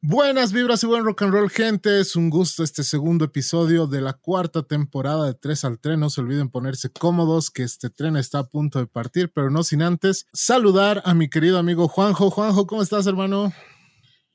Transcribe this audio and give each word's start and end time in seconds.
Buenas 0.00 0.52
vibras 0.52 0.84
y 0.84 0.86
buen 0.86 1.04
rock 1.04 1.22
and 1.22 1.32
roll, 1.32 1.50
gente. 1.50 1.98
Es 1.98 2.14
un 2.14 2.30
gusto 2.30 2.62
este 2.62 2.84
segundo 2.84 3.24
episodio 3.24 3.88
de 3.88 4.00
la 4.00 4.12
cuarta 4.12 4.62
temporada 4.62 5.26
de 5.26 5.34
Tres 5.34 5.64
al 5.64 5.80
Tren. 5.80 5.98
No 5.98 6.08
se 6.08 6.20
olviden 6.20 6.50
ponerse 6.50 6.88
cómodos, 6.88 7.50
que 7.50 7.64
este 7.64 7.90
tren 7.90 8.16
está 8.16 8.38
a 8.38 8.48
punto 8.48 8.78
de 8.78 8.86
partir, 8.86 9.32
pero 9.34 9.50
no 9.50 9.64
sin 9.64 9.82
antes 9.82 10.28
saludar 10.32 11.02
a 11.04 11.14
mi 11.14 11.28
querido 11.28 11.58
amigo 11.58 11.88
Juanjo. 11.88 12.30
Juanjo, 12.30 12.68
¿cómo 12.68 12.80
estás, 12.80 13.08
hermano? 13.08 13.52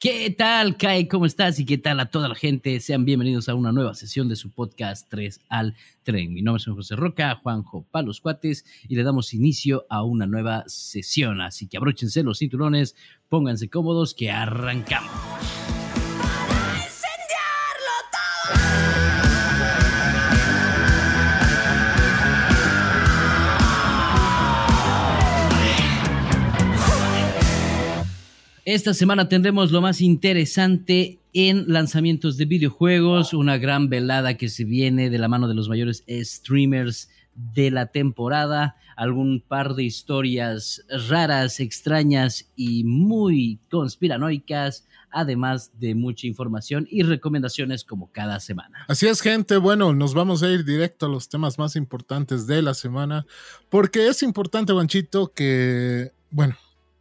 ¿Qué 0.04 0.36
tal, 0.38 0.76
Kai? 0.76 1.07
¿Cómo 1.07 1.26
estás? 1.26 1.62
Y 1.62 1.66
qué 1.66 1.77
tal 1.77 1.98
a 2.02 2.07
toda 2.07 2.27
la 2.27 2.36
gente. 2.36 2.77
Sean 2.82 3.05
bienvenidos 3.05 3.48
a 3.48 3.55
una 3.55 3.71
nueva 3.71 3.93
sesión 3.93 4.27
de 4.27 4.36
su 4.36 4.52
podcast 4.52 5.07
3 5.09 5.39
al 5.48 5.77
tren. 6.04 6.34
Mi 6.34 6.41
nombre 6.41 6.61
es 6.61 6.68
José 6.68 6.98
Roca, 6.98 7.39
Juanjo 7.41 7.88
Palos 7.89 8.20
Cuates, 8.20 8.66
y 8.89 8.98
le 8.98 9.04
damos 9.04 9.34
inicio 9.34 9.86
a 9.89 10.04
una 10.04 10.25
nueva 10.25 10.66
sesión. 10.68 11.39
Así 11.39 11.70
que 11.70 11.77
abróchense 11.77 12.21
los 12.21 12.39
cinturones, 12.39 12.98
pónganse 13.34 13.68
cómodos, 13.68 14.13
que 14.13 14.29
arrancamos. 14.29 15.09
Esta 28.65 28.93
semana 28.93 29.27
tendremos 29.27 29.71
lo 29.71 29.82
más 29.82 30.00
interesante 30.00 31.18
en 31.33 31.65
lanzamientos 31.74 32.38
de 32.38 32.45
videojuegos, 32.45 33.33
una 33.33 33.58
gran 33.58 33.89
velada 33.89 34.38
que 34.38 34.47
se 34.47 34.63
viene 34.63 35.09
de 35.09 35.17
la 35.17 35.27
mano 35.27 35.47
de 35.47 35.55
los 35.55 35.69
mayores 35.69 36.03
streamers 36.08 37.09
de 37.36 37.72
la 37.72 37.88
temporada, 37.88 38.75
algún 38.95 39.41
par 39.41 39.75
de 39.75 39.83
historias 39.83 40.86
raras, 41.09 41.59
extrañas 41.59 42.52
y 42.55 42.83
muy 42.83 43.59
conspiranoicas, 43.69 44.86
además 45.11 45.72
de 45.80 45.95
mucha 45.95 46.27
información 46.27 46.88
y 46.89 47.03
recomendaciones 47.03 47.83
como 47.83 48.11
cada 48.11 48.39
semana. 48.39 48.86
Así 48.88 49.08
es, 49.08 49.22
gente. 49.22 49.58
Bueno, 49.58 49.93
nos 49.93 50.13
vamos 50.13 50.43
a 50.43 50.49
ir 50.49 50.66
directo 50.66 51.05
a 51.05 51.09
los 51.09 51.30
temas 51.30 51.58
más 51.59 51.75
importantes 51.75 52.47
de 52.47 52.61
la 52.61 52.73
semana, 52.73 53.25
porque 53.69 54.08
es 54.08 54.23
importante, 54.23 54.73
Banchito, 54.73 55.31
que, 55.33 56.11
bueno, 56.31 56.55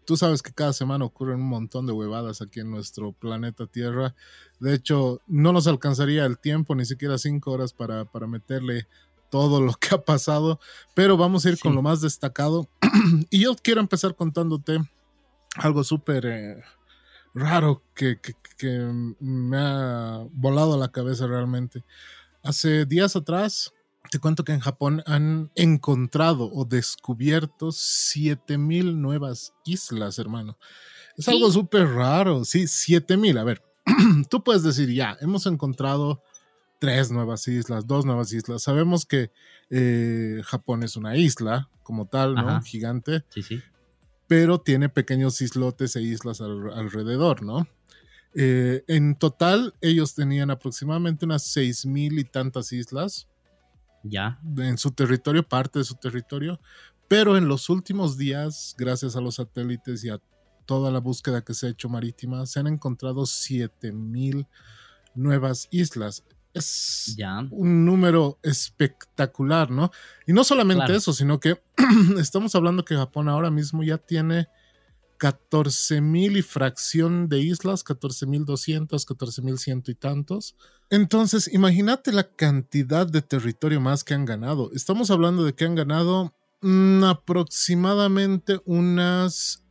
tú 0.05 0.17
sabes 0.17 0.43
que 0.43 0.53
cada 0.53 0.73
semana 0.73 1.05
ocurren 1.05 1.41
un 1.41 1.49
montón 1.49 1.87
de 1.87 1.93
huevadas 1.93 2.43
aquí 2.43 2.61
en 2.61 2.71
nuestro 2.71 3.13
planeta 3.13 3.67
Tierra. 3.67 4.15
De 4.61 4.75
hecho, 4.75 5.21
no 5.27 5.53
nos 5.53 5.67
alcanzaría 5.67 6.27
el 6.27 6.39
tiempo, 6.39 6.75
ni 6.75 6.85
siquiera 6.85 7.19
cinco 7.19 7.53
horas 7.53 7.73
para, 7.73 8.05
para 8.05 8.27
meterle 8.27 8.87
todo 9.33 9.63
lo 9.63 9.73
que 9.73 9.95
ha 9.95 10.05
pasado, 10.05 10.61
pero 10.95 11.17
vamos 11.17 11.47
a 11.47 11.49
ir 11.49 11.59
con 11.59 11.75
lo 11.75 11.81
más 11.81 12.03
destacado. 12.03 12.69
y 13.31 13.41
yo 13.41 13.57
quiero 13.57 13.81
empezar 13.81 14.15
contándote 14.15 14.79
algo 15.57 15.83
súper 15.85 16.27
eh, 16.27 16.63
raro 17.33 17.83
que, 17.95 18.21
que, 18.21 18.35
que 18.59 18.69
me 19.21 19.57
ha 19.57 20.27
volado 20.33 20.79
la 20.79 20.93
cabeza 20.93 21.27
realmente. 21.27 21.83
Hace 22.43 22.85
días 22.85 23.17
atrás 23.17 23.73
te 24.11 24.19
cuento 24.19 24.45
que 24.45 24.53
en 24.53 24.61
Japón 24.61 25.03
han 25.07 25.51
encontrado 25.55 26.51
o 26.53 26.67
descubierto 26.67 27.73
7000 27.73 29.01
nuevas 29.01 29.55
islas, 29.65 30.19
hermano. 30.19 30.59
Es 31.17 31.27
algo 31.27 31.51
súper 31.51 31.89
raro, 31.89 32.45
sí, 32.45 32.67
7000. 32.67 33.39
A 33.39 33.45
ver, 33.45 33.63
tú 34.29 34.45
puedes 34.45 34.63
decir, 34.63 34.93
ya, 34.93 35.17
hemos 35.23 35.47
encontrado 35.47 36.23
tres 36.83 37.13
nuevas 37.13 37.47
islas, 37.47 37.87
dos 37.87 38.05
nuevas 38.05 38.33
islas. 38.33 38.65
Sabemos 38.65 39.07
que 39.07 39.31
eh, 39.71 40.43
Japón 40.45 40.83
es 40.83 40.97
una 40.97 41.17
isla 41.17 41.69
como 41.85 42.09
tal, 42.09 42.35
¿no? 42.35 42.61
Gigante. 42.63 43.25
Sí, 43.29 43.43
sí. 43.43 43.63
Pero 44.27 44.61
tiene 44.61 44.89
pequeños 44.89 45.41
islotes 45.41 45.95
e 45.95 46.03
islas 46.03 46.41
alrededor, 46.41 47.45
¿no? 47.45 47.69
Eh, 48.35 48.83
en 48.89 49.15
total, 49.15 49.75
ellos 49.81 50.17
tenían 50.17 50.51
aproximadamente 50.51 51.25
unas 51.25 51.45
seis 51.47 51.87
mil 51.87 52.19
y 52.19 52.25
tantas 52.25 52.73
islas 52.73 53.29
ya. 54.03 54.41
En 54.57 54.77
su 54.77 54.91
territorio, 54.91 55.47
parte 55.49 55.79
de 55.79 55.85
su 55.85 55.95
territorio. 55.95 56.59
Pero 57.07 57.37
en 57.37 57.47
los 57.47 57.71
últimos 57.71 58.19
días, 58.19 58.75
gracias 58.77 59.15
a 59.15 59.21
los 59.21 59.37
satélites 59.37 60.03
y 60.03 60.11
a 60.11 60.21
toda 60.67 60.91
la 60.91 60.99
búsqueda 60.99 61.43
que 61.43 61.55
se 61.55 61.67
ha 61.69 61.71
hecho 61.71 61.89
marítima, 61.89 62.45
se 62.47 62.59
han 62.59 62.67
encontrado 62.67 63.25
7000 63.25 64.49
nuevas 65.15 65.69
islas. 65.71 66.25
Es 66.55 67.15
ya. 67.17 67.47
un 67.51 67.85
número 67.85 68.39
espectacular, 68.43 69.71
¿no? 69.71 69.91
Y 70.27 70.33
no 70.33 70.45
solamente 70.45 70.95
eso, 70.95 71.13
sino 71.13 71.41
que 71.41 71.63
estamos 72.19 72.55
hablando 72.55 72.85
que 72.85 72.95
Japón 72.95 73.29
ahora 73.29 73.51
mismo 73.51 73.83
ya 73.83 73.99
tiene 73.99 74.49
14 75.23 76.01
mil 76.01 76.37
y 76.37 76.43
fracción 76.43 77.29
de 77.29 77.39
islas, 77.39 77.85
14 77.85 78.27
mil 78.27 78.45
200, 78.45 79.07
14 79.07 79.43
mil 79.43 79.57
ciento 79.57 79.91
y 79.91 79.95
tantos. 79.95 80.57
Entonces, 80.91 81.49
imagínate 81.53 82.11
la 82.11 82.25
cantidad 82.25 83.07
de 83.07 83.23
territorio 83.23 83.81
más 83.81 84.03
que 84.03 84.15
han 84.15 84.25
ganado. 84.25 84.71
Estamos 84.75 85.11
hablando 85.11 85.45
de 85.45 85.55
que 85.55 85.65
han 85.65 85.77
ganado 85.77 86.35
mm, 86.61 87.05
aproximadamente 87.05 88.61
unas 88.65 89.63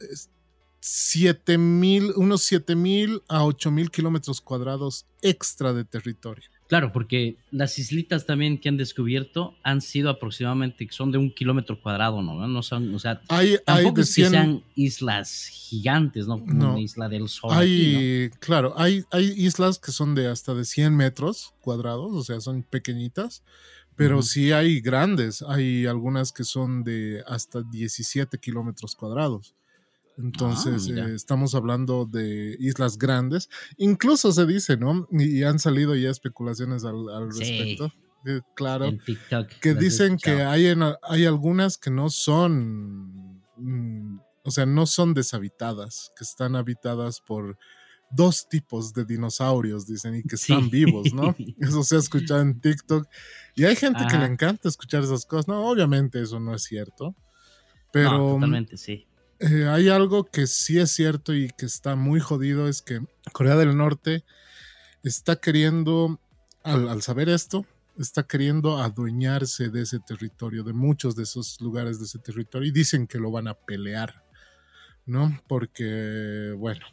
7 0.79 1.57
mil, 1.57 2.13
unos 2.15 2.43
7 2.43 2.75
mil 2.75 3.21
a 3.27 3.45
8 3.45 3.71
mil 3.71 3.91
kilómetros 3.91 4.41
cuadrados 4.41 5.05
extra 5.21 5.73
de 5.73 5.85
territorio. 5.85 6.49
Claro, 6.71 6.93
porque 6.93 7.35
las 7.51 7.77
islitas 7.79 8.25
también 8.25 8.57
que 8.57 8.69
han 8.69 8.77
descubierto 8.77 9.57
han 9.61 9.81
sido 9.81 10.09
aproximadamente, 10.09 10.87
son 10.89 11.11
de 11.11 11.17
un 11.17 11.29
kilómetro 11.29 11.81
cuadrado, 11.81 12.21
¿no? 12.21 12.47
No 12.47 12.63
son, 12.63 12.95
o 12.95 12.97
sea, 12.97 13.21
hay, 13.27 13.57
tampoco 13.65 13.99
es 13.99 14.15
que 14.15 14.29
sean 14.29 14.63
islas 14.73 15.47
gigantes, 15.51 16.27
¿no? 16.27 16.39
Como 16.39 16.71
una 16.71 16.79
isla 16.79 17.09
del 17.09 17.27
sol. 17.27 17.51
Hay, 17.51 18.29
claro, 18.39 18.73
hay, 18.77 19.03
hay 19.11 19.33
islas 19.35 19.79
que 19.79 19.91
son 19.91 20.15
de 20.15 20.27
hasta 20.27 20.53
de 20.53 20.63
100 20.63 20.95
metros 20.95 21.53
cuadrados, 21.59 22.13
o 22.13 22.23
sea, 22.23 22.39
son 22.39 22.63
pequeñitas, 22.63 23.43
pero 23.97 24.21
sí 24.21 24.53
hay 24.53 24.79
grandes, 24.79 25.41
hay 25.41 25.87
algunas 25.87 26.31
que 26.31 26.45
son 26.45 26.85
de 26.85 27.21
hasta 27.27 27.63
17 27.63 28.37
kilómetros 28.37 28.95
cuadrados. 28.95 29.55
Entonces, 30.21 30.89
ah, 30.95 31.07
eh, 31.07 31.15
estamos 31.15 31.55
hablando 31.55 32.05
de 32.05 32.55
islas 32.59 32.97
grandes. 32.97 33.49
Incluso 33.77 34.31
se 34.31 34.45
dice, 34.45 34.77
¿no? 34.77 35.07
Y, 35.11 35.43
han 35.43 35.59
salido 35.59 35.95
ya 35.95 36.09
especulaciones 36.09 36.83
al, 36.85 37.31
respecto. 37.31 37.91
Eh, 38.25 38.41
claro. 38.55 38.91
que 39.61 39.73
dicen 39.73 40.17
que 40.17 40.43
hay, 40.43 40.71
hay 41.01 41.25
algunas 41.25 41.77
que 41.77 41.89
no 41.89 42.11
son, 42.11 43.41
mm, 43.57 44.19
o 44.43 44.51
sea, 44.51 44.67
no 44.67 44.85
son 44.85 45.15
deshabitadas, 45.15 46.11
que 46.15 46.23
están 46.23 46.55
habitadas 46.55 47.19
por 47.19 47.57
dos 48.11 48.47
tipos 48.47 48.93
de 48.93 49.05
dinosaurios, 49.05 49.87
dicen, 49.87 50.15
y 50.17 50.23
que 50.23 50.35
están 50.35 50.69
vivos, 50.69 51.13
¿no? 51.13 51.35
Eso 51.59 51.83
se 51.83 51.95
ha 51.95 51.99
escuchado 51.99 52.41
en 52.41 52.59
TikTok. 52.59 53.07
Y 53.55 53.63
hay 53.63 53.75
gente 53.75 54.05
que 54.07 54.17
le 54.17 54.25
encanta 54.25 54.69
escuchar 54.69 55.03
esas 55.03 55.25
cosas. 55.25 55.47
No, 55.47 55.67
obviamente 55.67 56.21
eso 56.21 56.39
no 56.39 56.55
es 56.55 56.63
cierto. 56.63 57.15
Pero. 57.91 58.11
No, 58.11 58.33
totalmente, 58.35 58.77
sí 58.77 59.07
eh, 59.41 59.67
hay 59.67 59.89
algo 59.89 60.25
que 60.25 60.45
sí 60.45 60.77
es 60.77 60.91
cierto 60.91 61.33
y 61.33 61.49
que 61.49 61.65
está 61.65 61.95
muy 61.95 62.19
jodido, 62.19 62.67
es 62.67 62.83
que 62.83 63.01
Corea 63.33 63.55
del 63.55 63.75
Norte 63.75 64.23
está 65.03 65.35
queriendo, 65.37 66.19
al, 66.63 67.01
saber 67.01 67.27
esto, 67.27 67.65
está 67.97 68.23
queriendo 68.23 68.77
adueñarse 68.77 69.69
de 69.69 69.81
ese 69.81 69.99
territorio, 69.99 70.63
de 70.63 70.73
muchos 70.73 71.15
de 71.15 71.23
esos 71.23 71.59
lugares 71.59 71.97
de 71.97 72.05
ese 72.05 72.19
territorio, 72.19 72.69
y 72.69 72.71
dicen 72.71 73.07
que 73.07 73.17
lo 73.17 73.31
van 73.31 73.47
a 73.47 73.55
pelear, 73.55 74.23
¿no? 75.07 75.41
Porque, 75.47 76.53
bueno, 76.55 76.85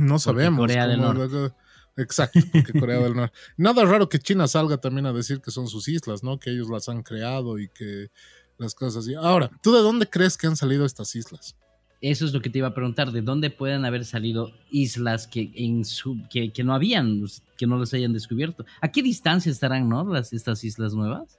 no 0.00 0.18
sabemos. 0.18 0.58
Corea 0.58 0.88
del 0.88 1.00
Norte. 1.00 1.54
Exacto, 1.96 2.40
porque 2.52 2.72
Corea 2.72 2.98
del 2.98 3.14
Norte. 3.16 3.36
Nada 3.56 3.84
raro 3.84 4.08
que 4.08 4.18
China 4.18 4.48
salga 4.48 4.78
también 4.78 5.06
a 5.06 5.12
decir 5.12 5.40
que 5.40 5.52
son 5.52 5.68
sus 5.68 5.86
islas, 5.86 6.24
¿no? 6.24 6.40
Que 6.40 6.50
ellos 6.50 6.68
las 6.68 6.88
han 6.88 7.04
creado 7.04 7.60
y 7.60 7.68
que 7.68 8.10
las 8.58 8.74
cosas 8.74 9.04
así. 9.04 9.14
Ahora, 9.14 9.50
¿tú 9.62 9.72
de 9.72 9.80
dónde 9.80 10.08
crees 10.08 10.36
que 10.36 10.46
han 10.46 10.56
salido 10.56 10.84
estas 10.84 11.14
islas? 11.14 11.56
Eso 12.00 12.26
es 12.26 12.34
lo 12.34 12.42
que 12.42 12.50
te 12.50 12.58
iba 12.58 12.68
a 12.68 12.74
preguntar, 12.74 13.12
¿de 13.12 13.22
dónde 13.22 13.50
pueden 13.50 13.86
haber 13.86 14.04
salido 14.04 14.52
islas 14.70 15.26
que, 15.26 15.50
en 15.54 15.86
su, 15.86 16.20
que, 16.28 16.52
no 16.62 16.74
habían, 16.74 17.24
que 17.56 17.66
no 17.66 17.78
las 17.78 17.94
hayan 17.94 18.12
descubierto? 18.12 18.66
¿A 18.82 18.88
qué 18.88 19.02
distancia 19.02 19.50
estarán 19.50 19.88
¿no? 19.88 20.04
Las, 20.04 20.32
estas 20.34 20.62
islas 20.64 20.92
nuevas 20.92 21.38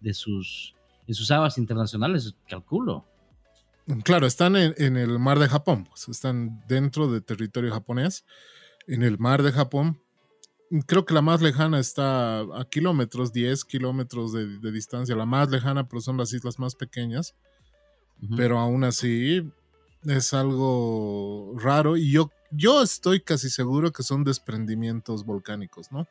de 0.00 0.14
sus, 0.14 0.74
de 1.06 1.12
sus 1.12 1.30
aguas 1.30 1.58
internacionales? 1.58 2.34
Calculo. 2.48 3.04
Claro, 4.04 4.26
están 4.26 4.56
en, 4.56 4.74
en 4.78 4.96
el 4.96 5.18
mar 5.18 5.38
de 5.38 5.48
Japón, 5.48 5.84
pues, 5.84 6.08
están 6.08 6.64
dentro 6.66 7.12
del 7.12 7.22
territorio 7.22 7.72
japonés, 7.72 8.24
en 8.86 9.02
el 9.02 9.18
mar 9.18 9.42
de 9.42 9.52
Japón, 9.52 10.00
creo 10.86 11.04
que 11.04 11.14
la 11.14 11.22
más 11.22 11.40
lejana 11.42 11.78
está 11.78 12.40
a 12.40 12.64
kilómetros, 12.68 13.32
10 13.32 13.64
kilómetros 13.64 14.32
de, 14.32 14.72
distancia. 14.72 15.14
La 15.14 15.26
más 15.26 15.50
lejana, 15.50 15.88
pero 15.88 16.00
son 16.00 16.16
las 16.16 16.32
islas 16.32 16.58
más 16.58 16.74
pequeñas. 16.74 17.34
Pero 18.36 18.58
aún 18.58 18.82
así 18.84 19.50
es 20.04 20.32
algo 20.32 21.54
raro 21.58 21.96
y 21.96 22.12
yo, 22.12 22.30
yo 22.50 22.82
estoy 22.82 23.20
casi 23.20 23.50
seguro 23.50 23.92
que 23.92 24.02
son 24.02 24.24
desprendimientos 24.24 25.24
volcánicos, 25.24 25.92
¿no? 25.92 26.06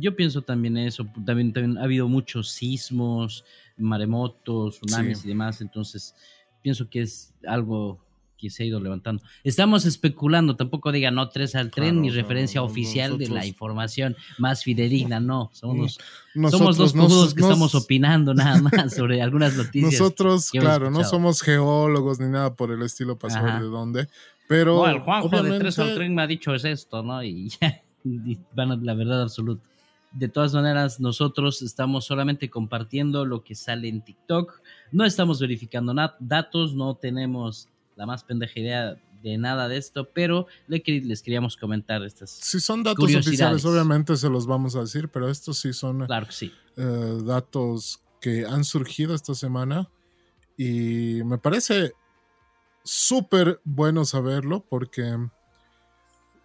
Yo 0.00 0.16
pienso 0.16 0.42
también 0.42 0.76
eso. 0.76 1.06
También, 1.24 1.52
también 1.52 1.78
ha 1.78 1.84
habido 1.84 2.08
muchos 2.08 2.50
sismos, 2.50 3.44
maremotos, 3.76 4.80
tsunamis 4.80 5.24
y 5.24 5.28
demás. 5.28 5.60
Entonces, 5.60 6.14
pienso 6.62 6.90
que 6.90 7.02
es 7.02 7.32
algo 7.46 8.04
que 8.40 8.50
se 8.50 8.62
ha 8.62 8.66
ido 8.66 8.80
levantando. 8.80 9.22
Estamos 9.44 9.84
especulando, 9.84 10.56
tampoco 10.56 10.92
digan 10.92 11.14
no 11.14 11.28
tres 11.28 11.54
al 11.54 11.70
tren 11.70 12.00
ni 12.00 12.10
referencia 12.10 12.62
oficial 12.62 13.18
de 13.18 13.28
la 13.28 13.46
información 13.46 14.16
más 14.38 14.64
fidedigna, 14.64 15.20
no, 15.20 15.50
somos, 15.52 15.98
somos 16.50 16.76
dos 16.76 16.92
cojudos 16.92 17.34
que 17.34 17.42
estamos 17.42 17.74
opinando 17.74 18.34
nada 18.34 18.60
más 18.60 18.94
sobre 18.94 19.22
algunas 19.22 19.56
noticias. 19.56 19.92
Nosotros, 19.92 20.50
claro, 20.50 20.90
no 20.90 21.04
somos 21.04 21.42
geólogos 21.42 22.18
ni 22.18 22.28
nada 22.28 22.54
por 22.54 22.70
el 22.70 22.82
estilo 22.82 23.18
saber 23.28 23.60
de 23.60 23.68
dónde, 23.68 24.08
pero... 24.48 24.76
No, 24.76 24.88
el 24.88 25.00
Juanjo 25.00 25.42
de 25.42 25.58
tres 25.58 25.78
al 25.78 25.94
tren 25.94 26.14
me 26.14 26.22
ha 26.22 26.26
dicho 26.26 26.54
es 26.54 26.64
esto, 26.64 27.02
¿no? 27.02 27.22
Y 27.22 27.48
ya, 27.60 27.82
van 28.54 28.72
a 28.72 28.76
la 28.76 28.94
verdad 28.94 29.22
absoluta. 29.22 29.68
De 30.12 30.28
todas 30.28 30.52
maneras, 30.54 30.98
nosotros 30.98 31.62
estamos 31.62 32.04
solamente 32.04 32.50
compartiendo 32.50 33.24
lo 33.24 33.44
que 33.44 33.54
sale 33.54 33.88
en 33.88 34.02
TikTok. 34.02 34.60
No 34.90 35.04
estamos 35.04 35.40
verificando 35.40 35.94
datos, 36.18 36.74
no 36.74 36.96
tenemos 36.96 37.68
la 38.00 38.06
más 38.06 38.24
pendeja 38.24 38.58
idea 38.58 38.96
de 39.22 39.36
nada 39.36 39.68
de 39.68 39.76
esto, 39.76 40.08
pero 40.14 40.46
les 40.66 41.22
queríamos 41.22 41.58
comentar 41.58 42.02
estas. 42.02 42.30
Si 42.30 42.58
son 42.58 42.82
datos 42.82 43.14
oficiales, 43.14 43.62
obviamente 43.66 44.16
se 44.16 44.30
los 44.30 44.46
vamos 44.46 44.74
a 44.74 44.80
decir, 44.80 45.10
pero 45.10 45.28
estos 45.28 45.58
sí 45.58 45.74
son 45.74 46.06
claro 46.06 46.26
sí. 46.30 46.50
Eh, 46.78 47.18
datos 47.22 48.00
que 48.18 48.46
han 48.46 48.64
surgido 48.64 49.14
esta 49.14 49.34
semana 49.34 49.90
y 50.56 51.20
me 51.26 51.36
parece 51.36 51.92
súper 52.82 53.60
bueno 53.64 54.06
saberlo 54.06 54.64
porque 54.66 55.18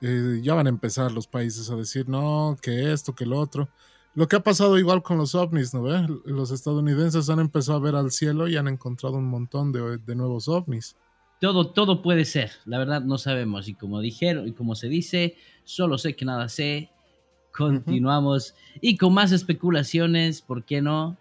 eh, 0.02 0.42
ya 0.44 0.56
van 0.56 0.66
a 0.66 0.69
empezar 0.69 1.13
los 1.13 1.28
países 1.28 1.69
a 1.69 1.78
decir, 1.78 2.10
no, 2.10 2.57
que 2.62 2.92
esto, 2.92 3.16
que 3.16 3.25
lo 3.25 3.40
otro. 3.40 3.69
Lo 4.13 4.28
que 4.28 4.36
ha 4.36 4.44
pasado 4.44 4.78
igual 4.78 5.04
con 5.04 5.18
los 5.18 5.36
ovnis, 5.36 5.74
¿no 5.74 5.84
ve? 5.84 6.06
Los 6.25 6.52
estadounidenses 6.52 7.30
han 7.30 7.40
empezado 7.40 7.78
a 7.78 7.81
ver 7.81 7.96
al 7.96 8.12
cielo 8.12 8.50
y 8.50 8.57
han 8.57 8.68
encontrado 8.68 9.16
un 9.16 9.30
montón 9.30 9.72
de, 9.72 10.00
de 10.00 10.16
nuevos 10.16 10.50
ovnis. 10.50 10.98
Todo, 11.39 11.67
todo 11.67 12.01
puede 12.01 12.25
ser, 12.25 12.51
la 12.65 12.77
verdad 12.77 13.01
no 13.01 13.17
sabemos. 13.17 13.67
Y 13.67 13.73
como 13.73 13.99
dijeron, 13.99 14.47
y 14.47 14.53
como 14.53 14.75
se 14.75 14.87
dice, 14.87 15.35
solo 15.63 15.97
sé 15.97 16.15
que 16.15 16.25
nada 16.25 16.49
sé. 16.49 16.89
Continuamos. 17.51 18.55
Y 18.81 18.97
con 18.97 19.13
más 19.13 19.31
especulaciones, 19.31 20.41
¿por 20.41 20.63
qué 20.63 20.81
no? 20.81 21.17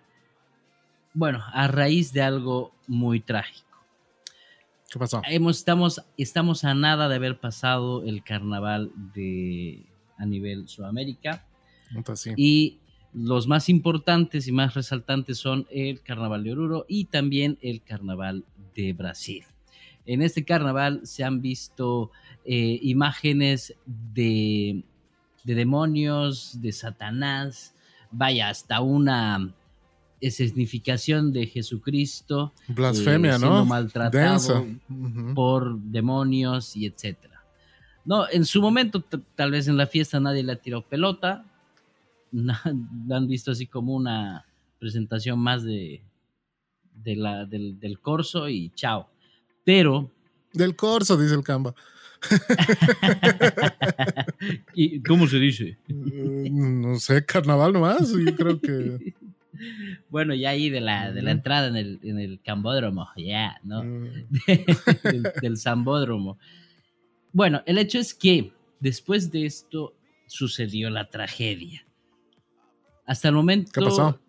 Bueno, 1.12 1.44
a 1.52 1.68
raíz 1.68 2.12
de 2.12 2.22
algo 2.22 2.72
muy 2.88 3.20
trágico. 3.20 3.64
¿Qué 4.90 4.98
pasó? 4.98 5.22
Hemos, 5.28 5.58
estamos, 5.58 6.02
estamos 6.16 6.64
a 6.64 6.74
nada 6.74 7.08
de 7.08 7.14
haber 7.14 7.38
pasado 7.38 8.04
el 8.04 8.24
carnaval 8.24 8.90
de, 9.14 9.86
a 10.16 10.26
nivel 10.26 10.68
Sudamérica. 10.68 11.46
Y 12.36 12.78
los 13.12 13.46
más 13.46 13.68
importantes 13.68 14.48
y 14.48 14.52
más 14.52 14.74
resaltantes 14.74 15.38
son 15.38 15.68
el 15.70 16.02
carnaval 16.02 16.42
de 16.42 16.52
Oruro 16.52 16.84
y 16.88 17.04
también 17.04 17.58
el 17.62 17.82
carnaval 17.82 18.44
de 18.74 18.92
Brasil. 18.92 19.44
En 20.06 20.22
este 20.22 20.44
carnaval 20.44 21.00
se 21.04 21.24
han 21.24 21.40
visto 21.40 22.10
eh, 22.44 22.78
imágenes 22.82 23.74
de, 23.86 24.82
de 25.44 25.54
demonios, 25.54 26.60
de 26.60 26.72
Satanás, 26.72 27.74
vaya, 28.10 28.48
hasta 28.50 28.80
una 28.80 29.54
significación 30.30 31.32
de 31.32 31.46
Jesucristo. 31.46 32.52
Blasfemia, 32.68 33.36
eh, 33.36 33.38
siendo 33.38 33.64
maltratado 33.64 34.66
por 35.34 35.78
demonios 35.78 36.76
y 36.76 36.86
etcétera. 36.86 37.42
No, 38.04 38.28
en 38.30 38.44
su 38.44 38.60
momento, 38.60 39.02
tal 39.34 39.50
vez 39.50 39.68
en 39.68 39.76
la 39.76 39.86
fiesta 39.86 40.20
nadie 40.20 40.42
le 40.42 40.56
tiró 40.56 40.82
pelota. 40.82 41.44
No, 42.32 42.54
han 43.10 43.26
visto 43.26 43.50
así 43.50 43.66
como 43.66 43.94
una 43.94 44.44
presentación 44.78 45.38
más 45.38 45.64
de, 45.64 46.02
de 47.02 47.16
la, 47.16 47.46
del, 47.46 47.78
del 47.80 48.00
corso 48.00 48.48
y 48.48 48.70
chao. 48.74 49.08
Pero. 49.64 50.10
Del 50.52 50.76
corso, 50.76 51.16
dice 51.16 51.34
el 51.34 51.42
Camba. 51.42 51.74
¿Y 54.74 55.02
cómo 55.02 55.26
se 55.26 55.38
dice? 55.38 55.78
Eh, 55.88 56.48
no 56.50 56.98
sé, 56.98 57.24
carnaval 57.24 57.72
nomás. 57.72 58.12
Yo 58.12 58.36
creo 58.36 58.60
que. 58.60 59.14
Bueno, 60.08 60.34
ya 60.34 60.50
ahí 60.50 60.68
de 60.68 60.80
la, 60.80 61.12
de 61.12 61.22
la 61.22 61.30
entrada 61.30 61.68
en 61.68 61.76
el, 61.76 62.00
en 62.02 62.18
el 62.18 62.40
cambódromo, 62.40 63.06
ya, 63.16 63.60
¿no? 63.62 63.84
Mm. 63.84 64.08
del, 65.42 65.56
zambódromo. 65.56 66.38
Bueno, 67.32 67.62
el 67.64 67.78
hecho 67.78 68.00
es 68.00 68.14
que 68.14 68.52
después 68.80 69.30
de 69.30 69.46
esto 69.46 69.94
sucedió 70.26 70.90
la 70.90 71.08
tragedia. 71.08 71.86
Hasta 73.06 73.28
el 73.28 73.34
momento 73.34 74.20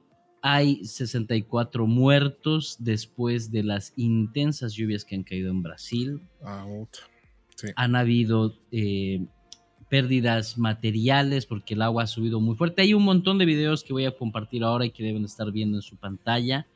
hay 0.47 0.85
64 0.85 1.87
muertos 1.87 2.75
después 2.77 3.51
de 3.51 3.63
las 3.63 3.93
intensas 3.95 4.73
lluvias 4.75 5.03
que 5.03 5.15
han 5.15 5.23
caído 5.23 5.49
en 5.49 5.63
Brasil. 5.63 6.21
Ah, 6.43 6.67
sí. 7.55 7.69
Han 7.75 7.95
habido 7.95 8.53
eh, 8.71 9.25
pérdidas 9.89 10.59
materiales 10.59 11.47
porque 11.47 11.73
el 11.73 11.81
agua 11.81 12.03
ha 12.03 12.07
subido 12.07 12.39
muy 12.41 12.55
fuerte. 12.55 12.83
Hay 12.83 12.93
un 12.93 13.01
montón 13.01 13.39
de 13.39 13.45
videos 13.45 13.83
que 13.83 13.91
voy 13.91 14.05
a 14.05 14.15
compartir 14.15 14.63
ahora 14.63 14.85
y 14.85 14.91
que 14.91 15.01
deben 15.01 15.25
estar 15.25 15.51
viendo 15.51 15.79
en 15.79 15.81
su 15.81 15.97
pantalla, 15.97 16.67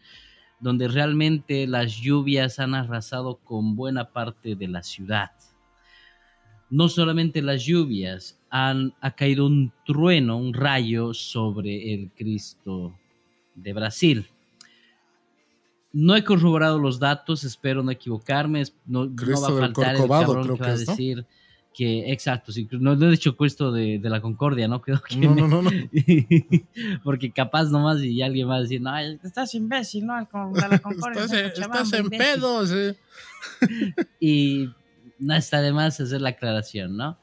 donde 0.60 0.88
realmente 0.88 1.68
las 1.68 1.96
lluvias 1.96 2.58
han 2.58 2.74
arrasado 2.74 3.36
con 3.36 3.76
buena 3.76 4.10
parte 4.10 4.56
de 4.56 4.68
la 4.68 4.82
ciudad. 4.82 5.30
No 6.72 6.90
solamente 6.90 7.44
las 7.44 7.64
lluvias, 7.64 8.42
han, 8.50 8.96
ha 9.00 9.12
caído 9.12 9.46
un 9.46 9.72
trueno, 9.86 10.38
un 10.38 10.56
rayo 10.56 11.14
sobre 11.14 11.94
el 11.94 12.10
Cristo 12.14 12.99
de 13.62 13.74
Brasil. 13.74 14.30
No 15.92 16.16
he 16.16 16.24
corroborado 16.24 16.78
los 16.78 17.00
datos, 17.00 17.44
espero 17.44 17.82
no 17.84 17.92
equivocarme. 17.92 18.64
No, 18.86 19.08
va 19.10 19.48
a 19.48 19.60
faltar 19.60 19.96
el 19.96 20.08
cabrón 20.08 20.56
que 20.56 20.64
va 20.64 20.68
a 20.68 20.78
decir 20.78 21.26
que, 21.74 22.12
exacto, 22.12 22.52
no, 22.72 22.94
he 22.94 23.12
dicho 23.12 23.36
esto 23.46 23.72
de, 23.72 24.00
la 24.04 24.22
Concordia, 24.22 24.68
¿no? 24.68 24.82
no, 25.18 25.36
no, 25.36 25.48
no, 25.48 25.62
no. 25.62 25.72
porque 27.04 27.32
capaz 27.32 27.66
nomás 27.66 28.02
y 28.04 28.22
alguien 28.22 28.50
va 28.50 28.58
a 28.58 28.62
decir, 28.62 28.82
no, 28.82 28.98
estás 28.98 29.54
imbécil, 29.56 30.06
¿no? 30.06 30.16
De 30.16 30.68
la 30.68 30.80
Concordia. 30.82 31.24
estás, 31.24 31.94
en 31.94 32.10
pedos. 32.10 32.72
Eh. 32.72 32.98
y 34.20 34.70
no 35.20 35.36
está 35.36 35.62
de 35.62 35.72
más 35.72 36.00
hacer 36.00 36.22
la 36.22 36.30
aclaración, 36.30 36.98
¿no? 36.98 37.18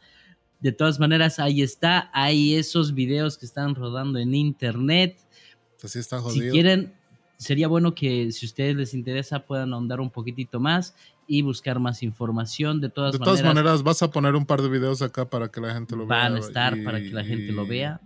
De 0.60 0.72
todas 0.72 0.98
maneras, 0.98 1.38
ahí 1.38 1.60
está, 1.60 2.10
hay 2.12 2.54
esos 2.54 2.94
videos 2.94 3.36
que 3.36 3.46
están 3.46 3.74
rodando 3.74 4.18
en 4.18 4.34
internet. 4.34 5.18
Así 5.82 5.99
está 5.99 6.20
jodido. 6.20 6.44
Si 6.44 6.50
quieren, 6.50 6.93
sería 7.37 7.69
bueno 7.69 7.94
que 7.94 8.32
si 8.32 8.46
a 8.46 8.49
ustedes 8.49 8.76
les 8.76 8.94
interesa 8.94 9.40
puedan 9.40 9.73
ahondar 9.73 10.00
un 10.00 10.11
poquitito 10.11 10.61
más 10.61 10.94
y 11.26 11.43
buscar 11.43 11.78
más 11.78 12.02
información. 12.02 12.81
De 12.81 12.88
todas, 12.88 13.12
de 13.12 13.19
todas 13.19 13.43
maneras, 13.43 13.82
vas 13.82 14.02
a 14.02 14.11
poner 14.11 14.34
un 14.34 14.46
par 14.46 14.62
de 14.62 14.69
videos 14.69 15.02
acá 15.02 15.28
para 15.28 15.49
que 15.49 15.61
la 15.61 15.75
gente 15.75 15.96
lo 15.96 16.06
vea. 16.06 16.19
Van 16.19 16.37
a 16.37 16.38
estar 16.38 16.82
para 16.84 17.00
que 17.00 17.10
la 17.10 17.24
gente 17.24 17.53
lo 17.53 17.67
vea 17.67 18.00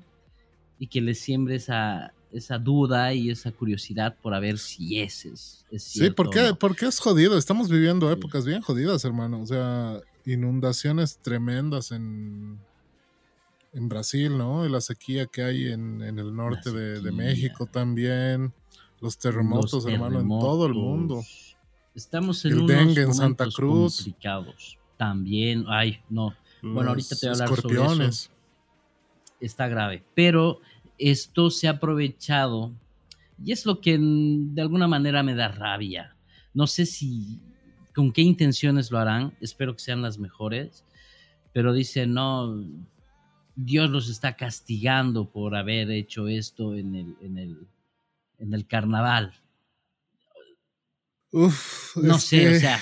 y 0.79 0.87
que 0.87 1.01
les 1.01 1.21
siembre 1.21 1.57
esa, 1.57 2.13
esa 2.33 2.59
duda 2.59 3.13
y 3.13 3.31
esa 3.31 3.53
curiosidad 3.53 4.17
por 4.23 4.35
a 4.35 4.41
ver 4.41 4.59
si 4.59 4.99
ese 5.01 5.31
es, 5.31 5.67
es 5.71 5.83
Sí, 5.83 6.11
porque, 6.11 6.55
porque 6.59 6.87
es 6.87 6.99
jodido. 6.99 7.37
Estamos 7.37 7.69
viviendo 7.69 8.11
épocas 8.11 8.47
bien 8.47 8.63
jodidas, 8.63 9.05
hermano. 9.05 9.41
O 9.41 9.47
sea, 9.47 10.01
inundaciones 10.25 11.19
tremendas 11.19 11.93
en, 11.93 12.59
en 13.73 13.89
Brasil, 13.89 14.37
¿no? 14.37 14.67
Y 14.67 14.71
la 14.71 14.81
sequía 14.81 15.27
que 15.27 15.43
hay 15.43 15.69
en, 15.69 16.03
el 16.03 16.35
norte 16.35 16.71
de, 16.73 17.13
México 17.13 17.67
también. 17.67 18.53
Los 19.01 19.19
terremotos, 19.19 19.87
hermano, 19.87 20.21
en 20.21 20.29
todo 20.29 20.67
el 20.67 20.75
mundo. 20.75 21.23
Estamos 21.95 22.45
en 22.45 22.55
unos 22.55 22.67
dengue 22.69 23.03
en 23.03 23.15
Santa 23.15 23.47
Cruz. 23.49 23.97
complicados. 23.97 24.79
También, 24.97 25.65
ay, 25.69 26.01
no. 26.11 26.35
bueno, 26.63 26.91
ahorita 26.91 27.17
te 27.17 27.29
voy 27.29 27.39
a 27.39 27.45
hablar 27.45 27.61
sobre 27.61 28.07
eso. 28.07 28.31
Está 29.41 29.69
grave. 29.69 30.05
Pero 30.15 30.61
esto 30.99 31.51
se 31.51 31.67
ha 31.67 31.73
aprovechado 31.73 32.73
y 33.43 33.53
es 33.53 33.65
lo 33.65 33.81
que 33.81 33.99
de 33.99 34.61
alguna 34.61 34.87
manera 34.87 35.23
me 35.23 35.35
da 35.35 35.49
rabia. 35.49 36.15
No 36.53 36.67
sé 36.67 36.85
si 36.85 37.41
con 37.95 38.13
qué 38.13 38.21
intenciones 38.23 38.91
lo 38.91 38.99
harán, 38.99 39.35
espero 39.41 39.75
que 39.75 39.81
sean 39.81 40.03
las 40.03 40.19
mejores, 40.19 40.85
pero 41.53 41.73
dice, 41.73 42.07
no, 42.07 42.65
Dios 43.55 43.91
los 43.91 44.09
está 44.09 44.37
castigando 44.37 45.31
por 45.31 45.55
haber 45.55 45.91
hecho 45.91 46.29
esto 46.29 46.75
en 46.75 46.95
el, 46.95 47.17
en 47.21 47.39
el, 47.39 47.69
en 48.39 48.55
el 48.55 48.67
carnaval. 48.67 49.35
Uf, 51.33 51.97
no 51.97 52.19
sé, 52.19 52.57
o 52.57 52.61
sea. 52.61 52.81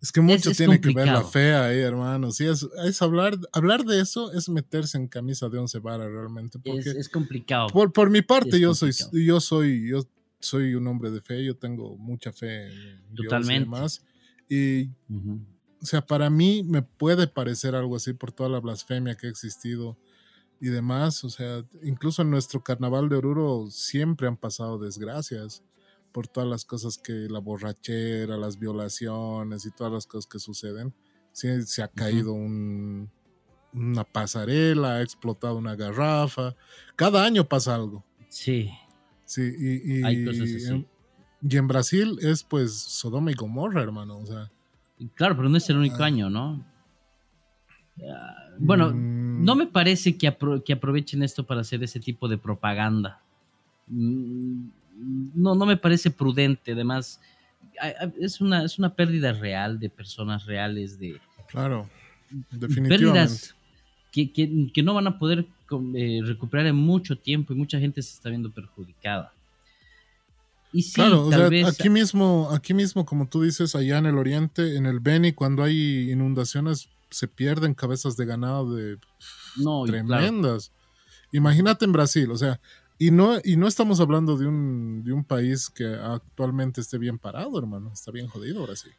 Es 0.00 0.10
que 0.10 0.20
mucho 0.20 0.50
tiene 0.50 0.80
que 0.80 0.92
ver 0.92 1.06
la 1.06 1.22
fe 1.22 1.54
ahí, 1.54 1.78
hermano. 1.78 2.32
Sí, 2.32 2.44
es, 2.44 2.66
es, 2.84 3.00
hablar, 3.02 3.38
hablar 3.52 3.84
de 3.84 4.00
eso 4.00 4.32
es 4.32 4.48
meterse 4.48 4.98
en 4.98 5.06
camisa 5.06 5.48
de 5.48 5.58
once 5.58 5.78
varas 5.78 6.10
realmente. 6.10 6.58
Porque 6.58 6.90
es, 6.90 7.08
complicado. 7.08 7.68
Por, 7.68 7.92
por 7.92 8.10
mi 8.10 8.20
parte, 8.20 8.58
yo 8.58 8.74
soy, 8.74 8.90
yo 9.12 9.38
soy, 9.38 9.88
yo 9.88 10.04
soy 10.40 10.74
un 10.74 10.88
hombre 10.88 11.12
de 11.12 11.20
fe, 11.20 11.44
yo 11.44 11.56
tengo 11.56 11.96
mucha 11.96 12.32
fe 12.32 12.66
en 12.66 13.14
Totalmente. 13.14 13.68
Dios 13.70 14.00
y 14.48 14.56
demás. 14.56 14.92
Y, 15.08 15.48
o 15.82 15.84
sea, 15.84 16.00
para 16.00 16.30
mí 16.30 16.62
me 16.62 16.82
puede 16.82 17.26
parecer 17.26 17.74
algo 17.74 17.96
así 17.96 18.12
por 18.12 18.30
toda 18.30 18.48
la 18.48 18.60
blasfemia 18.60 19.16
que 19.16 19.26
ha 19.26 19.30
existido 19.30 19.98
y 20.60 20.68
demás. 20.68 21.24
O 21.24 21.30
sea, 21.30 21.64
incluso 21.82 22.22
en 22.22 22.30
nuestro 22.30 22.62
carnaval 22.62 23.08
de 23.08 23.16
Oruro 23.16 23.66
siempre 23.68 24.28
han 24.28 24.36
pasado 24.36 24.78
desgracias 24.78 25.64
por 26.12 26.28
todas 26.28 26.48
las 26.48 26.64
cosas 26.64 26.98
que 26.98 27.12
la 27.12 27.40
borrachera, 27.40 28.36
las 28.36 28.60
violaciones 28.60 29.66
y 29.66 29.72
todas 29.72 29.92
las 29.92 30.06
cosas 30.06 30.28
que 30.28 30.38
suceden. 30.38 30.94
Sí, 31.32 31.48
se 31.62 31.82
ha 31.82 31.88
caído 31.88 32.32
un, 32.32 33.10
una 33.72 34.04
pasarela, 34.04 34.96
ha 34.96 35.02
explotado 35.02 35.56
una 35.56 35.74
garrafa. 35.74 36.54
Cada 36.94 37.24
año 37.24 37.48
pasa 37.48 37.74
algo. 37.74 38.04
Sí. 38.28 38.70
Sí, 39.24 39.52
y, 39.58 39.98
y, 39.98 40.04
Hay 40.04 40.24
cosas 40.24 40.42
así. 40.42 40.86
y 41.40 41.56
en 41.56 41.66
Brasil 41.66 42.18
es 42.20 42.44
pues 42.44 42.72
Sodoma 42.72 43.32
y 43.32 43.34
Gomorra, 43.34 43.82
hermano. 43.82 44.18
O 44.18 44.26
sea. 44.26 44.48
Claro, 45.14 45.36
pero 45.36 45.48
no 45.48 45.56
es 45.56 45.68
el 45.70 45.76
único 45.76 46.02
ah. 46.02 46.06
año, 46.06 46.30
¿no? 46.30 46.64
Ah, 48.08 48.48
bueno, 48.58 48.90
mm. 48.90 49.44
no 49.44 49.54
me 49.54 49.66
parece 49.66 50.16
que, 50.16 50.34
que, 50.64 50.72
aprovechen 50.72 51.22
esto 51.22 51.44
para 51.44 51.60
hacer 51.60 51.82
ese 51.82 52.00
tipo 52.00 52.28
de 52.28 52.38
propaganda. 52.38 53.20
Mm, 53.88 54.68
no, 55.34 55.54
no 55.54 55.66
me 55.66 55.76
parece 55.76 56.10
prudente. 56.10 56.72
Además, 56.72 57.20
es 58.20 58.40
una, 58.40 58.64
es 58.64 58.78
una 58.78 58.94
pérdida 58.94 59.32
real 59.32 59.78
de 59.78 59.88
personas 59.88 60.46
reales, 60.46 60.98
de... 60.98 61.20
Claro, 61.48 61.88
definitivamente. 62.50 62.88
Pérdidas 62.88 63.56
que, 64.12 64.82
no 64.82 64.94
van 64.94 65.06
a 65.06 65.18
poder 65.18 65.46
eh, 65.94 66.20
recuperar 66.22 66.66
en 66.66 66.76
mucho 66.76 67.16
tiempo 67.16 67.52
y 67.52 67.56
mucha 67.56 67.78
gente 67.80 68.02
se 68.02 68.14
está 68.14 68.28
viendo 68.28 68.50
perjudicada. 68.50 69.32
Y 70.72 70.82
sí, 70.82 70.94
claro, 70.94 71.28
aquí 71.66 71.90
mismo, 71.90 72.48
aquí 72.50 72.72
mismo, 72.72 73.04
como 73.04 73.28
tú 73.28 73.42
dices, 73.42 73.74
allá 73.74 73.98
en 73.98 74.06
el 74.06 74.16
oriente, 74.16 74.76
en 74.76 74.86
el 74.86 75.00
Beni, 75.00 75.32
cuando 75.32 75.62
hay 75.62 76.10
inundaciones, 76.10 76.88
se 77.10 77.28
pierden 77.28 77.74
cabezas 77.74 78.16
de 78.16 78.24
ganado 78.24 78.74
de 78.74 78.98
tremendas. 79.86 80.72
Imagínate 81.32 81.84
en 81.84 81.92
Brasil, 81.92 82.30
o 82.30 82.38
sea, 82.38 82.60
y 82.98 83.10
no, 83.10 83.38
y 83.44 83.56
no 83.56 83.66
estamos 83.66 84.00
hablando 84.00 84.36
de 84.36 84.46
un, 84.46 85.02
de 85.04 85.12
un 85.12 85.24
país 85.24 85.68
que 85.68 85.86
actualmente 85.86 86.80
esté 86.80 86.98
bien 86.98 87.18
parado, 87.18 87.58
hermano, 87.58 87.90
está 87.92 88.10
bien 88.10 88.28
jodido 88.28 88.62
Brasil. 88.64 88.92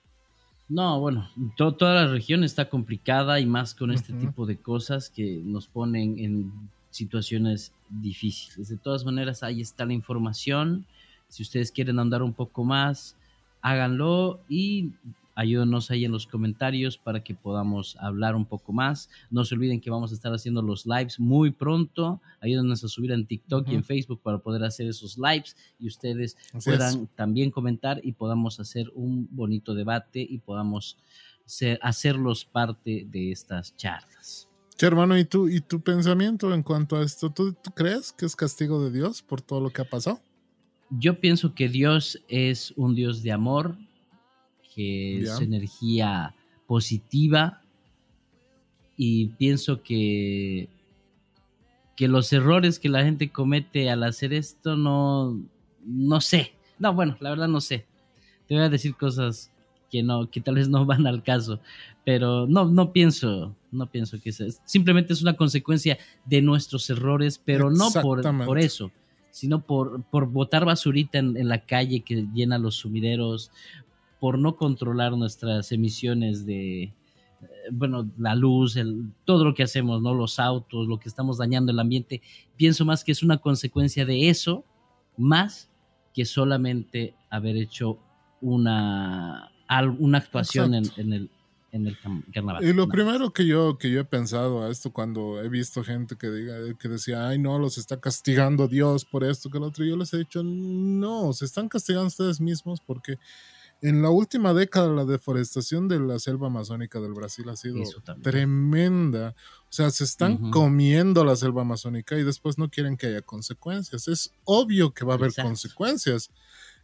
No, 0.69 0.99
bueno, 0.99 1.29
toda 1.55 1.93
la 1.93 2.07
región 2.07 2.43
está 2.43 2.69
complicada 2.69 3.39
y 3.39 3.45
más 3.45 3.75
con 3.75 3.91
este 3.91 4.13
tipo 4.13 4.45
de 4.45 4.57
cosas 4.57 5.09
que 5.09 5.41
nos 5.43 5.67
ponen 5.67 6.17
en 6.19 6.51
situaciones 6.89 7.73
difíciles. 7.89 8.69
De 8.69 8.77
todas 8.77 9.05
maneras, 9.05 9.43
ahí 9.43 9.61
está 9.61 9.85
la 9.85 9.93
información. 9.93 10.85
Si 11.33 11.41
ustedes 11.43 11.71
quieren 11.71 11.97
andar 11.99 12.21
un 12.21 12.33
poco 12.33 12.63
más, 12.63 13.15
háganlo 13.61 14.39
y 14.47 14.91
Ayúdenos 15.35 15.89
ahí 15.89 16.05
en 16.05 16.11
los 16.11 16.27
comentarios 16.27 16.97
para 16.97 17.23
que 17.23 17.33
podamos 17.33 17.97
hablar 17.99 18.35
un 18.35 18.45
poco 18.45 18.71
más. 18.71 19.09
No 19.31 19.43
se 19.45 19.55
olviden 19.55 19.81
que 19.81 19.89
vamos 19.89 20.11
a 20.11 20.13
estar 20.13 20.31
haciendo 20.31 20.61
los 20.61 20.85
lives 20.85 21.19
muy 21.19 21.49
pronto. 21.49 22.21
Ayúdenos 22.39 22.83
a 22.83 22.87
subir 22.87 23.11
en 23.11 23.25
TikTok 23.25 23.67
y 23.69 23.73
en 23.73 23.83
Facebook 23.83 24.21
para 24.21 24.37
poder 24.37 24.63
hacer 24.63 24.87
esos 24.87 25.17
lives 25.17 25.55
y 25.79 25.87
ustedes 25.87 26.37
puedan 26.63 27.07
también 27.15 27.49
comentar 27.49 27.99
y 28.03 28.11
podamos 28.11 28.59
hacer 28.59 28.91
un 28.93 29.27
bonito 29.31 29.73
debate 29.73 30.21
y 30.21 30.37
podamos 30.37 30.97
hacerlos 31.81 32.45
parte 32.45 33.07
de 33.09 33.31
estas 33.31 33.75
charlas. 33.75 34.47
Che, 34.75 34.85
hermano, 34.85 35.17
¿y 35.17 35.25
tú 35.25 35.49
y 35.49 35.61
tu 35.61 35.81
pensamiento 35.81 36.53
en 36.53 36.61
cuanto 36.61 36.95
a 36.95 37.03
esto? 37.03 37.31
¿Tú, 37.31 37.53
¿Tú 37.53 37.71
crees 37.71 38.11
que 38.11 38.25
es 38.25 38.35
castigo 38.35 38.83
de 38.83 38.91
Dios 38.91 39.23
por 39.23 39.41
todo 39.41 39.61
lo 39.61 39.71
que 39.71 39.81
ha 39.81 39.89
pasado? 39.89 40.19
Yo 40.99 41.19
pienso 41.19 41.55
que 41.55 41.69
Dios 41.69 42.21
es 42.27 42.73
un 42.75 42.95
Dios 42.95 43.23
de 43.23 43.31
amor, 43.31 43.75
que 44.75 45.19
es 45.19 45.39
energía 45.41 46.35
positiva 46.67 47.61
y 48.97 49.27
pienso 49.27 49.81
que 49.83 50.69
que 51.95 52.07
los 52.07 52.33
errores 52.33 52.79
que 52.79 52.89
la 52.89 53.03
gente 53.03 53.29
comete 53.29 53.91
al 53.91 54.03
hacer 54.03 54.33
esto 54.33 54.75
no 54.75 55.39
no 55.85 56.21
sé. 56.21 56.53
No 56.79 56.93
bueno 56.93 57.17
la 57.19 57.29
verdad 57.29 57.47
no 57.47 57.61
sé. 57.61 57.85
Te 58.47 58.55
voy 58.55 58.63
a 58.63 58.69
decir 58.69 58.95
cosas 58.95 59.51
que 59.91 60.03
no 60.03 60.29
que 60.29 60.41
tal 60.41 60.55
vez 60.55 60.69
no 60.69 60.85
van 60.87 61.05
al 61.05 61.23
caso 61.23 61.59
pero 62.03 62.47
no 62.47 62.65
no 62.65 62.91
pienso 62.91 63.55
no 63.71 63.85
pienso 63.87 64.19
que 64.19 64.31
sea 64.31 64.47
simplemente 64.65 65.13
es 65.13 65.21
una 65.21 65.35
consecuencia 65.35 65.97
de 66.25 66.41
nuestros 66.41 66.89
errores 66.89 67.39
pero 67.43 67.69
no 67.69 67.91
por, 67.91 68.21
por 68.45 68.59
eso 68.59 68.91
sino 69.33 69.65
por, 69.65 70.03
por 70.03 70.27
botar 70.29 70.63
basurita 70.63 71.17
en, 71.17 71.35
en, 71.37 71.49
la 71.49 71.65
calle 71.65 72.01
que 72.01 72.27
llena 72.35 72.59
los 72.59 72.75
sumideros, 72.75 73.49
por 74.19 74.37
no 74.37 74.57
controlar 74.57 75.13
nuestras 75.17 75.71
emisiones 75.71 76.45
de, 76.45 76.83
eh, 76.83 76.93
bueno, 77.71 78.07
la 78.19 78.35
luz, 78.35 78.77
el, 78.77 79.09
todo 79.25 79.43
lo 79.43 79.55
que 79.55 79.63
hacemos, 79.63 80.03
¿no? 80.03 80.13
Los 80.13 80.37
autos, 80.37 80.87
lo 80.87 80.99
que 80.99 81.09
estamos 81.09 81.39
dañando 81.39 81.71
el 81.71 81.79
ambiente. 81.79 82.21
Pienso 82.55 82.85
más 82.85 83.03
que 83.03 83.11
es 83.11 83.23
una 83.23 83.37
consecuencia 83.37 84.05
de 84.05 84.29
eso, 84.29 84.65
más 85.17 85.71
que 86.13 86.25
solamente 86.25 87.15
haber 87.31 87.57
hecho 87.57 87.97
una, 88.39 89.51
una 89.97 90.17
actuación 90.19 90.75
en, 90.75 90.85
el, 91.11 91.31
en 91.73 91.87
el 91.87 91.97
carnaval. 92.31 92.63
Y 92.63 92.71
lo 92.71 92.87
primero 92.87 93.33
que 93.33 93.45
yo, 93.47 93.77
que 93.79 93.89
yo 93.89 94.01
he 94.01 94.05
pensado 94.05 94.63
a 94.63 94.69
esto 94.69 94.93
cuando 94.93 95.41
he 95.41 95.49
visto 95.49 95.83
gente 95.83 96.15
que 96.15 96.29
diga, 96.29 96.55
que 96.77 96.87
decía, 96.87 97.27
ay 97.27 97.39
no, 97.39 97.57
los 97.57 97.79
está 97.79 97.99
castigando 97.99 98.67
Dios 98.67 99.05
por 99.05 99.23
esto, 99.23 99.49
que 99.49 99.59
lo 99.59 99.65
otro, 99.65 99.83
yo 99.83 99.97
les 99.97 100.13
he 100.13 100.19
dicho, 100.19 100.43
no, 100.43 101.33
se 101.33 101.45
están 101.45 101.67
castigando 101.67 102.07
ustedes 102.07 102.39
mismos 102.39 102.79
porque 102.79 103.17
en 103.81 104.03
la 104.03 104.11
última 104.11 104.53
década 104.53 104.87
la 104.93 105.03
deforestación 105.03 105.87
de 105.87 105.99
la 105.99 106.19
selva 106.19 106.47
amazónica 106.47 107.01
del 107.01 107.13
Brasil 107.13 107.49
ha 107.49 107.55
sido 107.55 107.83
tremenda. 108.21 109.35
O 109.63 109.73
sea, 109.73 109.89
se 109.89 110.05
están 110.05 110.51
comiendo 110.51 111.25
la 111.25 111.35
selva 111.35 111.63
amazónica 111.63 112.17
y 112.17 112.23
después 112.23 112.57
no 112.57 112.69
quieren 112.69 112.95
que 112.95 113.07
haya 113.07 113.21
consecuencias. 113.23 114.07
Es 114.07 114.31
obvio 114.45 114.93
que 114.93 115.03
va 115.03 115.15
a 115.15 115.17
haber 115.17 115.33
consecuencias. 115.33 116.29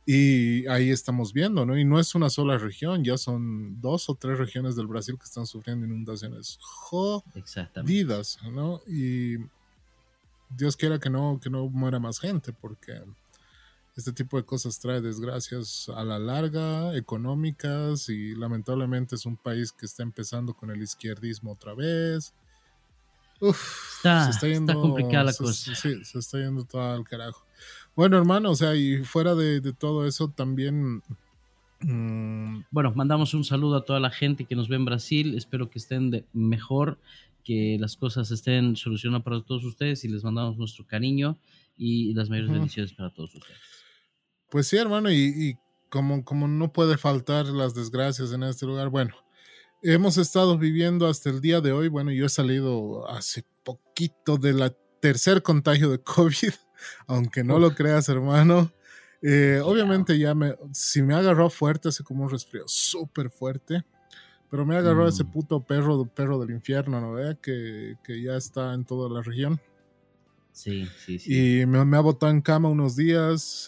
Y 0.05 0.65
ahí 0.67 0.89
estamos 0.89 1.33
viendo, 1.33 1.65
¿no? 1.65 1.77
Y 1.77 1.85
no 1.85 1.99
es 1.99 2.15
una 2.15 2.29
sola 2.29 2.57
región, 2.57 3.03
ya 3.03 3.17
son 3.17 3.79
dos 3.79 4.09
o 4.09 4.15
tres 4.15 4.39
regiones 4.39 4.75
del 4.75 4.87
Brasil 4.87 5.15
que 5.17 5.25
están 5.25 5.45
sufriendo 5.45 5.85
inundaciones 5.85 6.57
jodidas, 6.61 8.39
¿no? 8.51 8.81
Y 8.87 9.37
Dios 10.49 10.75
quiera 10.75 10.99
que 10.99 11.09
no, 11.09 11.39
que 11.41 11.49
no 11.49 11.67
muera 11.69 11.99
más 11.99 12.19
gente, 12.19 12.53
porque 12.53 13.03
este 13.95 14.13
tipo 14.13 14.37
de 14.37 14.43
cosas 14.43 14.79
trae 14.79 15.01
desgracias 15.01 15.89
a 15.95 16.03
la 16.03 16.17
larga, 16.17 16.95
económicas, 16.95 18.09
y 18.09 18.33
lamentablemente 18.33 19.15
es 19.15 19.25
un 19.25 19.37
país 19.37 19.71
que 19.71 19.85
está 19.85 20.03
empezando 20.03 20.53
con 20.53 20.71
el 20.71 20.81
izquierdismo 20.81 21.51
otra 21.51 21.75
vez. 21.75 22.33
Uf, 23.41 23.97
está, 23.97 24.31
se 24.31 24.51
está, 24.51 24.73
complicada 24.73 25.25
la 25.25 25.33
cosa. 25.33 25.75
Sí, 25.75 26.03
se 26.03 26.19
está 26.19 26.39
yendo 26.39 26.63
todo 26.63 26.93
al 26.93 27.03
carajo. 27.03 27.45
Bueno, 27.95 28.17
hermano, 28.17 28.51
o 28.51 28.55
sea, 28.55 28.75
y 28.75 29.03
fuera 29.03 29.35
de, 29.35 29.61
todo 29.73 30.05
eso 30.05 30.29
también... 30.29 31.01
Mm, 31.81 32.63
bueno, 32.71 32.93
mandamos 32.95 33.33
un 33.33 33.43
saludo 33.43 33.77
a 33.77 33.85
toda 33.85 33.99
la 33.99 34.09
gente 34.09 34.45
que 34.45 34.55
nos 34.55 34.67
ve 34.67 34.75
en 34.75 34.85
Brasil. 34.85 35.35
Espero 35.35 35.69
que 35.69 35.79
estén 35.79 36.25
mejor, 36.33 36.99
que 37.43 37.77
las 37.79 37.95
cosas 37.95 38.31
estén 38.31 38.75
solucionadas 38.75 39.23
para 39.23 39.41
todos 39.41 39.63
ustedes 39.63 40.03
y 40.03 40.09
les 40.09 40.23
mandamos 40.23 40.57
nuestro 40.57 40.85
cariño 40.85 41.37
y 41.77 42.13
las 42.13 42.29
mayores 42.29 42.51
bendiciones 42.51 42.93
para 42.93 43.09
todos 43.09 43.33
ustedes. 43.33 43.59
Pues 44.49 44.67
sí, 44.67 44.77
hermano, 44.77 45.11
y, 45.11 45.57
como, 45.89 46.23
como 46.23 46.47
no 46.47 46.71
puede 46.73 46.97
faltar 46.97 47.45
las 47.47 47.73
desgracias 47.73 48.33
en 48.33 48.43
este 48.43 48.65
lugar, 48.65 48.89
bueno, 48.89 49.15
hemos 49.81 50.17
estado 50.17 50.57
viviendo 50.57 51.07
hasta 51.07 51.29
el 51.29 51.41
día 51.41 51.61
de 51.61 51.71
hoy, 51.71 51.87
bueno, 51.87 52.11
yo 52.11 52.25
he 52.25 52.29
salido 52.29 53.07
hace 53.09 53.45
poquito 53.63 54.37
de 54.37 54.53
la 54.53 54.75
tercer 54.99 55.41
contagio 55.41 55.89
de 55.89 56.01
COVID, 56.03 56.53
aunque 57.07 57.43
no 57.43 57.59
lo 57.59 57.75
creas, 57.75 58.09
hermano. 58.09 58.71
Eh, 59.21 59.59
obviamente 59.63 60.17
ya 60.17 60.33
me, 60.33 60.55
si 60.71 61.01
me 61.01 61.13
agarró 61.13 61.49
fuerte, 61.49 61.89
así 61.89 62.03
como 62.03 62.23
un 62.23 62.29
resfrío 62.29 62.63
súper 62.67 63.29
fuerte, 63.29 63.83
pero 64.49 64.65
me 64.65 64.77
agarró 64.77 65.07
ese 65.07 65.23
mm. 65.23 65.31
puto 65.31 65.61
perro, 65.61 66.05
perro 66.05 66.39
del 66.39 66.51
infierno, 66.51 67.01
¿no? 67.01 67.39
Que, 67.41 67.95
que 68.03 68.21
ya 68.21 68.35
está 68.35 68.73
en 68.73 68.85
toda 68.85 69.09
la 69.09 69.21
región. 69.21 69.59
Sí, 70.51 70.87
sí, 71.05 71.19
sí. 71.19 71.61
Y 71.61 71.65
me, 71.65 71.79
ha 71.79 72.01
botado 72.01 72.31
en 72.31 72.41
cama 72.41 72.69
unos 72.69 72.95
días, 72.95 73.67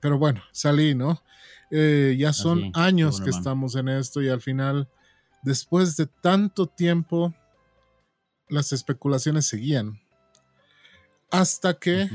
pero 0.00 0.18
bueno, 0.18 0.42
salí, 0.52 0.94
¿no? 0.94 1.22
Eh, 1.70 2.14
ya 2.16 2.32
son 2.32 2.70
años 2.74 3.20
que 3.20 3.30
estamos 3.30 3.74
en 3.74 3.88
esto 3.88 4.22
y 4.22 4.28
al 4.28 4.40
final, 4.40 4.88
después 5.42 5.96
de 5.96 6.06
tanto 6.06 6.66
tiempo, 6.66 7.34
las 8.48 8.72
especulaciones 8.72 9.46
seguían. 9.46 10.00
Hasta 11.40 11.74
que 11.74 12.08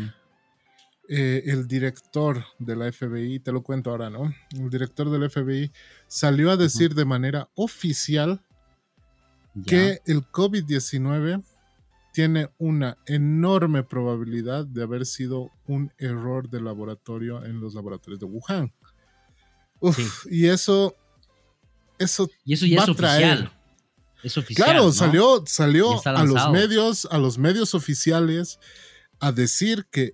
eh, 1.11 1.43
el 1.47 1.67
director 1.67 2.45
de 2.59 2.75
la 2.75 2.91
FBI, 2.91 3.39
te 3.39 3.51
lo 3.51 3.63
cuento 3.63 3.89
ahora, 3.89 4.09
¿no? 4.09 4.33
El 4.51 4.69
director 4.69 5.09
del 5.09 5.29
FBI 5.29 5.71
salió 6.07 6.51
a 6.51 6.57
decir 6.57 6.93
de 6.93 7.03
manera 7.03 7.49
oficial 7.55 8.41
que 9.65 10.01
el 10.05 10.23
COVID-19 10.27 11.43
tiene 12.13 12.49
una 12.59 12.97
enorme 13.07 13.83
probabilidad 13.83 14.65
de 14.65 14.83
haber 14.83 15.05
sido 15.05 15.51
un 15.67 15.91
error 15.97 16.49
de 16.49 16.61
laboratorio 16.61 17.43
en 17.43 17.59
los 17.59 17.73
laboratorios 17.73 18.19
de 18.19 18.25
Wuhan. 18.27 18.73
Uf, 19.79 20.25
y 20.29 20.47
eso, 20.47 20.95
eso, 21.97 22.29
y 22.45 22.53
eso 22.53 22.65
ya 22.65 22.83
es 22.83 22.89
oficial. 22.89 23.51
Es 24.21 24.37
oficial. 24.37 24.65
Claro, 24.65 24.91
salió, 24.91 25.43
salió 25.47 26.05
a 26.05 26.23
los 26.23 26.51
medios, 26.51 27.07
a 27.09 27.17
los 27.17 27.37
medios 27.37 27.73
oficiales 27.73 28.59
a 29.19 29.31
decir 29.31 29.85
que 29.91 30.13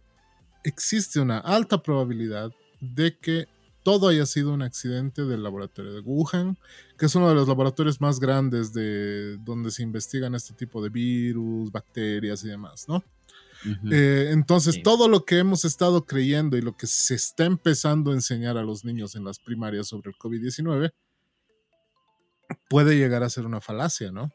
existe 0.64 1.20
una 1.20 1.40
alta 1.40 1.82
probabilidad 1.82 2.52
de 2.82 3.18
que 3.18 3.48
todo 3.84 4.08
haya 4.08 4.26
sido 4.26 4.52
un 4.52 4.64
accidente 4.64 5.26
del 5.26 5.44
laboratorio 5.44 5.94
de 5.94 6.00
Wuhan, 6.02 6.58
que 6.98 7.06
es 7.06 7.14
uno 7.14 7.30
de 7.30 7.36
los 7.36 7.48
laboratorios 7.48 8.02
más 8.02 8.20
grandes 8.20 8.74
de 8.74 9.38
donde 9.38 9.70
se 9.70 9.84
investigan 9.84 10.34
este 10.34 10.56
tipo 10.56 10.82
de 10.82 10.90
virus, 10.90 11.72
bacterias 11.72 12.44
y 12.44 12.48
demás, 12.48 12.86
¿no? 12.88 13.04
Eh, 13.92 14.30
entonces, 14.32 14.82
todo 14.84 15.08
lo 15.08 15.26
que 15.26 15.40
hemos 15.40 15.66
estado 15.66 16.06
creyendo 16.06 16.58
y 16.58 16.62
lo 16.62 16.76
que 16.78 16.88
se 16.88 17.16
está 17.16 17.46
empezando 17.46 18.12
a 18.12 18.14
enseñar 18.14 18.58
a 18.58 18.64
los 18.64 18.86
niños 18.86 19.16
en 19.16 19.24
las 19.24 19.40
primarias 19.40 19.88
sobre 19.88 20.12
el 20.12 20.16
COVID-19 20.18 20.92
puede 22.70 22.98
llegar 22.98 23.24
a 23.24 23.30
ser 23.30 23.46
una 23.46 23.62
falacia, 23.62 24.12
¿no? 24.12 24.32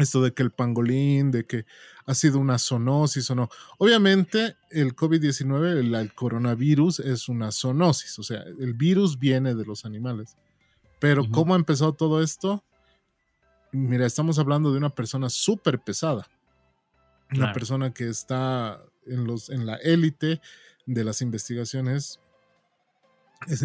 Esto 0.00 0.22
de 0.22 0.32
que 0.32 0.42
el 0.42 0.50
pangolín, 0.50 1.30
de 1.30 1.44
que 1.44 1.64
ha 2.06 2.14
sido 2.14 2.38
una 2.38 2.58
zoonosis 2.58 3.30
o 3.30 3.34
no. 3.34 3.48
Obviamente, 3.78 4.56
el 4.70 4.96
COVID-19, 4.96 5.94
el, 5.96 6.14
coronavirus, 6.14 7.00
es 7.00 7.28
una 7.28 7.52
zoonosis, 7.52 8.18
o 8.18 8.22
sea, 8.22 8.42
el 8.42 8.74
virus 8.74 9.18
viene 9.18 9.54
de 9.54 9.64
los 9.64 9.84
animales. 9.84 10.36
Pero, 10.98 11.30
¿cómo 11.30 11.54
ha 11.54 11.56
empezado 11.56 11.92
todo 11.92 12.22
esto? 12.22 12.64
Mira, 13.72 14.06
estamos 14.06 14.38
hablando 14.38 14.72
de 14.72 14.78
una 14.78 14.90
persona 14.90 15.30
súper 15.30 15.78
pesada 15.78 16.28
una 17.32 17.52
persona 17.52 17.92
que 17.92 18.08
está 18.08 18.82
en, 19.06 19.24
los, 19.24 19.50
en 19.50 19.66
la 19.66 19.76
élite 19.76 20.40
de 20.86 21.04
las 21.04 21.22
investigaciones 21.22 22.20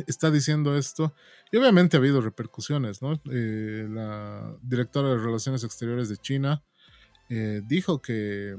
está 0.08 0.32
diciendo 0.32 0.78
esto 0.78 1.14
y 1.52 1.58
obviamente 1.58 1.98
ha 1.98 2.00
habido 2.00 2.22
repercusiones, 2.22 3.02
¿no? 3.02 3.22
Eh, 3.32 3.88
la 3.90 4.56
directora 4.62 5.10
de 5.10 5.18
Relaciones 5.18 5.64
Exteriores 5.64 6.10
de 6.10 6.18
China 6.18 6.64
eh, 7.30 7.62
dijo 7.66 8.02
que 8.02 8.58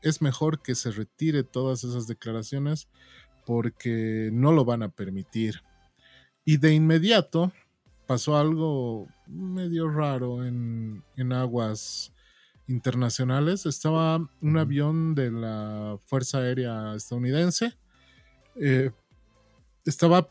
es 0.00 0.22
mejor 0.22 0.62
que 0.62 0.74
se 0.74 0.90
retire 0.90 1.42
todas 1.42 1.84
esas 1.84 2.06
declaraciones 2.06 2.88
porque 3.46 4.30
no 4.32 4.52
lo 4.52 4.64
van 4.64 4.82
a 4.82 4.88
permitir. 4.88 5.62
Y 6.44 6.56
de 6.56 6.72
inmediato 6.72 7.52
pasó 8.06 8.36
algo 8.36 9.08
medio 9.26 9.88
raro 9.88 10.44
en, 10.44 11.04
en 11.16 11.32
aguas 11.32 12.12
internacionales. 12.68 13.66
Estaba 13.66 14.28
un 14.40 14.58
avión 14.58 15.14
de 15.14 15.30
la 15.30 15.98
Fuerza 16.06 16.38
Aérea 16.38 16.94
estadounidense. 16.94 17.76
Eh, 18.56 18.90
estaba 19.84 20.28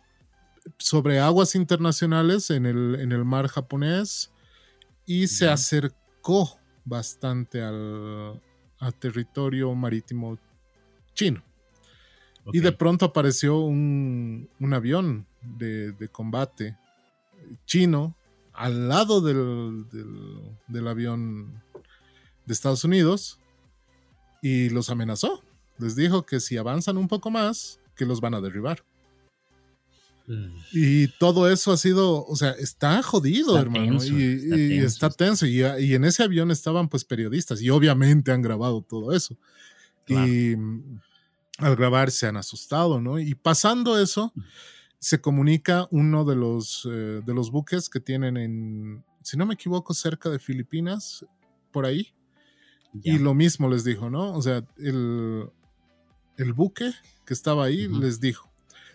sobre 0.78 1.20
aguas 1.20 1.56
internacionales 1.56 2.50
en 2.50 2.66
el, 2.66 2.96
en 3.00 3.12
el 3.12 3.26
mar 3.26 3.48
japonés 3.48 4.32
y 5.06 5.28
se 5.28 5.50
acercó 5.50 6.58
bastante 6.86 7.62
al, 7.62 8.42
territorio 9.00 9.74
marítimo 9.76 10.38
chino. 11.14 11.44
Y 12.52 12.60
de 12.60 12.72
pronto 12.72 13.06
apareció 13.06 13.60
un, 13.60 14.50
avión 14.74 15.28
de, 15.42 16.10
combate 16.12 16.78
chino 17.66 18.16
al 18.54 18.88
lado 18.88 19.22
del, 19.22 19.86
del 20.68 20.88
avión 20.88 21.62
de 22.46 22.54
Estados 22.54 22.84
Unidos 22.84 23.40
y 24.42 24.70
los 24.70 24.90
amenazó. 24.90 25.44
Les 25.78 25.96
dijo 25.96 26.26
que 26.26 26.40
si 26.40 26.58
avanzan 26.58 26.98
un 26.98 27.08
poco 27.08 27.30
más, 27.30 27.80
que 27.96 28.06
los 28.06 28.22
van 28.22 28.34
a 28.34 28.42
derribar. 28.42 28.84
Y 30.72 31.08
todo 31.20 31.50
eso 31.50 31.72
ha 31.72 31.78
sido, 31.78 32.26
o 32.26 32.36
sea, 32.36 32.52
está 32.52 33.02
jodido, 33.04 33.58
hermano. 33.58 34.04
y, 34.04 34.78
está 34.78 35.10
tenso. 35.10 35.46
Y, 35.46 35.64
en 35.64 36.04
ese 36.06 36.24
avión 36.24 36.52
estaban 36.52 36.90
pues 36.90 37.04
periodistas 37.04 37.62
y 37.62 37.70
obviamente 37.70 38.32
han 38.32 38.42
grabado 38.42 38.82
todo 38.82 39.14
eso. 39.14 39.38
Y 40.08 40.56
al 41.58 41.76
grabar 41.76 42.12
se 42.12 42.28
han 42.28 42.38
asustado, 42.38 43.00
¿no? 43.02 43.20
Y 43.20 43.36
pasando 43.36 44.00
eso, 44.00 44.34
se 45.00 45.22
comunica 45.22 45.88
uno 45.92 46.26
de 46.26 46.36
los, 46.36 46.88
eh, 46.90 47.22
de 47.26 47.34
los 47.34 47.52
buques 47.52 47.90
que 47.90 48.00
tienen 48.00 48.38
en, 48.38 49.04
si 49.24 49.38
no 49.38 49.46
me 49.46 49.54
equivoco, 49.54 49.94
cerca 49.94 50.30
de 50.30 50.40
Filipinas, 50.40 51.26
por 51.72 51.86
ahí. 51.86 52.14
Y 53.04 53.20
lo 53.20 53.34
mismo 53.34 53.70
les 53.70 53.84
dijo, 53.86 54.10
¿no? 54.10 54.34
O 54.34 54.42
sea, 54.42 54.66
el, 54.78 55.50
buque 56.54 56.92
que 57.26 57.34
estaba 57.34 57.66
ahí 57.66 57.88
les 57.88 58.20
dijo, 58.20 58.51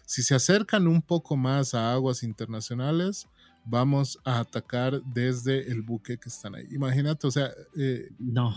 si 0.07 0.23
se 0.23 0.35
acercan 0.35 0.87
un 0.87 1.03
poco 1.03 1.37
más 1.37 1.75
a 1.75 1.93
aguas 1.93 2.23
internacionales, 2.23 3.27
vamos 3.65 4.21
a 4.25 4.39
atacar 4.39 5.03
desde 5.03 5.71
el 5.71 5.83
buque 5.83 6.17
que 6.17 6.29
están 6.29 6.55
ahí. 6.55 6.67
Imagínate, 6.71 7.27
o 7.27 7.31
sea, 7.31 7.51
eh, 7.77 8.09
no. 8.19 8.55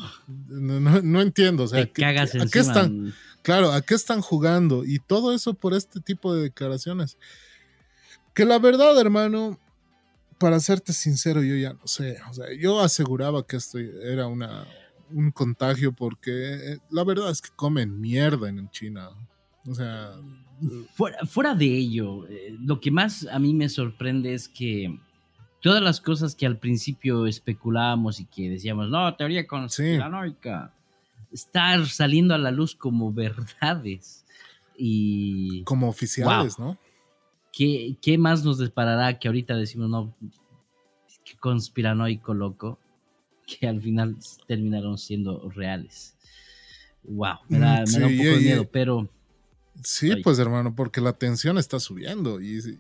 no. 0.48 1.22
entiendo, 1.22 1.64
o 1.64 1.68
sea, 1.68 1.84
Te 1.84 1.92
cagas 1.92 2.36
¿a 2.36 2.46
qué 2.46 2.60
están, 2.60 3.14
claro, 3.42 3.72
¿a 3.72 3.82
qué 3.82 3.96
están 3.96 4.22
jugando? 4.22 4.86
Y 4.86 5.00
todo 5.00 5.34
eso 5.34 5.56
por 5.56 5.74
este 5.74 6.00
tipo 6.00 6.34
de 6.34 6.44
declaraciones. 6.44 7.18
Que 8.36 8.46
la 8.46 8.60
verdad, 8.60 8.98
hermano, 9.02 9.60
para 10.38 10.60
serte 10.60 10.94
sincero, 10.94 11.42
yo 11.42 11.56
ya 11.56 11.74
no 11.74 11.88
sé, 11.88 12.20
o 12.30 12.34
sea, 12.34 12.46
yo 12.54 12.80
aseguraba 12.80 13.46
que 13.46 13.58
esto 13.58 13.80
era 13.80 14.28
una, 14.28 14.68
un 15.10 15.32
contagio 15.32 15.92
porque 15.94 16.74
eh, 16.74 16.78
la 16.92 17.04
verdad 17.04 17.32
es 17.32 17.42
que 17.42 17.50
comen 17.56 18.00
mierda 18.00 18.48
en 18.48 18.70
China. 18.70 19.10
O 19.70 19.76
sea... 19.76 20.14
Fuera, 21.26 21.56
de 21.56 21.66
ello, 21.66 22.28
eh, 22.28 22.54
lo 22.60 22.82
que 22.82 22.92
más 22.92 23.26
a 23.32 23.40
mí 23.40 23.54
me 23.54 23.70
sorprende 23.70 24.34
es 24.34 24.50
que 24.50 25.00
todas 25.62 25.82
las 25.82 26.02
cosas 26.02 26.36
que 26.36 26.46
al 26.46 26.58
principio 26.58 27.28
especulábamos 27.28 28.20
y 28.20 28.26
que 28.26 28.50
decíamos, 28.50 28.90
no, 28.90 29.16
teoría 29.16 29.48
conspiranoica, 29.48 30.74
estar 31.32 31.86
saliendo 31.88 32.34
a 32.34 32.38
la 32.38 32.52
luz 32.52 32.76
como 32.76 33.14
verdades 33.14 34.26
y... 34.78 35.64
Como 35.64 35.88
oficiales, 35.88 36.60
¿no? 36.60 36.78
¿Qué, 37.54 37.96
¿Qué, 38.02 38.18
más 38.18 38.44
nos 38.44 38.60
disparará 38.60 39.18
que 39.18 39.30
ahorita 39.30 39.56
decimos, 39.56 39.90
no, 39.90 40.14
conspiranoico 41.40 42.34
loco? 42.34 42.80
que 43.50 43.68
al 43.68 43.82
final 43.82 44.18
terminaron 44.48 44.98
siendo 44.98 45.50
reales. 45.50 46.16
Wow, 47.04 47.38
me 47.48 47.60
da, 47.60 47.84
un 47.86 48.18
poco 48.18 48.30
de 48.30 48.40
miedo, 48.40 48.70
pero... 48.72 49.10
Sí, 49.84 50.16
pues 50.24 50.40
hermano, 50.40 50.76
porque 50.76 51.02
la 51.02 51.14
tensión 51.14 51.58
está 51.58 51.80
subiendo 51.80 52.42
y, 52.42 52.80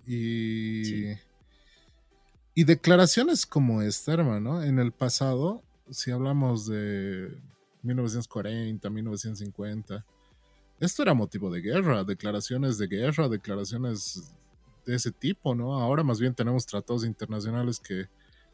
y, 2.55 2.63
declaraciones 2.63 3.45
como 3.45 3.81
esta, 3.81 4.13
hermano, 4.13 4.61
en 4.63 4.79
el 4.79 4.91
pasado, 4.91 5.63
si 5.89 6.11
hablamos 6.11 6.67
de 6.67 7.29
1940, 7.83 8.89
1950, 8.89 10.05
esto 10.79 11.03
era 11.03 11.13
motivo 11.13 11.49
de 11.49 11.61
guerra, 11.61 12.03
declaraciones 12.03 12.77
de 12.77 12.87
guerra, 12.87 13.29
declaraciones 13.29 14.33
de 14.85 14.95
ese 14.95 15.11
tipo, 15.11 15.55
¿no? 15.55 15.79
Ahora 15.79 16.03
más 16.03 16.19
bien 16.19 16.33
tenemos 16.33 16.65
tratados 16.65 17.05
internacionales 17.05 17.79
que, 17.79 18.07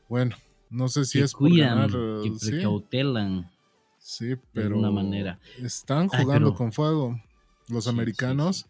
bueno, 0.07 0.35
no 0.69 0.87
sé 0.87 1.05
si 1.05 1.19
es 1.19 1.33
cuidan, 1.33 1.89
que 1.89 2.31
precautelan. 2.39 3.49
Sí, 3.97 4.35
pero 4.53 4.79
de 4.79 4.91
manera. 4.91 5.39
están 5.57 6.09
jugando 6.09 6.53
con 6.53 6.71
fuego 6.71 7.19
los 7.69 7.87
americanos 7.87 8.67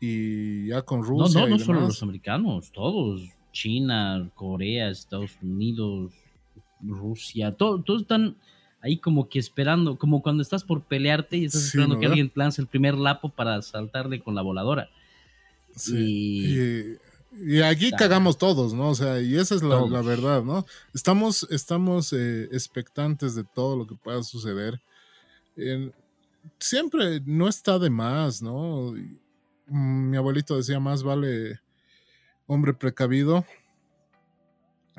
y 0.00 0.68
ya 0.68 0.82
con 0.82 1.02
Rusia. 1.02 1.40
No, 1.40 1.46
no, 1.48 1.58
no 1.58 1.64
solo 1.64 1.80
los 1.80 2.02
americanos, 2.02 2.72
todos. 2.72 3.22
China, 3.52 4.30
Corea, 4.34 4.88
Estados 4.88 5.32
Unidos, 5.42 6.12
Rusia, 6.80 7.52
todos 7.52 8.00
están 8.00 8.36
ahí 8.80 8.96
como 8.96 9.28
que 9.28 9.38
esperando, 9.38 9.98
como 9.98 10.22
cuando 10.22 10.42
estás 10.42 10.64
por 10.64 10.82
pelearte 10.84 11.36
y 11.36 11.44
estás 11.44 11.64
esperando 11.66 11.98
que 11.98 12.06
alguien 12.06 12.32
lance 12.34 12.62
el 12.62 12.66
primer 12.66 12.94
lapo 12.94 13.28
para 13.28 13.60
saltarle 13.60 14.22
con 14.22 14.34
la 14.34 14.42
voladora. 14.42 14.88
Sí. 15.76 16.46
y 16.46 16.98
y 17.34 17.62
aquí 17.62 17.90
cagamos 17.92 18.36
todos, 18.36 18.74
¿no? 18.74 18.90
O 18.90 18.94
sea, 18.94 19.20
y 19.20 19.36
esa 19.36 19.54
es 19.54 19.62
la, 19.62 19.80
verdad, 20.02 20.42
¿no? 20.42 20.66
Estamos, 20.92 21.46
estamos 21.50 22.12
eh, 22.12 22.48
expectantes 22.52 23.34
de 23.34 23.44
todo 23.44 23.76
lo 23.76 23.86
que 23.86 23.94
pueda 23.94 24.22
suceder. 24.22 24.80
Siempre 26.58 27.20
no 27.24 27.48
está 27.48 27.78
de 27.78 27.90
más, 27.90 28.42
¿no? 28.42 28.92
Mm, 29.66 30.10
mi 30.10 30.16
abuelito 30.16 30.56
decía, 30.56 30.80
más 30.80 31.02
vale 31.02 31.60
hombre 32.46 32.74
precavido 32.74 33.44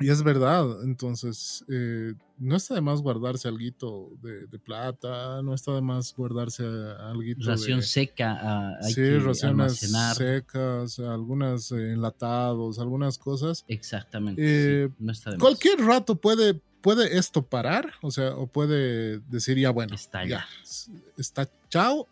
y 0.00 0.10
es 0.10 0.24
verdad, 0.24 0.82
entonces 0.82 1.64
eh, 1.68 2.14
no 2.38 2.56
está 2.56 2.74
de 2.74 2.80
más 2.80 3.00
guardarse 3.00 3.46
algo 3.46 4.18
de, 4.20 4.46
de, 4.48 4.58
plata, 4.58 5.40
no 5.42 5.54
está 5.54 5.72
de 5.72 5.82
más 5.82 6.12
guardarse 6.16 6.64
algo 6.64 7.22
Ración 7.38 7.80
seca, 7.80 8.36
ah, 8.40 8.72
hay 8.82 8.92
sí, 8.92 9.00
que 9.00 9.18
raciones 9.20 9.76
secas, 10.16 10.98
algunas 10.98 11.70
eh, 11.70 11.92
enlatados, 11.92 12.80
algunas 12.80 13.18
cosas. 13.18 13.64
Exactamente, 13.68 14.42
eh, 14.84 14.90
no 14.98 15.12
está 15.12 15.30
de 15.30 15.38
Cualquier 15.38 15.78
rato 15.78 16.16
puede, 16.16 16.60
puede 16.84 17.16
esto 17.16 17.40
parar, 17.40 17.94
o 18.02 18.10
sea, 18.10 18.36
o 18.36 18.46
puede 18.46 19.20
decir 19.20 19.58
ya 19.58 19.70
bueno, 19.70 19.94
está 19.94 20.26
ya, 20.26 20.46
está 21.16 21.48
chao, 21.70 22.06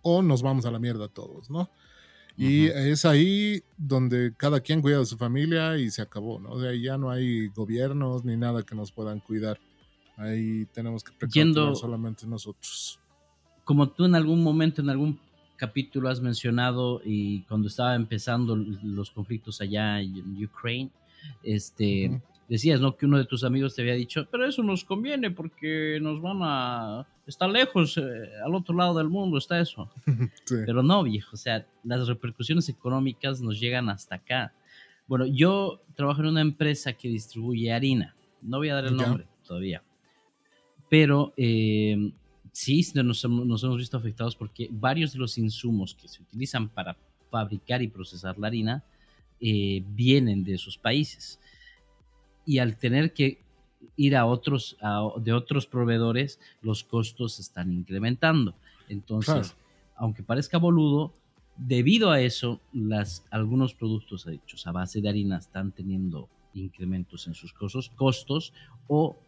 o 0.00 0.22
nos 0.22 0.40
vamos 0.40 0.64
a 0.64 0.70
la 0.70 0.78
mierda 0.78 1.08
todos, 1.08 1.50
¿no? 1.50 1.68
Y 2.38 2.68
es 2.68 3.04
ahí 3.04 3.62
donde 3.76 4.32
cada 4.34 4.60
quien 4.60 4.80
cuida 4.80 4.98
de 4.98 5.04
su 5.04 5.18
familia 5.18 5.76
y 5.76 5.90
se 5.90 6.00
acabó, 6.00 6.38
¿no? 6.38 6.52
O 6.52 6.60
sea, 6.60 6.74
ya 6.74 6.96
no 6.96 7.10
hay 7.10 7.48
gobiernos 7.48 8.24
ni 8.24 8.36
nada 8.36 8.62
que 8.62 8.74
nos 8.74 8.92
puedan 8.92 9.20
cuidar. 9.20 9.58
Ahí 10.16 10.66
tenemos 10.72 11.04
que 11.04 11.12
Yendo, 11.28 11.74
solamente 11.74 12.26
nosotros. 12.26 12.98
Como 13.64 13.90
tú 13.90 14.06
en 14.06 14.14
algún 14.14 14.42
momento, 14.42 14.80
en 14.80 14.88
algún 14.88 15.20
capítulo 15.56 16.08
has 16.08 16.20
mencionado 16.20 17.02
y 17.04 17.42
cuando 17.42 17.68
estaba 17.68 17.94
empezando 17.94 18.56
los 18.56 19.10
conflictos 19.10 19.60
allá 19.60 20.00
en 20.00 20.42
Ucrania, 20.42 20.90
este, 21.42 22.22
decías, 22.48 22.80
¿no? 22.80 22.96
Que 22.96 23.06
uno 23.06 23.18
de 23.18 23.24
tus 23.24 23.44
amigos 23.44 23.74
te 23.74 23.82
había 23.82 23.94
dicho, 23.94 24.26
pero 24.30 24.46
eso 24.46 24.62
nos 24.62 24.84
conviene 24.84 25.30
porque 25.30 25.98
nos 26.00 26.20
van 26.20 26.38
a... 26.42 27.06
Está 27.26 27.48
lejos, 27.48 27.96
eh, 27.98 28.02
al 28.44 28.54
otro 28.54 28.76
lado 28.76 28.96
del 28.98 29.08
mundo 29.08 29.38
está 29.38 29.58
eso. 29.58 29.90
Pero 30.48 30.84
no, 30.84 31.02
viejo, 31.02 31.30
o 31.32 31.36
sea, 31.36 31.66
las 31.82 32.06
repercusiones 32.06 32.68
económicas 32.68 33.40
nos 33.40 33.58
llegan 33.58 33.88
hasta 33.88 34.14
acá. 34.14 34.54
Bueno, 35.08 35.26
yo 35.26 35.80
trabajo 35.96 36.20
en 36.20 36.28
una 36.28 36.40
empresa 36.40 36.92
que 36.92 37.08
distribuye 37.08 37.72
harina. 37.72 38.14
No 38.42 38.58
voy 38.58 38.68
a 38.68 38.76
dar 38.76 38.86
el 38.86 38.96
nombre 38.96 39.26
todavía. 39.44 39.82
Pero 40.88 41.34
eh, 41.36 42.12
sí, 42.52 42.86
nos, 42.94 43.24
nos, 43.28 43.64
hemos 43.64 43.76
visto 43.76 43.96
afectados 43.96 44.36
porque 44.36 44.68
varios 44.70 45.12
de 45.12 45.18
los 45.18 45.36
insumos 45.36 45.96
que 45.96 46.06
se 46.06 46.22
utilizan 46.22 46.68
para 46.68 46.96
fabricar 47.28 47.82
y 47.82 47.88
procesar 47.88 48.38
la 48.38 48.46
harina 48.46 48.84
eh, 49.40 49.82
vienen 49.88 50.44
de 50.44 50.54
esos 50.54 50.78
países 50.78 51.40
y 52.46 52.58
al 52.58 52.76
tener 52.78 53.12
que 53.12 53.44
ir 53.96 54.16
a 54.16 54.24
otros, 54.24 54.76
de 55.20 55.32
otros 55.32 55.66
proveedores, 55.66 56.40
los 56.62 56.84
costos 56.84 57.38
están 57.40 57.72
incrementando. 57.72 58.54
Entonces, 58.88 59.56
aunque 59.96 60.22
parezca 60.22 60.58
boludo, 60.58 61.12
debido 61.56 62.10
a 62.10 62.20
eso, 62.20 62.60
las, 62.72 63.24
algunos 63.30 63.74
productos 63.74 64.26
hechos 64.26 64.66
a 64.66 64.72
base 64.72 65.00
de 65.00 65.08
harina 65.08 65.38
están 65.38 65.72
teniendo 65.72 66.28
incrementos 66.54 67.26
en 67.26 67.34
sus 67.34 67.52
costos, 67.52 67.90
costos 67.96 68.52
o, 68.88 69.18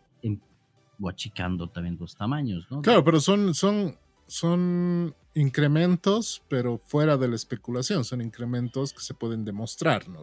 achicando 1.08 1.68
también 1.68 1.96
los 1.98 2.16
tamaños, 2.16 2.66
¿no? 2.70 2.82
Claro, 2.82 3.04
pero 3.04 3.20
son, 3.20 3.54
son, 3.54 3.96
son 4.26 5.14
incrementos, 5.34 6.42
pero 6.48 6.78
fuera 6.78 7.16
de 7.16 7.28
la 7.28 7.36
especulación, 7.36 8.04
son 8.04 8.20
incrementos 8.20 8.92
que 8.92 9.00
se 9.00 9.14
pueden 9.14 9.44
demostrar, 9.44 10.08
¿no? 10.08 10.22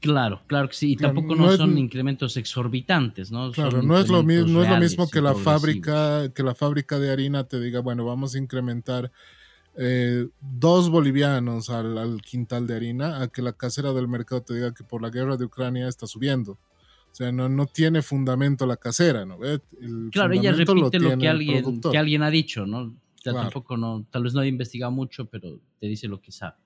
Claro, 0.00 0.42
claro 0.48 0.68
que 0.68 0.74
sí, 0.74 0.92
y 0.92 0.96
tampoco 0.96 1.36
no, 1.36 1.56
son 1.56 1.78
incrementos 1.78 2.36
exorbitantes, 2.36 3.30
¿no? 3.30 3.52
Claro, 3.52 3.80
no 3.80 3.96
es, 3.96 4.08
lo 4.08 4.24
mismo, 4.24 4.48
no 4.48 4.62
es 4.64 4.68
lo 4.68 4.76
mismo 4.78 5.08
que 5.08 5.20
la 5.20 5.34
fábrica, 5.34 6.32
que 6.34 6.42
la 6.42 6.56
fábrica 6.56 6.98
de 6.98 7.12
harina 7.12 7.44
te 7.44 7.60
diga, 7.60 7.80
bueno, 7.80 8.04
vamos 8.04 8.34
a 8.34 8.38
incrementar 8.38 9.12
eh, 9.76 10.26
dos 10.40 10.90
bolivianos 10.90 11.70
al, 11.70 12.20
quintal 12.22 12.66
de 12.66 12.74
harina, 12.74 13.22
a 13.22 13.28
que 13.28 13.40
la 13.40 13.52
casera 13.52 13.92
del 13.92 14.08
mercado 14.08 14.42
te 14.42 14.54
diga 14.54 14.74
que 14.74 14.82
por 14.82 15.00
la 15.00 15.10
guerra 15.10 15.36
de 15.36 15.44
Ucrania 15.44 15.86
está 15.86 16.08
subiendo. 16.08 16.58
O 17.12 17.14
sea, 17.14 17.30
no, 17.30 17.48
no 17.48 17.66
tiene 17.66 18.02
fundamento 18.02 18.66
la 18.66 18.76
casera, 18.76 19.24
¿no? 19.24 19.38
claro, 20.10 20.34
ella 20.34 20.52
repite 20.52 20.98
lo, 20.98 21.18
que, 21.18 21.28
alguien, 21.28 21.80
que 21.80 21.98
alguien 21.98 22.22
ha 22.22 22.30
dicho, 22.30 22.66
¿no? 22.66 22.94
tampoco 23.22 23.76
no, 23.76 24.06
tal 24.10 24.24
vez 24.24 24.34
no 24.34 24.40
ha 24.40 24.46
investigado 24.46 24.90
mucho, 24.92 25.26
pero 25.26 25.60
te 25.78 25.86
dice 25.86 26.08
lo 26.08 26.20
que 26.20 26.32
sabe. 26.32 26.56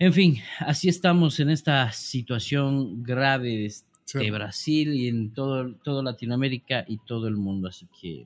En 0.00 0.12
fin, 0.12 0.40
así 0.60 0.88
estamos 0.88 1.40
en 1.40 1.50
esta 1.50 1.90
situación 1.90 3.02
grave 3.02 3.68
de, 4.14 4.30
Brasil 4.30 4.94
y 4.94 5.08
en 5.08 5.34
todo, 5.34 5.74
todo 5.82 6.04
Latinoamérica 6.04 6.84
y 6.86 6.98
todo 6.98 7.26
el 7.26 7.36
mundo. 7.36 7.66
Así 7.66 7.88
que 8.00 8.24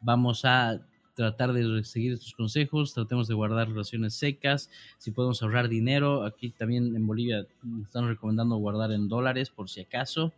vamos 0.00 0.46
a 0.46 0.80
tratar 1.14 1.52
de 1.52 1.84
seguir 1.84 2.14
estos 2.14 2.32
consejos, 2.32 2.94
tratemos 2.94 3.28
de 3.28 3.34
guardar 3.34 3.68
relaciones 3.68 4.14
secas, 4.14 4.70
si 4.98 5.10
podemos 5.10 5.42
ahorrar 5.42 5.68
dinero, 5.68 6.24
aquí 6.24 6.50
también 6.50 6.94
en 6.94 7.06
Bolivia 7.06 7.44
están 7.82 8.08
recomendando 8.08 8.56
guardar 8.56 8.92
en 8.92 9.08
dólares 9.08 9.50
por 9.50 9.68
si 9.68 9.80
acaso 9.80 10.32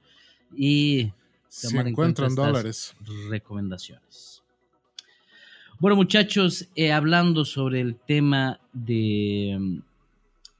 y 0.56 1.12
tomar 1.62 1.86
en 1.86 1.94
cuenta 1.94 2.26
dólares. 2.28 2.96
recomendaciones. 3.28 4.42
Bueno 5.78 5.96
muchachos, 5.96 6.66
eh, 6.74 6.92
hablando 6.92 7.44
sobre 7.44 7.82
el 7.82 7.94
tema 7.96 8.58
de 8.72 9.82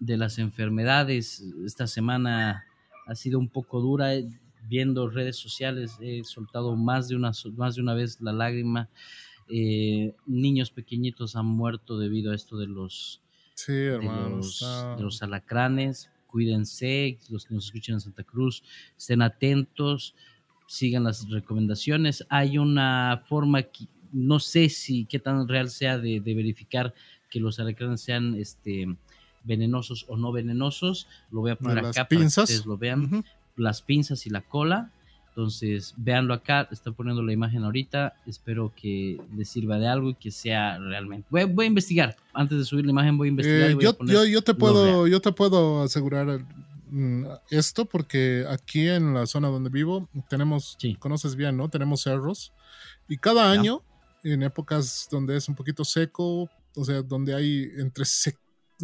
de 0.00 0.16
las 0.16 0.38
enfermedades. 0.38 1.44
Esta 1.64 1.86
semana 1.86 2.64
ha 3.06 3.14
sido 3.14 3.38
un 3.38 3.48
poco 3.48 3.80
dura. 3.80 4.14
Eh, 4.14 4.26
viendo 4.68 5.08
redes 5.08 5.36
sociales 5.36 5.96
he 6.00 6.22
soltado 6.24 6.76
más 6.76 7.08
de 7.08 7.16
una, 7.16 7.32
más 7.56 7.74
de 7.74 7.82
una 7.82 7.94
vez 7.94 8.20
la 8.20 8.32
lágrima. 8.32 8.88
Eh, 9.48 10.14
niños 10.26 10.70
pequeñitos 10.70 11.34
han 11.34 11.46
muerto 11.46 11.98
debido 11.98 12.32
a 12.32 12.36
esto 12.36 12.56
de 12.56 12.66
los, 12.66 13.20
de 13.66 15.02
los, 15.02 15.22
alacranes. 15.22 16.10
Cuídense, 16.26 17.18
los 17.28 17.44
que 17.44 17.54
nos 17.54 17.66
escuchan 17.66 17.94
en 17.94 18.00
Santa 18.00 18.22
Cruz, 18.22 18.62
estén 18.96 19.22
atentos, 19.22 20.14
sigan 20.68 21.02
las 21.02 21.28
recomendaciones. 21.28 22.24
Hay 22.28 22.58
una 22.58 23.24
forma, 23.28 23.66
no 24.12 24.38
sé 24.38 24.68
si 24.68 25.06
qué 25.06 25.18
tan 25.18 25.48
real 25.48 25.68
sea 25.68 25.98
de, 25.98 26.20
de 26.20 26.34
verificar 26.34 26.94
que 27.28 27.40
los 27.40 27.58
alacranes 27.58 28.02
sean 28.02 28.36
este, 28.36 28.86
venenosos 29.44 30.04
o 30.08 30.16
no 30.16 30.32
venenosos. 30.32 31.06
Lo 31.30 31.40
voy 31.40 31.52
a 31.52 31.56
poner 31.56 31.78
acá 31.78 32.06
para 32.08 32.20
que 32.20 32.26
ustedes 32.26 32.66
lo 32.66 32.76
vean. 32.76 33.24
Las 33.56 33.82
pinzas 33.82 34.26
y 34.26 34.30
la 34.30 34.40
cola. 34.42 34.90
Entonces, 35.28 35.94
véanlo 35.96 36.34
acá, 36.34 36.68
está 36.72 36.90
poniendo 36.90 37.22
la 37.22 37.32
imagen 37.32 37.64
ahorita. 37.64 38.14
Espero 38.26 38.72
que 38.74 39.20
les 39.36 39.48
sirva 39.48 39.78
de 39.78 39.86
algo 39.86 40.10
y 40.10 40.14
que 40.14 40.30
sea 40.30 40.78
realmente. 40.78 41.28
Voy, 41.30 41.64
a 41.64 41.68
investigar. 41.68 42.16
Antes 42.34 42.58
de 42.58 42.64
subir 42.64 42.84
la 42.84 42.90
imagen, 42.90 43.16
voy 43.16 43.28
a 43.28 43.30
investigar. 43.30 43.70
Eh, 43.70 43.76
yo, 43.80 44.24
yo, 44.24 44.42
te 44.42 44.54
puedo, 44.54 45.06
yo 45.06 45.20
te 45.20 45.32
puedo 45.32 45.82
asegurar 45.82 46.44
mm, 46.90 47.24
esto 47.50 47.84
porque 47.84 48.44
aquí 48.48 48.88
en 48.88 49.14
la 49.14 49.26
zona 49.26 49.48
donde 49.48 49.70
vivo 49.70 50.08
tenemos, 50.28 50.76
conoces 50.98 51.36
bien, 51.36 51.56
¿no? 51.56 51.68
Tenemos 51.68 52.02
cerros 52.02 52.52
y 53.10 53.16
cada 53.16 53.50
año, 53.50 53.82
en 54.22 54.44
épocas 54.44 55.08
donde 55.10 55.36
es 55.36 55.48
un 55.48 55.56
poquito 55.56 55.84
seco, 55.84 56.48
o 56.76 56.84
sea, 56.84 57.02
donde 57.02 57.34
hay 57.34 57.68
entre 57.76 58.04
seco, 58.04 58.38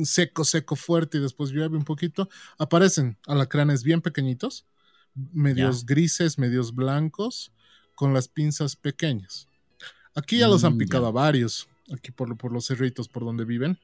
seco, 0.05 0.77
fuerte 0.77 1.19
y 1.19 1.21
después 1.21 1.51
llueve 1.51 1.77
un 1.77 1.85
poquito, 1.85 2.29
aparecen 2.59 3.17
alacranes 3.27 3.83
bien 3.83 4.03
pequeñitos, 4.03 4.67
medios 5.15 5.87
grises, 5.87 6.39
medios 6.39 6.75
blancos, 6.75 7.53
con 7.95 8.13
las 8.13 8.29
pinzas 8.29 8.77
pequeñas. 8.77 9.49
Aquí 10.15 10.39
ya 10.39 10.49
los 10.49 10.65
han 10.65 10.75
mm, 10.75 10.79
picado 10.79 11.07
a 11.07 11.11
varios, 11.11 11.69
aquí 11.93 12.11
por, 12.11 12.37
por 12.37 12.53
los 12.53 12.67
cerritos 12.67 13.09
por 13.09 13.25
donde 13.25 13.45
viven. 13.45 13.79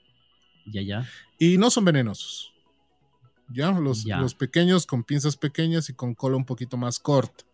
Ya, 0.66 0.82
ya. 0.82 1.08
Y 1.38 1.58
no 1.58 1.70
son 1.70 1.84
venenosos. 1.84 2.52
Ya, 3.48 3.70
los, 3.70 4.04
los 4.06 4.34
pequeños 4.34 4.86
con 4.86 5.04
pinzas 5.04 5.36
pequeñas 5.36 5.88
y 5.90 5.94
con 5.94 6.14
cola 6.14 6.36
un 6.36 6.44
poquito 6.44 6.76
más 6.76 6.98
corta. 6.98 7.44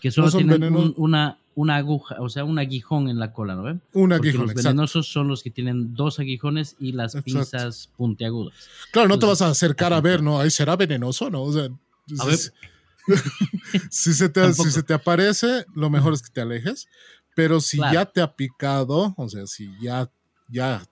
Que 0.00 0.10
solo 0.10 0.30
tienen 0.30 0.94
una, 0.96 1.38
una 1.54 1.76
aguja, 1.76 2.16
o 2.20 2.28
sea, 2.28 2.44
un 2.44 2.58
aguijón 2.58 3.08
en 3.08 3.18
la 3.18 3.32
cola, 3.32 3.54
¿no 3.54 3.80
Un 3.92 4.12
aguijón, 4.12 4.46
Los 4.46 4.54
venenosos 4.54 5.06
son 5.06 5.28
los 5.28 5.42
que 5.42 5.50
tienen 5.50 5.94
dos 5.94 6.18
aguijones 6.18 6.76
y 6.78 6.92
las 6.92 7.16
pinzas 7.16 7.90
puntiagudas. 7.96 8.54
Claro, 8.92 9.08
no 9.08 9.18
te 9.18 9.26
vas 9.26 9.42
a 9.42 9.48
acercar 9.48 9.92
a 9.92 10.00
ver, 10.00 10.22
¿no? 10.22 10.40
Ahí 10.40 10.50
será 10.50 10.76
venenoso, 10.76 11.30
¿no? 11.30 11.42
O 11.42 11.52
sea, 11.52 11.68
si, 13.90 14.14
se 14.14 14.28
te, 14.28 14.52
si 14.52 14.70
se 14.70 14.82
te 14.82 14.94
aparece, 14.94 15.64
lo 15.74 15.90
mejor 15.90 16.14
es 16.14 16.22
que 16.22 16.30
te 16.30 16.40
alejes. 16.40 16.88
Pero 17.34 17.60
si 17.60 17.78
ya 17.78 18.06
te 18.06 18.20
ha 18.20 18.34
picado, 18.34 19.14
o 19.16 19.28
sea, 19.28 19.46
si 19.46 19.68
ya, 19.80 20.08
ya 20.48 20.84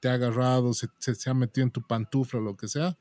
te 0.00 0.08
ha 0.08 0.14
agarrado, 0.14 0.74
se, 0.74 0.88
se 0.98 1.30
ha 1.30 1.34
metido 1.34 1.64
en 1.64 1.70
tu 1.70 1.82
pantufla 1.82 2.38
o 2.38 2.42
lo 2.42 2.56
que 2.56 2.68
sea, 2.68 2.96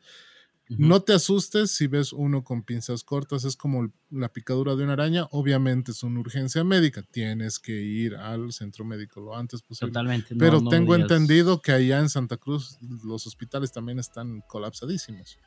no 0.69 1.01
te 1.01 1.13
asustes 1.13 1.71
si 1.71 1.85
ves 1.87 2.11
uno 2.11 2.43
con 2.43 2.63
pinzas 2.63 3.03
cortas, 3.03 3.45
es 3.45 3.55
como 3.55 3.91
la 4.09 4.29
picadura 4.29 4.75
de 4.75 4.83
una 4.83 4.93
araña. 4.93 5.27
Obviamente 5.31 5.91
es 5.91 6.01
una 6.01 6.19
urgencia 6.19 6.63
médica, 6.63 7.03
tienes 7.03 7.59
que 7.59 7.73
ir 7.73 8.15
al 8.15 8.51
centro 8.51 8.83
médico 8.83 9.21
lo 9.21 9.35
antes 9.35 9.61
posible. 9.61 9.91
Totalmente. 9.91 10.35
Pero 10.35 10.63
tengo 10.63 10.95
entendido 10.95 11.61
que 11.61 11.71
allá 11.71 11.99
en 11.99 12.09
Santa 12.09 12.37
Cruz 12.37 12.77
los 13.03 13.27
hospitales 13.27 13.71
también 13.71 13.99
están 13.99 14.41
colapsadísimos. 14.47 15.37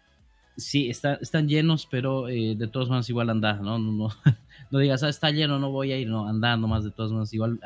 Sí, 0.56 0.88
están 0.90 1.48
llenos, 1.48 1.86
pero 1.86 2.28
eh, 2.28 2.56
de 2.56 2.66
todas 2.66 2.88
maneras 2.88 3.08
igual 3.08 3.30
anda, 3.30 3.54
¿no? 3.54 3.78
No, 3.78 4.08
no, 4.70 4.78
digas, 4.78 5.02
ah, 5.02 5.08
está 5.08 5.30
lleno, 5.30 5.58
no 5.58 5.70
voy 5.70 5.92
a 5.92 5.98
ir, 5.98 6.08
no, 6.08 6.28
anda 6.28 6.56
nomás 6.56 6.84
de 6.84 6.90
todas 6.90 7.12
maneras, 7.12 7.32
igual 7.32 7.60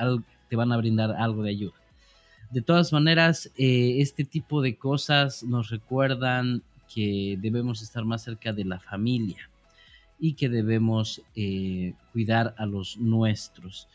te 0.49 0.57
van 0.57 0.73
a 0.73 0.77
brindar 0.77 1.13
algo 1.13 1.43
de 1.43 1.51
ayuda. 1.51 1.73
De 2.51 2.61
todas 2.61 2.93
maneras, 2.93 3.51
eh, 3.57 3.97
este 4.01 4.25
tipo 4.25 4.61
de 4.61 4.77
cosas 4.77 5.43
nos 5.43 5.71
recuerdan 5.71 6.63
que 6.93 7.39
debemos 7.41 7.83
estar 7.83 8.05
más 8.05 8.23
cerca 8.23 8.53
de 8.53 8.65
la 8.65 8.81
familia 8.81 9.49
y 10.19 10.35
que 10.35 10.49
debemos 10.49 11.23
eh, 11.35 11.95
cuidar 12.13 12.55
a 12.59 12.67
los 12.67 12.97
nuestros. 12.99 13.89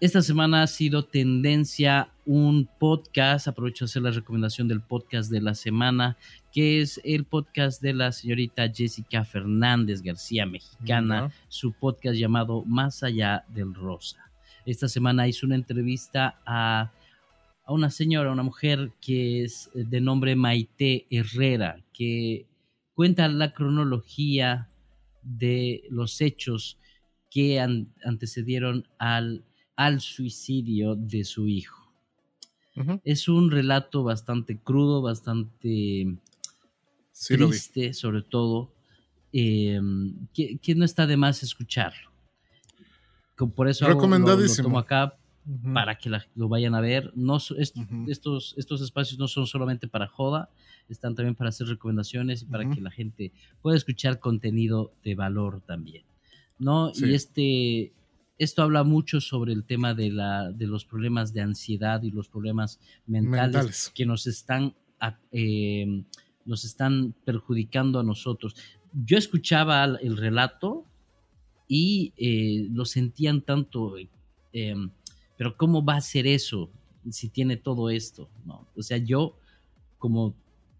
Esta 0.00 0.22
semana 0.22 0.62
ha 0.62 0.66
sido 0.68 1.04
tendencia 1.04 2.10
un 2.24 2.68
podcast, 2.78 3.48
aprovecho 3.48 3.84
de 3.84 3.90
hacer 3.90 4.02
la 4.02 4.12
recomendación 4.12 4.68
del 4.68 4.80
podcast 4.80 5.28
de 5.30 5.40
la 5.40 5.54
semana, 5.54 6.16
que 6.52 6.80
es 6.80 7.00
el 7.02 7.24
podcast 7.24 7.82
de 7.82 7.94
la 7.94 8.12
señorita 8.12 8.68
Jessica 8.72 9.24
Fernández 9.24 10.02
García, 10.02 10.46
mexicana, 10.46 11.32
su 11.48 11.72
podcast 11.72 12.16
llamado 12.16 12.64
Más 12.64 13.02
allá 13.02 13.44
del 13.48 13.74
Rosa. 13.74 14.30
Esta 14.64 14.86
semana 14.86 15.26
hizo 15.26 15.46
una 15.46 15.56
entrevista 15.56 16.38
a 16.46 16.92
a 17.68 17.72
una 17.74 17.90
señora, 17.90 18.32
una 18.32 18.42
mujer 18.42 18.92
que 18.98 19.44
es 19.44 19.68
de 19.74 20.00
nombre 20.00 20.34
Maite 20.34 21.06
Herrera, 21.10 21.84
que 21.92 22.46
cuenta 22.94 23.28
la 23.28 23.52
cronología 23.52 24.70
de 25.22 25.84
los 25.90 26.22
hechos 26.22 26.78
que 27.30 27.60
antecedieron 27.60 28.88
al, 28.98 29.44
al 29.76 30.00
suicidio 30.00 30.96
de 30.96 31.24
su 31.24 31.46
hijo. 31.46 31.92
Es 33.04 33.28
un 33.28 33.50
relato 33.50 34.02
bastante 34.02 34.56
crudo, 34.56 35.02
bastante 35.02 36.16
triste, 37.12 37.92
sobre 37.92 38.22
todo, 38.22 38.72
em, 39.30 40.14
que, 40.32 40.74
no 40.74 40.86
está 40.86 41.06
de 41.06 41.18
más 41.18 41.42
escucharlo. 41.42 42.08
Por 43.54 43.68
eso. 43.68 43.86
Lo, 43.86 43.98
tomo 43.98 44.78
acá 44.78 45.17
para 45.72 45.96
que 45.96 46.10
lo 46.34 46.48
vayan 46.48 46.74
a 46.74 46.80
ver. 46.80 47.12
No, 47.14 47.38
estos, 47.56 48.54
estos 48.56 48.80
espacios 48.82 49.18
no 49.18 49.28
son 49.28 49.46
solamente 49.46 49.88
para 49.88 50.06
joda, 50.06 50.50
están 50.88 51.14
también 51.14 51.34
para 51.34 51.50
hacer 51.50 51.66
recomendaciones 51.66 52.42
y 52.42 52.46
para 52.46 52.68
que 52.68 52.80
la 52.80 52.90
gente 52.90 53.32
pueda 53.62 53.76
escuchar 53.76 54.18
contenido 54.20 54.92
de 55.04 55.14
valor 55.14 55.60
también. 55.60 56.04
¿no? 56.58 56.92
Y 56.94 57.14
este, 57.14 57.92
esto 58.38 58.62
habla 58.62 58.84
mucho 58.84 59.20
sobre 59.20 59.52
el 59.52 59.64
tema 59.64 59.94
de, 59.94 60.10
la, 60.10 60.50
de 60.52 60.66
los 60.66 60.84
problemas 60.84 61.32
de 61.32 61.40
ansiedad 61.40 62.02
y 62.02 62.10
los 62.10 62.28
problemas 62.28 62.80
mentales, 63.06 63.90
que 63.94 64.06
nos 64.06 64.26
están, 64.26 64.74
em, 65.32 66.04
nos 66.44 66.64
están 66.64 67.14
perjudicando 67.24 68.00
a 68.00 68.02
nosotros. 68.02 68.54
Yo 68.92 69.18
escuchaba 69.18 69.84
el 69.84 70.16
relato 70.16 70.84
y 71.66 72.12
eh, 72.16 72.68
lo 72.70 72.84
sentían 72.84 73.42
tanto, 73.42 73.94
em, 74.52 74.90
pero 75.38 75.56
¿cómo 75.56 75.82
va 75.84 75.96
a 75.96 76.00
ser 76.02 76.26
eso 76.26 76.68
si 77.10 77.28
tiene 77.28 77.56
todo 77.56 77.88
esto? 77.88 78.28
¿no? 78.44 78.66
O 78.76 78.82
sea, 78.82 78.98
yo 78.98 79.38
como 79.98 80.34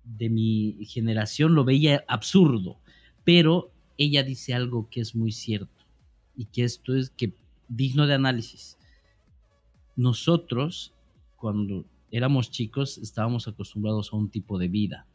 de 0.04 0.28
mi 0.28 0.76
generación 0.84 1.54
lo 1.54 1.64
veía 1.64 2.04
absurdo, 2.08 2.76
pero 3.24 3.70
ella 3.96 4.22
dice 4.24 4.52
algo 4.54 4.88
que 4.90 5.00
es 5.00 5.14
muy 5.14 5.32
cierto 5.32 5.84
y 6.36 6.46
que 6.46 6.64
esto 6.64 6.94
es 6.94 7.10
que 7.10 7.32
digno 7.68 8.06
de 8.06 8.14
análisis. 8.14 8.78
Nosotros, 9.96 10.92
cuando 11.36 11.84
éramos 12.10 12.50
chicos, 12.50 12.98
estábamos 12.98 13.46
acostumbrados 13.46 14.12
a 14.12 14.16
un 14.16 14.28
tipo 14.28 14.58
de 14.58 14.68
vida 14.68 15.06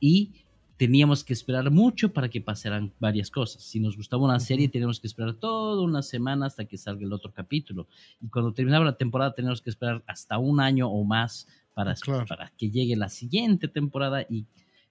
y 0.00 0.32
teníamos 0.80 1.24
que 1.24 1.34
esperar 1.34 1.70
mucho 1.70 2.10
para 2.10 2.30
que 2.30 2.40
pasaran 2.40 2.90
varias 2.98 3.30
cosas. 3.30 3.62
Si 3.62 3.78
nos 3.80 3.98
gustaba 3.98 4.24
una 4.24 4.40
serie, 4.40 4.66
teníamos 4.66 4.98
que 4.98 5.08
esperar 5.08 5.34
toda 5.34 5.82
una 5.82 6.00
semana 6.00 6.46
hasta 6.46 6.64
que 6.64 6.78
salga 6.78 7.04
el 7.04 7.12
otro 7.12 7.34
capítulo. 7.34 7.86
Y 8.22 8.30
cuando 8.30 8.54
terminaba 8.54 8.86
la 8.86 8.96
temporada, 8.96 9.34
teníamos 9.34 9.60
que 9.60 9.68
esperar 9.68 10.02
hasta 10.06 10.38
un 10.38 10.58
año 10.58 10.88
o 10.88 11.04
más 11.04 11.46
para, 11.74 11.94
para 12.26 12.50
que 12.56 12.70
llegue 12.70 12.96
la 12.96 13.10
siguiente 13.10 13.68
temporada. 13.68 14.22
Y, 14.22 14.46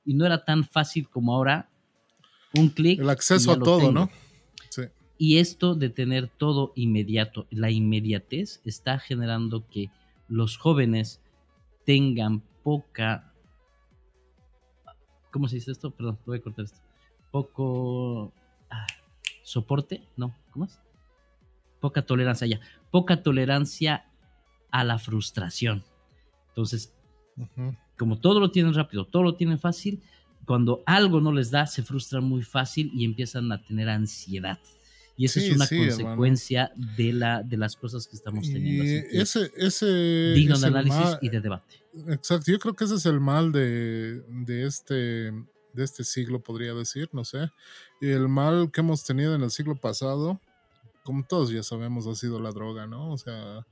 y 0.05 0.13
no 0.13 0.27
era 0.27 0.45
tan 0.45 0.63
fácil 0.63 1.09
como 1.09 1.33
ahora 1.33 1.71
un 2.53 2.69
clic. 2.69 2.99
El 2.99 3.09
acceso 3.09 3.53
a 3.53 3.57
todo, 3.57 3.91
¿no? 3.91 4.11
Sí. 4.69 4.83
Y 5.17 5.37
esto 5.37 5.73
de 5.73 5.89
tener 5.89 6.27
todo 6.27 6.71
inmediato, 6.75 7.47
la 7.49 7.71
inmediatez 7.71 8.61
está 8.63 8.99
generando 8.99 9.67
que 9.67 9.89
los 10.27 10.55
jóvenes 10.55 11.19
tengan 11.83 12.43
poca... 12.61 13.28
¿Cómo 15.31 15.47
se 15.47 15.55
dice 15.55 15.71
esto? 15.71 15.91
Perdón, 15.91 16.17
voy 16.25 16.37
a 16.37 16.41
cortar 16.41 16.65
esto. 16.65 16.79
Poco... 17.31 18.33
Ah, 18.69 18.87
soporte, 19.43 20.03
no, 20.15 20.35
¿cómo 20.51 20.65
es? 20.65 20.79
Poca 21.79 22.01
tolerancia 22.03 22.45
ya. 22.47 22.59
Poca 22.91 23.23
tolerancia 23.23 24.05
a 24.71 24.83
la 24.83 24.99
frustración. 24.99 25.83
Entonces, 26.49 26.93
como 27.97 28.19
todo 28.19 28.39
lo 28.39 28.51
tienen 28.51 28.73
rápido, 28.73 29.05
todo 29.05 29.23
lo 29.23 29.35
tienen 29.35 29.59
fácil, 29.59 30.01
cuando 30.45 30.83
algo 30.85 31.21
no 31.21 31.31
les 31.31 31.51
da, 31.51 31.65
se 31.67 31.83
frustran 31.83 32.23
muy 32.23 32.43
fácil 32.43 32.91
y 32.93 33.05
empiezan 33.05 33.51
a 33.51 33.61
tener 33.61 33.89
ansiedad. 33.89 34.59
Y 35.19 35.25
esa 35.25 35.41
es 35.41 35.53
una 35.53 35.67
consecuencia 35.67 36.71
de, 36.95 37.11
la, 37.11 37.43
de 37.43 37.57
las 37.57 37.75
cosas 37.75 38.07
que 38.07 38.15
estamos 38.15 38.47
teniendo. 38.49 38.85
ese, 39.11 39.51
ese 39.57 40.31
digno 40.33 40.57
de 40.57 40.67
análisis 40.67 41.17
y 41.21 41.27
de 41.27 41.41
debate. 41.41 41.75
Exacto, 42.07 42.49
yo 42.49 42.57
creo 42.57 42.73
que 42.73 42.85
ese 42.85 42.95
es 42.95 43.05
el 43.05 43.19
mal 43.19 43.51
de, 43.51 44.21
de, 44.29 44.65
este, 44.65 44.93
de 44.93 45.83
este 45.83 46.05
siglo, 46.05 46.39
podría 46.39 46.73
decir, 46.73 47.09
no 47.11 47.25
sé. 47.25 47.49
Y 47.99 48.07
el 48.07 48.29
mal 48.29 48.71
que 48.71 48.79
hemos 48.79 49.03
tenido 49.03 49.35
en 49.35 49.41
el 49.41 49.51
siglo 49.51 49.75
pasado, 49.75 50.39
como 51.03 51.25
todos 51.25 51.49
ya 51.49 51.63
sabemos, 51.63 52.07
ha 52.07 52.15
sido 52.15 52.39
la 52.39 52.51
droga, 52.51 52.87
¿no? 52.87 53.11
O 53.11 53.17
sea, 53.17 53.67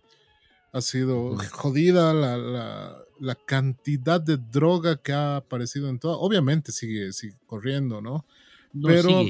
ha 0.74 0.82
sido 0.82 1.38
jodida 1.54 2.14
la, 2.14 3.06
la, 3.22 3.36
cantidad 3.36 4.20
de 4.20 4.36
droga 4.36 4.98
que 4.98 5.14
ha 5.14 5.38
aparecido 5.38 5.88
en 5.88 5.98
toda. 5.98 6.18
Obviamente 6.18 6.74
sigue, 6.74 7.14
sigue 7.14 7.38
corriendo, 7.46 8.02
¿no? 8.02 8.26
pero 8.84 9.24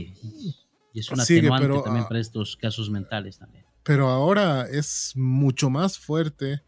Y 0.98 1.02
es 1.02 1.12
una 1.12 1.22
atenuante 1.22 1.68
también 1.84 2.06
ah 2.06 2.08
para 2.08 2.20
estos 2.20 2.58
casos 2.58 2.90
mentales 2.90 3.38
también. 3.38 3.64
Pero 3.84 4.10
ahora 4.10 4.68
es 4.68 5.12
mucho 5.16 5.70
más 5.70 6.00
fuerte 6.00 6.64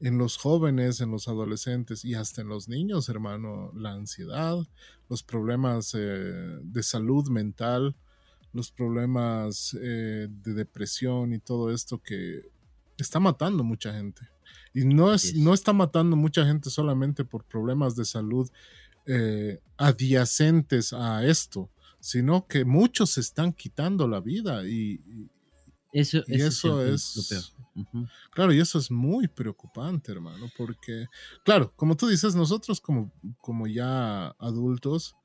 en 0.00 0.18
los 0.18 0.36
jóvenes, 0.36 1.00
en 1.00 1.10
los 1.10 1.28
adolescentes 1.28 2.04
y 2.04 2.14
hasta 2.14 2.42
en 2.42 2.48
los 2.48 2.68
niños, 2.68 3.08
hermano, 3.08 3.72
la 3.74 3.92
ansiedad, 3.92 4.58
los 5.08 5.22
problemas 5.22 5.94
eh, 5.94 5.98
de 5.98 6.82
salud 6.82 7.30
mental, 7.30 7.96
los 8.52 8.70
problemas 8.70 9.74
eh, 9.80 10.28
de 10.28 10.52
depresión 10.52 11.32
y 11.32 11.38
todo 11.38 11.72
esto 11.72 12.02
que 12.02 12.50
está 12.98 13.18
matando 13.18 13.64
mucha 13.64 13.94
gente. 13.94 14.28
Y 14.74 14.84
no, 14.84 15.14
es, 15.14 15.34
no 15.34 15.54
está 15.54 15.72
matando 15.72 16.16
mucha 16.16 16.44
gente 16.44 16.68
solamente 16.68 17.24
por 17.24 17.44
problemas 17.44 17.96
de 17.96 18.04
salud 18.04 18.50
eh, 19.06 19.58
adyacentes 19.78 20.92
a 20.92 21.24
esto, 21.24 21.70
sino 22.00 22.46
que 22.46 22.64
muchos 22.64 23.10
se 23.10 23.20
están 23.20 23.52
quitando 23.52 24.08
la 24.08 24.20
vida 24.20 24.66
y, 24.66 25.00
eso, 25.92 26.22
eso 26.28 26.84
es, 26.84 27.16
lo 27.16 27.22
peor. 27.28 28.08
Claro, 28.30 28.52
y 28.52 28.60
eso 28.60 28.78
es 28.78 28.90
muy 28.90 29.26
preocupante, 29.26 30.12
hermano, 30.12 30.50
porque, 30.56 31.06
claro, 31.44 31.72
como 31.74 31.96
tú 31.96 32.06
dices, 32.06 32.34
nosotros 32.34 32.80
como, 32.80 33.12
como 33.40 33.66
ya 33.66 34.28
adultos 34.38 35.16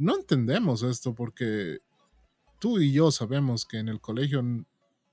no 0.00 0.16
entendemos 0.16 0.82
esto 0.82 1.14
porque 1.14 1.80
tú 2.58 2.80
y 2.80 2.90
yo 2.92 3.10
sabemos 3.10 3.66
que 3.66 3.78
en 3.78 3.88
el 3.88 4.00
colegio 4.00 4.42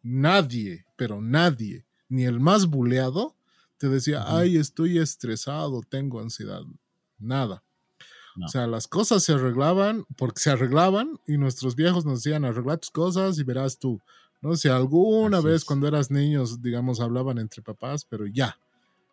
nadie, 0.01 0.85
pero 0.95 1.21
nadie 1.21 1.85
ni 2.07 2.23
el 2.23 2.39
más 2.39 2.67
buleado 2.67 3.35
te 3.77 3.89
decía, 3.89 4.23
ay, 4.25 4.55
estoy 4.55 4.97
estresado, 4.97 5.81
tengo 5.81 6.21
ansiedad. 6.21 6.61
Nada. 7.19 7.63
O 8.43 8.47
sea, 8.47 8.67
las 8.67 8.87
cosas 8.87 9.23
se 9.23 9.33
arreglaban 9.33 10.05
porque 10.17 10.39
se 10.39 10.51
arreglaban 10.51 11.19
y 11.27 11.37
nuestros 11.37 11.75
viejos 11.75 12.05
nos 12.05 12.23
decían, 12.23 12.45
arregla 12.45 12.77
tus 12.77 12.91
cosas 12.91 13.39
y 13.39 13.43
verás 13.43 13.79
tú. 13.79 13.99
¿no? 14.41 14.55
Si 14.55 14.67
alguna 14.67 15.41
vez 15.41 15.65
cuando 15.65 15.87
eras 15.87 16.11
niños, 16.11 16.61
digamos, 16.61 16.99
hablaban 16.99 17.39
entre 17.39 17.61
papás, 17.61 18.05
pero 18.05 18.27
ya. 18.27 18.57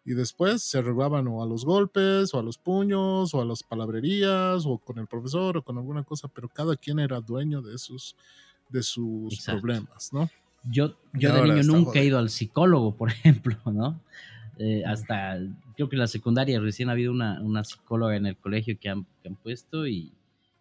Y 0.05 0.13
después 0.13 0.63
se 0.63 0.79
arreglaban 0.79 1.27
o 1.29 1.43
a 1.43 1.47
los 1.47 1.65
golpes, 1.65 2.35
o 2.35 2.39
a 2.39 2.43
los 2.43 2.59
puños, 2.59 3.33
o 3.33 3.41
a 3.41 3.45
las 3.45 3.63
palabrerías, 3.63 4.67
o 4.67 4.77
con 4.77 4.99
el 4.99 5.07
profesor, 5.07 5.57
o 5.57 5.63
con 5.63 5.79
alguna 5.79 6.03
cosa, 6.03 6.29
pero 6.29 6.49
cada 6.49 6.77
quien 6.77 6.99
era 6.99 7.21
dueño 7.21 7.63
de 7.63 7.79
sus, 7.79 8.15
de 8.69 8.83
sus 8.83 9.43
problemas, 9.47 10.13
¿no? 10.13 10.29
Yo, 10.71 10.95
yo 11.13 11.35
de 11.35 11.43
niño 11.43 11.63
nunca 11.63 12.01
he 12.01 12.05
ido 12.05 12.19
al 12.19 12.29
psicólogo, 12.29 12.95
por 12.95 13.11
ejemplo, 13.13 13.57
¿no? 13.67 14.01
Eh, 14.59 14.85
hasta, 14.87 15.38
creo 15.75 15.88
que 15.88 15.97
en 15.97 16.01
la 16.01 16.07
secundaria 16.07 16.61
recién 16.61 16.88
ha 16.88 16.93
habido 16.93 17.12
una, 17.12 17.40
una 17.43 17.64
psicóloga 17.64 18.17
en 18.17 18.27
el 18.27 18.37
colegio 18.37 18.79
que 18.79 18.88
han, 18.88 19.05
que 19.23 19.29
han 19.29 19.37
puesto 19.37 19.87
y, 19.87 20.12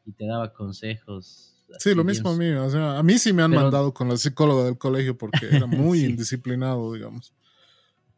y, 0.05 0.11
te 0.11 0.25
daba 0.25 0.51
consejos. 0.53 1.55
Sí, 1.79 1.93
lo 1.93 2.03
mismo 2.03 2.31
a 2.31 2.35
mí. 2.35 2.49
O 2.51 2.69
sea, 2.69 2.97
a 2.97 3.03
mí 3.03 3.17
sí 3.17 3.33
me 3.33 3.43
han 3.43 3.51
mandado 3.51 3.93
con 3.93 4.09
la 4.09 4.17
psicóloga 4.17 4.65
del 4.65 4.77
colegio 4.77 5.17
porque 5.17 5.47
era 5.51 5.65
muy 5.67 6.05
indisciplinado, 6.05 6.93
digamos. 6.93 7.33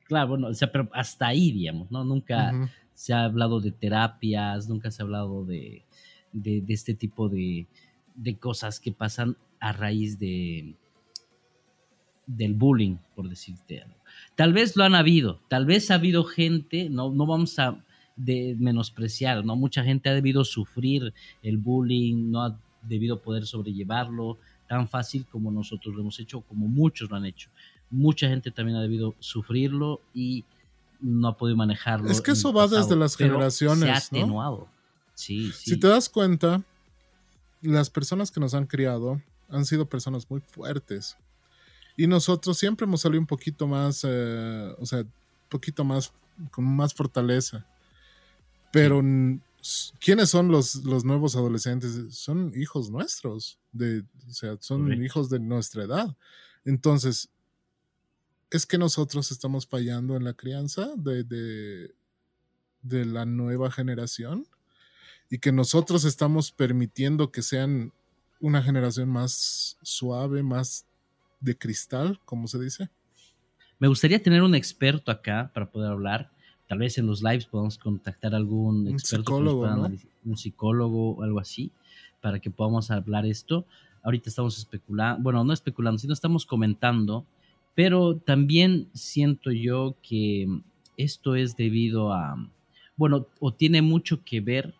Claro, 0.05 0.29
bueno, 0.29 0.47
o 0.47 0.53
sea, 0.53 0.71
pero 0.71 0.89
hasta 0.93 1.27
ahí, 1.27 1.51
digamos, 1.51 1.91
¿no? 1.91 2.03
Nunca 2.03 2.51
se 2.93 3.13
ha 3.13 3.25
hablado 3.25 3.59
de 3.59 3.71
terapias, 3.71 4.69
nunca 4.69 4.91
se 4.91 5.01
ha 5.01 5.05
hablado 5.05 5.45
de, 5.45 5.83
de, 6.31 6.61
de 6.61 6.73
este 6.73 6.93
tipo 6.93 7.27
de, 7.27 7.67
de 8.13 8.37
cosas 8.37 8.79
que 8.79 8.91
pasan 8.91 9.35
a 9.59 9.73
raíz 9.73 10.19
de, 10.19 10.75
del 12.27 12.53
bullying, 12.53 12.97
por 13.15 13.29
decirte 13.29 13.81
algo. 13.81 13.95
Tal 14.35 14.53
vez 14.53 14.75
lo 14.75 14.83
han 14.83 14.95
habido, 14.95 15.39
tal 15.47 15.65
vez 15.65 15.91
ha 15.91 15.95
habido 15.95 16.23
gente, 16.23 16.89
no, 16.89 17.11
no 17.11 17.25
vamos 17.25 17.57
a 17.59 17.83
de 18.15 18.55
menospreciar, 18.59 19.43
¿no? 19.43 19.55
Mucha 19.55 19.83
gente 19.83 20.09
ha 20.09 20.13
debido 20.13 20.45
sufrir 20.45 21.13
el 21.41 21.57
bullying, 21.57 22.31
no 22.31 22.43
ha 22.43 22.59
debido 22.81 23.21
poder 23.21 23.45
sobrellevarlo 23.45 24.37
tan 24.67 24.87
fácil 24.87 25.25
como 25.25 25.51
nosotros 25.51 25.93
lo 25.93 26.01
hemos 26.01 26.19
hecho, 26.19 26.41
como 26.41 26.67
muchos 26.67 27.09
lo 27.09 27.17
han 27.17 27.25
hecho. 27.25 27.49
Mucha 27.89 28.27
gente 28.27 28.51
también 28.51 28.77
ha 28.77 28.81
debido 28.81 29.15
sufrirlo 29.19 30.01
y 30.13 30.43
no 30.99 31.27
ha 31.27 31.37
podido 31.37 31.57
manejarlo. 31.57 32.09
Es 32.09 32.21
que 32.21 32.31
eso 32.31 32.51
va 32.51 32.67
desde 32.67 32.95
las 32.95 33.15
generaciones. 33.15 33.83
Se 33.83 33.91
ha 33.91 33.97
atenuado. 33.97 34.67
Sí, 35.13 35.51
sí. 35.51 35.71
Si 35.71 35.79
te 35.79 35.87
das 35.87 36.09
cuenta, 36.09 36.63
las 37.61 37.89
personas 37.89 38.31
que 38.31 38.39
nos 38.39 38.53
han 38.53 38.65
criado 38.65 39.21
han 39.49 39.65
sido 39.65 39.87
personas 39.87 40.29
muy 40.29 40.41
fuertes. 40.41 41.17
Y 41.97 42.07
nosotros 42.07 42.57
siempre 42.57 42.85
hemos 42.85 43.01
salido 43.01 43.21
un 43.21 43.27
poquito 43.27 43.67
más, 43.67 44.01
eh, 44.03 44.75
o 44.77 44.85
sea, 44.85 44.99
un 44.99 45.11
poquito 45.49 45.83
más, 45.83 46.11
con 46.51 46.65
más 46.65 46.93
fortaleza. 46.93 47.65
Pero, 48.71 49.01
¿quiénes 49.99 50.29
son 50.29 50.49
los, 50.49 50.83
los 50.83 51.05
nuevos 51.05 51.35
adolescentes? 51.35 52.15
Son 52.15 52.51
hijos 52.55 52.89
nuestros, 52.89 53.57
de, 53.71 54.03
o 54.27 54.33
sea, 54.33 54.57
son 54.59 55.03
hijos 55.03 55.29
de 55.29 55.39
nuestra 55.39 55.83
edad. 55.83 56.15
Entonces, 56.65 57.29
es 58.51 58.65
que 58.65 58.77
nosotros 58.77 59.31
estamos 59.31 59.65
fallando 59.65 60.15
en 60.15 60.23
la 60.23 60.33
crianza 60.33 60.89
de, 60.97 61.23
de, 61.23 61.95
de 62.81 63.05
la 63.05 63.25
nueva 63.25 63.71
generación 63.71 64.47
y 65.29 65.39
que 65.39 65.51
nosotros 65.51 66.05
estamos 66.05 66.51
permitiendo 66.51 67.31
que 67.31 67.41
sean 67.41 67.91
una 68.39 68.61
generación 68.61 69.09
más 69.09 69.77
suave, 69.81 70.43
más 70.43 70.85
de 71.45 71.57
cristal, 71.57 72.19
como 72.25 72.47
se 72.47 72.59
dice. 72.59 72.89
Me 73.79 73.87
gustaría 73.87 74.21
tener 74.21 74.41
un 74.41 74.55
experto 74.55 75.11
acá 75.11 75.51
para 75.53 75.69
poder 75.69 75.91
hablar. 75.91 76.31
Tal 76.67 76.79
vez 76.79 76.97
en 76.97 77.05
los 77.05 77.21
lives 77.21 77.45
podamos 77.45 77.77
contactar 77.77 78.33
a 78.33 78.37
algún 78.37 78.87
experto, 78.87 79.35
un 79.35 79.45
psicólogo, 79.45 79.89
un 80.25 80.37
psicólogo 80.37 81.11
o 81.11 81.23
algo 81.23 81.39
así, 81.39 81.71
para 82.21 82.39
que 82.39 82.49
podamos 82.49 82.89
hablar 82.89 83.25
esto. 83.25 83.65
Ahorita 84.01 84.29
estamos 84.29 84.57
especulando, 84.57 85.21
bueno, 85.21 85.43
no 85.43 85.53
especulando, 85.53 85.99
sino 85.99 86.13
estamos 86.13 86.45
comentando, 86.45 87.25
pero 87.75 88.17
también 88.17 88.89
siento 88.93 89.51
yo 89.51 89.95
que 90.01 90.47
esto 90.97 91.35
es 91.35 91.55
debido 91.55 92.13
a, 92.13 92.49
bueno, 92.95 93.27
o 93.39 93.53
tiene 93.53 93.81
mucho 93.81 94.23
que 94.23 94.41
ver 94.41 94.73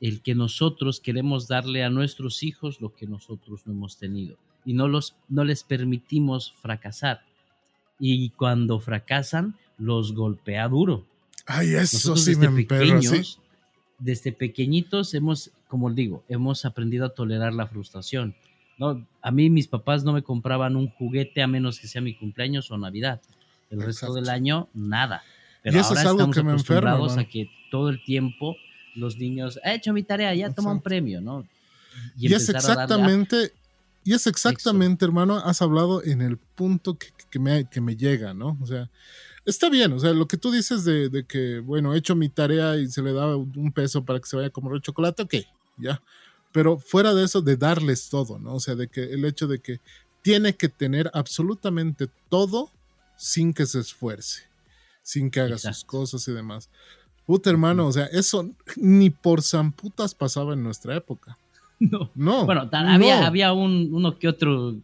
el 0.00 0.20
que 0.20 0.34
nosotros 0.34 1.00
queremos 1.00 1.48
darle 1.48 1.82
a 1.82 1.90
nuestros 1.90 2.42
hijos 2.42 2.82
lo 2.82 2.94
que 2.94 3.06
nosotros 3.06 3.66
no 3.66 3.72
hemos 3.72 3.96
tenido 3.96 4.36
y 4.66 4.74
no, 4.74 4.88
los, 4.88 5.14
no 5.28 5.44
les 5.44 5.62
permitimos 5.62 6.52
fracasar. 6.60 7.22
Y 7.98 8.30
cuando 8.30 8.78
fracasan, 8.80 9.54
los 9.78 10.12
golpea 10.12 10.68
duro. 10.68 11.06
Ay, 11.46 11.74
eso 11.74 12.16
sí 12.16 12.36
me 12.36 12.50
pequeños, 12.50 13.38
Desde 13.98 14.32
pequeñitos 14.32 15.14
hemos, 15.14 15.50
como 15.68 15.90
digo, 15.90 16.24
hemos 16.28 16.64
aprendido 16.64 17.06
a 17.06 17.10
tolerar 17.10 17.54
la 17.54 17.68
frustración. 17.68 18.34
No, 18.78 19.06
a 19.22 19.30
mí 19.30 19.48
mis 19.48 19.68
papás 19.68 20.04
no 20.04 20.12
me 20.12 20.22
compraban 20.22 20.76
un 20.76 20.90
juguete 20.90 21.42
a 21.42 21.46
menos 21.46 21.78
que 21.78 21.88
sea 21.88 22.02
mi 22.02 22.14
cumpleaños 22.14 22.70
o 22.70 22.76
Navidad. 22.76 23.22
El 23.70 23.80
resto 23.80 24.12
del 24.12 24.28
año, 24.28 24.68
nada. 24.74 25.22
Pero 25.62 25.80
ahora 25.80 26.02
estamos 26.02 26.36
acostumbrados 26.36 27.16
a 27.16 27.24
que 27.24 27.48
todo 27.70 27.88
el 27.88 28.02
tiempo 28.04 28.56
los 28.96 29.16
niños, 29.16 29.60
he 29.64 29.74
hecho 29.74 29.92
mi 29.92 30.02
tarea, 30.02 30.34
ya 30.34 30.52
toma 30.52 30.72
un 30.72 30.80
premio, 30.80 31.20
¿no? 31.20 31.46
Y, 32.16 32.32
es 32.32 32.48
exactamente, 32.48 33.52
y 34.06 34.14
es 34.14 34.28
exactamente, 34.28 35.04
hermano, 35.04 35.36
has 35.38 35.60
hablado 35.62 36.00
en 36.04 36.22
el 36.22 36.38
punto 36.38 36.96
que, 36.96 37.40
me, 37.40 37.68
que 37.68 37.80
me 37.80 37.96
llega, 37.96 38.34
¿no? 38.34 38.56
O 38.62 38.66
sea, 38.66 38.88
está 39.44 39.68
bien, 39.68 39.92
o 39.92 39.98
sea, 39.98 40.12
lo 40.12 40.28
que 40.28 40.36
tú 40.36 40.52
dices 40.52 40.84
de, 40.84 41.26
que, 41.26 41.58
bueno, 41.58 41.92
he 41.92 41.98
hecho 41.98 42.14
mi 42.14 42.28
tarea 42.28 42.76
y 42.76 42.86
se 42.86 43.02
le 43.02 43.12
da 43.12 43.36
un 43.36 43.72
peso 43.72 44.04
para 44.04 44.20
que 44.20 44.28
se 44.28 44.36
vaya 44.36 44.46
a 44.46 44.52
comer 44.52 44.74
el 44.74 44.80
chocolate, 44.80 45.24
ok, 45.24 45.34
ya. 45.78 46.00
Pero 46.52 46.78
fuera 46.78 47.14
de 47.14 47.24
eso, 47.24 47.42
de 47.42 47.56
darles 47.56 48.08
todo, 48.08 48.38
¿no? 48.38 48.54
O 48.54 48.60
sea, 48.60 48.76
de 48.76 48.86
que 48.86 49.02
el 49.02 49.24
hecho 49.24 49.48
de 49.48 49.58
que 49.58 49.80
tiene 50.22 50.54
que 50.54 50.68
tener 50.68 51.10
absolutamente 51.12 52.08
todo 52.28 52.70
sin 53.16 53.52
que 53.52 53.66
se 53.66 53.80
esfuerce, 53.80 54.44
sin 55.02 55.32
que 55.32 55.40
haga 55.40 55.58
sus 55.58 55.84
cosas 55.84 56.28
y 56.28 56.32
demás. 56.32 56.70
Puta 57.26 57.50
hermano, 57.50 57.88
o 57.88 57.92
sea, 57.92 58.06
eso 58.06 58.54
ni 58.76 59.10
por 59.10 59.42
zamputas 59.42 60.14
pasaba 60.14 60.54
en 60.54 60.62
nuestra 60.62 60.94
época. 60.94 61.36
No. 61.90 62.10
No. 62.14 62.46
Bueno, 62.46 62.70
había, 62.72 63.26
había 63.26 63.52
un, 63.52 63.90
uno 63.92 64.18
que 64.18 64.28
otro 64.28 64.76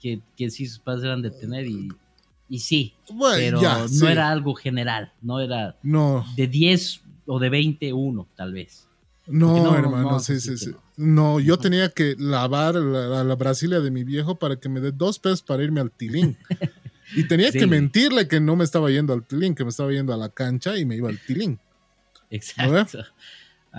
que, 0.00 0.20
que 0.36 0.50
sí 0.50 0.66
sus 0.66 0.78
padres 0.78 1.04
eran 1.04 1.22
de 1.22 1.30
tener 1.30 1.66
y, 1.66 1.88
y 2.50 2.58
sí. 2.58 2.92
pero 3.34 3.60
no 3.60 4.08
era 4.08 4.30
algo 4.30 4.54
general, 4.54 5.10
no 5.22 5.40
era 5.40 5.76
no. 5.82 6.24
de 6.36 6.46
10 6.46 7.00
o 7.26 7.38
de 7.38 7.48
20, 7.48 7.92
uno, 7.94 8.26
tal 8.36 8.52
vez. 8.52 8.86
No, 9.26 9.74
hermano, 9.74 10.20
sí, 10.20 10.38
sí, 10.38 10.58
sí. 10.58 10.72
No. 10.96 11.40
yo 11.40 11.58
tenía 11.58 11.88
que 11.88 12.14
lavar 12.18 12.74
la, 12.74 13.24
la, 13.24 13.34
Brasilia 13.36 13.80
de 13.80 13.90
mi 13.90 14.04
viejo 14.04 14.34
para 14.34 14.56
que 14.56 14.68
me 14.68 14.80
dé 14.80 14.92
dos 14.92 15.18
pesos 15.18 15.42
para 15.42 15.62
irme 15.62 15.80
al 15.80 15.90
tilín. 15.90 16.36
y 17.16 17.26
tenía 17.26 17.50
que 17.50 17.66
mentirle 17.66 18.28
que 18.28 18.38
no 18.38 18.54
me 18.54 18.64
estaba 18.64 18.90
yendo 18.90 19.14
al 19.14 19.24
tilín, 19.24 19.54
que 19.54 19.64
me 19.64 19.70
estaba 19.70 19.90
yendo 19.92 20.12
a 20.12 20.18
la 20.18 20.28
cancha 20.28 20.76
y 20.76 20.84
me 20.84 20.96
iba 20.96 21.08
al 21.08 21.18
tilín. 21.18 21.58
Exacto. 22.30 22.98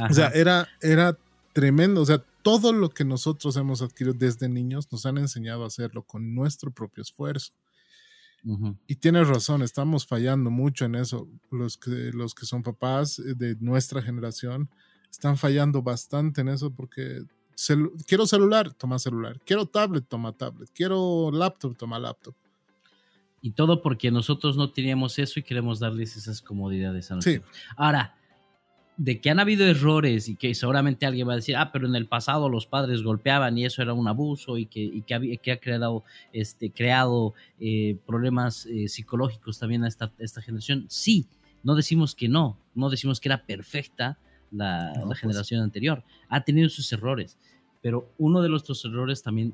O 0.10 0.14
sea, 0.14 0.30
era, 0.30 0.68
era 0.82 1.16
tremendo. 1.54 2.02
O 2.02 2.06
sea, 2.06 2.22
todo 2.46 2.72
lo 2.74 2.92
que 2.92 3.04
nosotros 3.04 3.58
hemos 3.58 3.82
adquirido 3.82 4.16
desde 4.16 4.48
niños 4.48 4.88
nos 4.92 5.08
han 5.08 5.18
enseñado 5.18 5.64
a 5.64 5.68
hacerlo 5.68 6.04
con 6.04 6.36
nuestro 6.36 6.70
propio 6.70 7.02
esfuerzo. 7.02 7.54
Y 8.86 8.98
tienes 8.98 9.28
razón, 9.28 9.64
estamos 9.64 10.06
fallando 10.06 10.52
mucho 10.52 10.86
en 10.86 10.94
eso. 10.94 11.28
Los 11.50 11.76
que, 11.76 12.12
los 12.14 12.36
que 12.36 12.46
son 12.46 12.62
papás 12.62 13.20
de 13.20 13.56
nuestra 13.60 14.00
generación 14.04 14.70
están 15.10 15.38
fallando 15.38 15.82
bastante 15.82 16.42
en 16.42 16.50
eso 16.50 16.70
porque 16.70 17.24
quiero 18.06 18.28
celular, 18.28 18.72
toma 18.76 19.00
celular. 19.00 19.42
Quiero 19.44 19.66
tablet, 19.66 20.06
toma 20.08 20.32
tablet. 20.32 20.70
Quiero 20.72 21.32
laptop, 21.32 21.76
toma 21.76 21.98
laptop. 21.98 22.36
Y 23.42 23.54
todo 23.54 23.82
porque 23.82 24.12
nosotros 24.12 24.56
no 24.56 24.72
teníamos 24.72 25.18
eso 25.18 25.40
y 25.40 25.44
queremos 25.44 25.80
darles 25.80 26.16
esas 26.16 26.44
comodidades 26.44 27.10
a 27.10 27.16
nosotros. 27.16 27.44
Sí. 27.52 27.62
Ahora, 27.76 28.16
de 28.98 29.20
que 29.20 29.30
han 29.30 29.40
habido 29.40 29.66
errores 29.66 30.30
y 30.30 30.36
que 30.36 30.56
seguramente 30.56 31.06
alguien 31.06 31.28
va 31.28 31.34
a 31.34 31.38
decir, 31.38 31.56
ah, 31.58 31.72
pero 31.72 31.88
en 31.88 31.96
el 31.96 32.08
pasado 32.08 32.48
los 32.48 32.66
padres 32.66 33.04
golpeaban 33.04 33.58
y 33.58 33.66
eso 33.66 33.82
era 33.82 33.94
un 33.94 34.08
abuso 34.08 34.58
y 34.58 34.68
que, 34.68 35.04
que, 35.06 35.52
ha 35.52 35.60
creado, 35.60 36.04
este, 36.32 36.72
creado 36.72 37.34
eh, 37.60 37.98
problemas 38.06 38.66
eh, 38.66 38.88
psicológicos 38.88 39.60
también 39.60 39.84
a 39.84 39.88
esta, 39.88 40.12
esta, 40.18 40.42
generación. 40.42 40.86
Sí, 40.88 41.28
no 41.64 41.76
decimos 41.76 42.16
que 42.16 42.30
no, 42.30 42.58
no 42.74 42.90
decimos 42.90 43.20
que 43.20 43.28
era 43.28 43.46
perfecta 43.46 44.18
la, 44.52 44.94
pues. 45.04 45.20
generación 45.20 45.62
anterior, 45.62 46.04
ha 46.30 46.44
tenido 46.44 46.70
sus 46.70 46.92
errores, 46.94 47.38
pero 47.82 48.10
uno 48.18 48.42
de 48.42 48.48
nuestros 48.48 48.86
errores 48.86 49.22
también, 49.22 49.54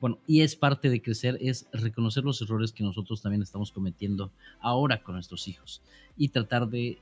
bueno, 0.00 0.18
y 0.28 0.42
es 0.42 0.54
parte 0.54 0.90
de 0.90 1.02
crecer, 1.02 1.38
es 1.40 1.66
reconocer 1.72 2.22
los 2.22 2.40
errores 2.40 2.70
que 2.70 2.84
nosotros 2.84 3.20
también 3.20 3.42
estamos 3.42 3.72
cometiendo 3.72 4.30
ahora 4.60 5.02
con 5.02 5.16
nuestros 5.16 5.48
hijos 5.48 5.82
y 6.16 6.28
tratar 6.28 6.68
de 6.68 6.98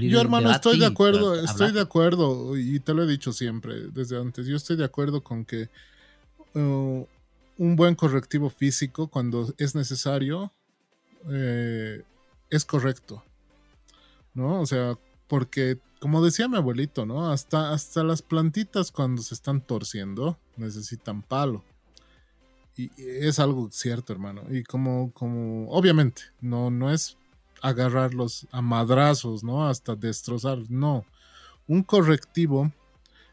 yo, 0.00 0.20
hermano, 0.20 0.50
estoy 0.50 0.78
de 0.78 0.86
acuerdo, 0.86 1.34
estoy 1.34 1.72
de 1.72 1.80
acuerdo, 1.80 2.56
y 2.56 2.78
te 2.80 2.94
lo 2.94 3.02
he 3.02 3.06
dicho 3.06 3.32
siempre 3.32 3.88
desde 3.92 4.18
antes. 4.18 4.46
Yo 4.46 4.56
estoy 4.56 4.76
de 4.76 4.84
acuerdo 4.84 5.22
con 5.22 5.44
que 5.44 5.68
uh, 6.54 7.04
un 7.58 7.76
buen 7.76 7.94
correctivo 7.94 8.50
físico, 8.50 9.08
cuando 9.08 9.52
es 9.58 9.74
necesario, 9.74 10.52
eh, 11.30 12.02
es 12.50 12.64
correcto. 12.64 13.24
¿No? 14.34 14.60
O 14.60 14.66
sea, 14.66 14.96
porque, 15.26 15.78
como 16.00 16.24
decía 16.24 16.48
mi 16.48 16.56
abuelito, 16.56 17.04
¿no? 17.04 17.30
Hasta, 17.30 17.72
hasta 17.72 18.02
las 18.02 18.22
plantitas 18.22 18.90
cuando 18.90 19.22
se 19.22 19.34
están 19.34 19.60
torciendo 19.60 20.38
necesitan 20.56 21.22
palo. 21.22 21.64
Y 22.76 22.90
es 22.96 23.38
algo 23.38 23.68
cierto, 23.70 24.12
hermano. 24.12 24.42
Y 24.50 24.62
como, 24.62 25.12
como, 25.12 25.68
obviamente, 25.70 26.22
no, 26.40 26.70
no 26.70 26.90
es 26.90 27.18
agarrarlos 27.62 28.46
a 28.50 28.60
madrazos, 28.60 29.42
¿no? 29.42 29.66
Hasta 29.66 29.94
destrozar. 29.94 30.58
No. 30.68 31.06
Un 31.66 31.82
correctivo 31.82 32.72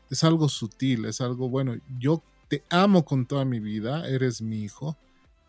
es 0.10 0.24
algo 0.24 0.48
sutil, 0.48 1.06
es 1.06 1.20
algo 1.20 1.50
bueno. 1.50 1.76
Yo 2.00 2.24
te 2.48 2.64
amo 2.70 3.04
con 3.04 3.26
toda 3.26 3.44
mi 3.44 3.60
vida, 3.60 4.08
eres 4.08 4.42
mi 4.42 4.64
hijo, 4.64 4.98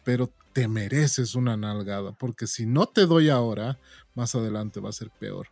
pero 0.03 0.31
te 0.53 0.67
mereces 0.67 1.35
una 1.35 1.57
nalgada, 1.57 2.13
porque 2.13 2.47
si 2.47 2.67
no 2.67 2.87
te 2.87 3.07
doy 3.07 3.29
ahora, 3.29 3.79
más 4.15 4.35
adelante 4.35 4.81
va 4.81 4.89
a 4.89 4.93
ser 4.93 5.11
peor. 5.11 5.49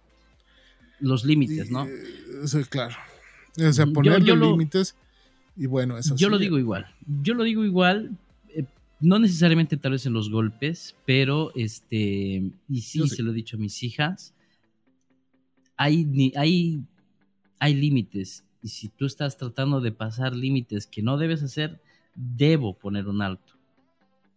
Los 1.00 1.24
límites, 1.24 1.70
¿no? 1.70 1.86
Sí, 2.46 2.64
claro. 2.64 2.96
O 3.56 3.72
sea, 3.72 3.86
ponerle 3.86 4.34
límites 4.36 4.96
y 5.56 5.66
bueno, 5.66 5.98
eso 5.98 6.14
Yo 6.16 6.28
lo 6.28 6.38
digo 6.38 6.58
igual. 6.58 6.86
Yo 7.22 7.34
lo 7.34 7.44
digo 7.44 7.64
igual, 7.64 8.16
no 9.00 9.18
necesariamente 9.18 9.76
tal 9.76 9.92
vez 9.92 10.06
en 10.06 10.12
los 10.12 10.30
golpes, 10.30 10.96
pero 11.06 11.52
este, 11.54 12.50
y 12.68 12.80
sí, 12.80 13.08
se 13.08 13.22
lo 13.22 13.30
he 13.30 13.34
dicho 13.34 13.56
a 13.56 13.60
mis 13.60 13.82
hijas, 13.82 14.34
hay, 15.76 16.32
hay, 16.36 16.82
hay 17.60 17.74
límites. 17.74 18.44
Y 18.62 18.68
si 18.68 18.88
tú 18.88 19.06
estás 19.06 19.36
tratando 19.36 19.80
de 19.80 19.92
pasar 19.92 20.34
límites 20.34 20.86
que 20.86 21.02
no 21.02 21.16
debes 21.16 21.42
hacer, 21.42 21.80
debo 22.14 22.74
poner 22.74 23.06
un 23.06 23.22
alto. 23.22 23.54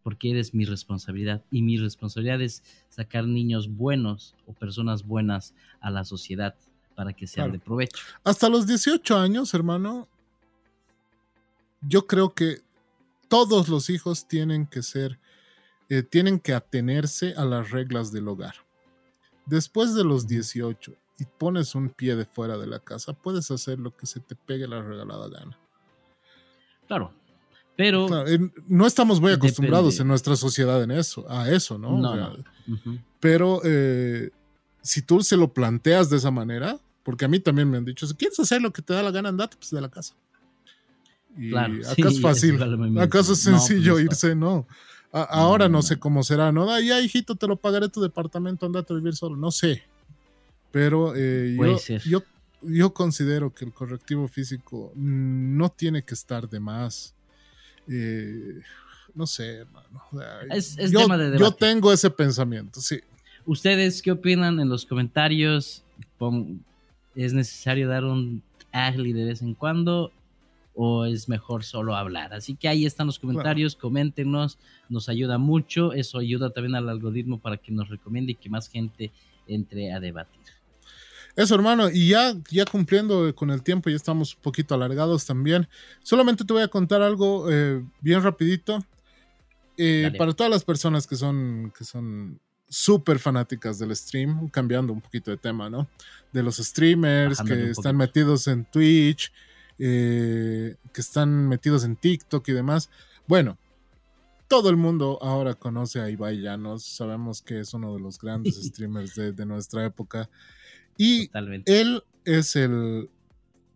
Porque 0.03 0.31
eres 0.31 0.53
mi 0.53 0.65
responsabilidad. 0.65 1.43
Y 1.51 1.63
mi 1.63 1.77
responsabilidad 1.77 2.41
es 2.41 2.63
sacar 2.89 3.27
niños 3.27 3.75
buenos 3.75 4.35
o 4.45 4.53
personas 4.53 5.05
buenas 5.05 5.55
a 5.79 5.89
la 5.89 6.05
sociedad 6.05 6.55
para 6.95 7.13
que 7.13 7.25
sean 7.25 7.51
de 7.51 7.59
provecho. 7.59 7.97
Hasta 8.23 8.49
los 8.49 8.67
18 8.67 9.17
años, 9.17 9.53
hermano, 9.53 10.07
yo 11.81 12.05
creo 12.05 12.33
que 12.33 12.61
todos 13.31 13.69
los 13.69 13.89
hijos 13.89 14.27
tienen 14.27 14.67
que 14.67 14.83
ser, 14.83 15.17
eh, 15.87 16.03
tienen 16.03 16.37
que 16.37 16.53
atenerse 16.53 17.33
a 17.37 17.45
las 17.45 17.71
reglas 17.71 18.11
del 18.11 18.27
hogar. 18.27 18.55
Después 19.45 19.95
de 19.95 20.03
los 20.03 20.27
18 20.27 20.93
y 21.17 21.23
pones 21.23 21.73
un 21.73 21.87
pie 21.91 22.17
de 22.17 22.25
fuera 22.25 22.57
de 22.57 22.67
la 22.67 22.79
casa, 22.79 23.13
puedes 23.13 23.49
hacer 23.49 23.79
lo 23.79 23.95
que 23.95 24.05
se 24.05 24.19
te 24.19 24.35
pegue 24.35 24.67
la 24.67 24.81
regalada 24.81 25.29
gana. 25.29 25.57
Claro, 26.87 27.13
pero 27.77 28.05
no 28.67 28.85
estamos 28.85 29.21
muy 29.21 29.31
acostumbrados 29.31 29.97
en 30.01 30.09
nuestra 30.09 30.35
sociedad 30.35 30.83
en 30.83 30.91
eso, 30.91 31.25
a 31.29 31.49
eso, 31.49 31.77
¿no? 31.77 31.97
no, 31.97 32.35
Pero 33.21 33.61
eh, 33.63 34.31
si 34.81 35.03
tú 35.03 35.21
se 35.21 35.37
lo 35.37 35.53
planteas 35.53 36.09
de 36.09 36.17
esa 36.17 36.31
manera, 36.31 36.77
porque 37.01 37.23
a 37.23 37.29
mí 37.29 37.39
también 37.39 37.69
me 37.69 37.77
han 37.77 37.85
dicho, 37.85 38.05
si 38.05 38.13
quieres 38.13 38.37
hacer 38.41 38.61
lo 38.61 38.73
que 38.73 38.81
te 38.81 38.93
da 38.93 39.01
la 39.01 39.11
gana, 39.11 39.29
andate 39.29 39.55
pues 39.55 39.71
de 39.71 39.79
la 39.79 39.89
casa. 39.89 40.17
Y 41.37 41.55
acá 41.55 42.09
es 42.09 42.21
fácil, 42.21 42.61
acá 42.99 43.19
es 43.19 43.27
sencillo 43.39 43.99
irse, 43.99 44.35
no. 44.35 44.67
ahora 45.11 45.69
no, 45.69 45.81
sé 45.81 45.97
cómo 45.97 46.23
será, 46.23 46.51
¿no? 46.51 46.79
Ya, 46.79 46.99
hijito, 47.01 47.35
te 47.35 47.47
lo 47.47 47.55
pagaré 47.55 47.89
tu 47.89 48.01
departamento, 48.01 48.65
andate 48.65 48.93
a 48.93 48.95
vivir 48.95 49.15
solo. 49.15 49.35
No 49.35 49.51
sé. 49.51 49.83
Pero 50.71 51.13
eh, 51.15 51.57
yo, 52.05 52.23
yo, 52.61 52.93
considero 52.93 53.53
que 53.53 53.65
el 53.65 53.73
correctivo 53.73 54.27
físico 54.27 54.91
no 54.95 55.69
tiene 55.69 56.03
que 56.03 56.13
estar 56.13 56.49
de 56.49 56.59
más. 56.59 57.13
Eh, 57.87 58.61
no 59.13 59.27
sé, 59.27 59.57
hermano. 59.57 60.01
Es, 60.49 60.77
yo, 60.77 61.01
tema 61.01 61.17
de 61.17 61.37
yo 61.37 61.51
tengo 61.51 61.91
ese 61.91 62.09
pensamiento, 62.09 62.79
sí. 62.79 63.01
¿Ustedes 63.45 64.01
qué 64.01 64.11
opinan 64.11 64.59
en 64.59 64.69
los 64.69 64.85
comentarios? 64.85 65.83
¿Es 67.15 67.33
necesario 67.33 67.89
dar 67.89 68.05
un 68.05 68.41
ugly 68.73 69.13
de 69.13 69.25
vez 69.25 69.41
en 69.41 69.53
cuando? 69.53 70.11
¿O 70.73 71.05
es 71.05 71.27
mejor 71.27 71.63
solo 71.63 71.95
hablar? 71.95 72.33
Así 72.33 72.55
que 72.55 72.67
ahí 72.67 72.85
están 72.85 73.07
los 73.07 73.19
comentarios, 73.19 73.75
coméntenos, 73.75 74.57
nos 74.89 75.09
ayuda 75.09 75.37
mucho. 75.37 75.93
Eso 75.93 76.19
ayuda 76.19 76.51
también 76.51 76.75
al 76.75 76.89
algoritmo 76.89 77.39
para 77.39 77.57
que 77.57 77.71
nos 77.71 77.89
recomiende 77.89 78.31
y 78.31 78.35
que 78.35 78.49
más 78.49 78.69
gente 78.69 79.11
entre 79.47 79.91
a 79.91 79.99
debatir. 79.99 80.41
Eso, 81.35 81.55
hermano, 81.55 81.89
y 81.89 82.09
ya, 82.09 82.33
ya 82.49 82.65
cumpliendo 82.65 83.33
con 83.35 83.51
el 83.51 83.63
tiempo, 83.63 83.89
ya 83.89 83.95
estamos 83.95 84.35
un 84.35 84.41
poquito 84.41 84.75
alargados 84.75 85.25
también. 85.25 85.67
Solamente 86.03 86.43
te 86.43 86.53
voy 86.53 86.63
a 86.63 86.67
contar 86.67 87.01
algo 87.01 87.49
eh, 87.49 87.83
bien 88.01 88.21
rapidito. 88.21 88.85
Eh, 89.77 90.13
para 90.17 90.33
todas 90.33 90.51
las 90.51 90.63
personas 90.63 91.07
que 91.07 91.15
son, 91.15 91.71
que 91.77 91.85
son 91.85 92.39
súper 92.67 93.19
fanáticas 93.19 93.79
del 93.79 93.95
stream, 93.95 94.49
cambiando 94.49 94.93
un 94.93 95.01
poquito 95.01 95.31
de 95.31 95.37
tema, 95.37 95.69
¿no? 95.69 95.87
De 96.31 96.43
los 96.43 96.57
streamers 96.57 97.41
que 97.41 97.71
están 97.71 97.97
metidos 97.97 98.47
en 98.47 98.65
Twitch, 98.65 99.31
eh, 99.83 100.75
que 100.93 101.01
están 101.01 101.47
metidos 101.47 101.83
en 101.83 101.95
TikTok 101.95 102.47
y 102.49 102.53
demás. 102.53 102.91
Bueno, 103.27 103.57
todo 104.47 104.69
el 104.69 104.77
mundo 104.77 105.17
ahora 105.21 105.55
conoce 105.55 105.99
a 105.99 106.09
Ibai 106.09 106.39
Llanos, 106.39 106.83
sabemos 106.83 107.41
que 107.41 107.59
es 107.59 107.73
uno 107.73 107.95
de 107.95 107.99
los 107.99 108.19
grandes 108.19 108.55
streamers 108.63 109.15
de 109.15 109.45
nuestra 109.45 109.83
época. 109.83 110.29
Y 110.97 111.31
él 111.65 112.03
es 112.25 112.55
el, 112.55 113.09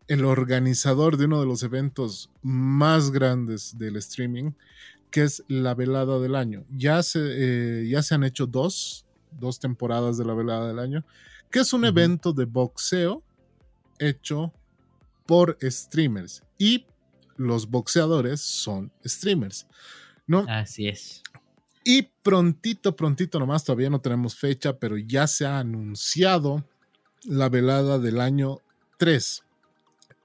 el 0.07 0.25
organizador 0.25 1.17
de 1.17 1.25
uno 1.25 1.39
de 1.39 1.47
los 1.47 1.63
eventos 1.63 2.29
más 2.43 3.09
grandes 3.09 3.77
del 3.79 3.95
streaming, 3.95 4.51
que 5.09 5.23
es 5.23 5.43
la 5.47 5.73
velada 5.73 6.19
del 6.19 6.35
año. 6.35 6.65
Ya 6.69 7.01
se, 7.01 7.19
eh, 7.23 7.87
ya 7.87 8.03
se 8.03 8.13
han 8.13 8.23
hecho 8.23 8.45
dos, 8.45 9.05
dos 9.31 9.59
temporadas 9.59 10.17
de 10.17 10.25
la 10.25 10.35
velada 10.35 10.67
del 10.67 10.77
año, 10.77 11.03
que 11.49 11.59
es 11.59 11.73
un 11.73 11.85
evento 11.85 12.31
de 12.31 12.45
boxeo 12.45 13.23
hecho 13.97 14.53
por 15.25 15.57
streamers. 15.61 16.43
Y 16.57 16.85
los 17.37 17.69
boxeadores 17.69 18.41
son 18.41 18.91
streamers. 19.05 19.67
¿no? 20.27 20.45
Así 20.47 20.87
es. 20.87 21.21
Y 21.83 22.03
prontito, 22.23 22.95
prontito 22.95 23.39
nomás, 23.39 23.63
todavía 23.63 23.89
no 23.89 24.01
tenemos 24.01 24.35
fecha, 24.35 24.77
pero 24.77 24.97
ya 24.97 25.27
se 25.27 25.45
ha 25.45 25.59
anunciado 25.59 26.67
la 27.23 27.49
velada 27.49 27.99
del 27.99 28.19
año 28.19 28.59
3. 28.97 29.43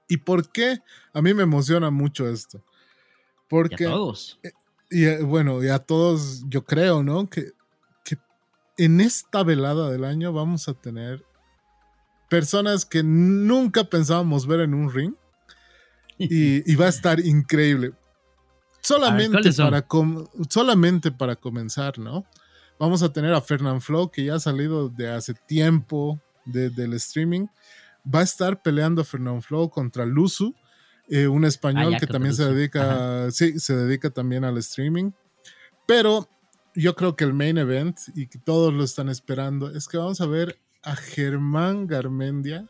¿Y 0.07 0.17
por 0.17 0.51
qué? 0.51 0.79
A 1.13 1.21
mí 1.21 1.33
me 1.33 1.43
emociona 1.43 1.91
mucho 1.91 2.27
esto. 2.27 2.63
Porque... 3.47 3.83
Y 3.83 3.87
a 3.87 3.89
todos. 3.89 4.39
Eh, 4.43 4.51
y, 4.89 5.05
eh, 5.05 5.21
bueno, 5.21 5.63
y 5.63 5.69
a 5.69 5.79
todos 5.79 6.43
yo 6.49 6.65
creo, 6.65 7.03
¿no? 7.03 7.29
Que, 7.29 7.51
que 8.03 8.17
en 8.77 8.99
esta 8.99 9.43
velada 9.43 9.89
del 9.89 10.03
año 10.03 10.33
vamos 10.33 10.67
a 10.67 10.73
tener 10.73 11.23
personas 12.31 12.85
que 12.85 13.03
nunca 13.03 13.83
pensábamos 13.83 14.47
ver 14.47 14.61
en 14.61 14.73
un 14.73 14.89
ring. 14.89 15.13
Y, 16.17 16.75
va 16.75 16.85
a 16.85 16.89
estar 16.89 17.19
increíble. 17.19 17.91
Solamente, 18.79 19.51
para 19.51 19.85
solamente 20.49 21.11
para 21.11 21.35
comenzar, 21.35 21.99
¿no? 21.99 22.25
Vamos 22.79 23.03
a 23.03 23.11
tener 23.11 23.33
a 23.33 23.41
Fernand 23.41 23.81
Flo, 23.81 24.09
que 24.11 24.23
ya 24.23 24.35
ha 24.35 24.39
salido 24.39 24.87
de 24.87 25.09
hace 25.09 25.33
tiempo 25.33 26.21
del 26.45 26.93
streaming. 26.93 27.47
Va 28.03 28.19
a 28.19 28.23
estar 28.23 28.61
peleando 28.61 29.03
Fernando 29.03 29.41
Flow 29.41 29.69
contra 29.69 30.05
Luzu, 30.05 30.55
eh, 31.09 31.27
un 31.27 31.43
español 31.43 31.95
ah, 31.95 31.99
que 31.99 32.07
también 32.07 32.33
se 32.33 32.45
dedica, 32.45 33.29
sí, 33.31 33.59
se 33.59 33.75
dedica 33.75 34.09
también 34.09 34.45
al 34.45 34.57
streaming. 34.59 35.11
Pero 35.85 36.29
yo 36.75 36.95
creo 36.95 37.17
que 37.17 37.25
el 37.25 37.33
main 37.33 37.57
event, 37.57 37.97
y 38.15 38.27
que 38.27 38.39
todos 38.39 38.73
lo 38.73 38.85
están 38.85 39.09
esperando, 39.09 39.69
es 39.75 39.89
que 39.89 39.97
vamos 39.97 40.21
a 40.21 40.27
ver 40.27 40.57
a 40.83 40.95
Germán 40.95 41.87
Garmendia 41.87 42.67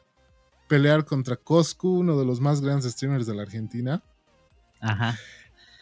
pelear 0.68 1.03
contra 1.03 1.36
Coscu, 1.36 1.99
uno 1.99 2.18
de 2.18 2.26
los 2.26 2.39
más 2.39 2.62
grandes 2.62 2.91
streamers 2.93 3.28
de 3.28 3.36
la 3.36 3.41
Argentina. 3.41 4.01
Ajá. 4.80 5.18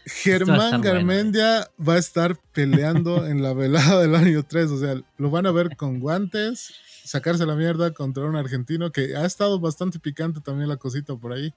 Germán 0.06 0.82
Garmendia 0.82 1.70
va 1.80 1.94
a 1.94 2.00
estar 2.00 2.36
peleando 2.54 3.28
en 3.28 3.44
la 3.44 3.54
velada 3.54 4.02
del 4.02 4.16
año 4.16 4.44
3, 4.44 4.72
o 4.72 4.80
sea, 4.80 5.02
lo 5.18 5.30
van 5.30 5.46
a 5.46 5.52
ver 5.52 5.76
con 5.78 6.00
guantes, 6.00 6.74
sacarse 7.04 7.46
la 7.46 7.56
mierda 7.56 7.94
contra 7.94 8.26
un 8.26 8.36
argentino 8.36 8.92
que 8.92 9.16
ha 9.16 9.26
estado 9.26 9.60
bastante 9.60 10.00
picante 10.00 10.42
también 10.42 10.70
la 10.70 10.78
cosita 10.78 11.16
por 11.16 11.34
ahí. 11.34 11.54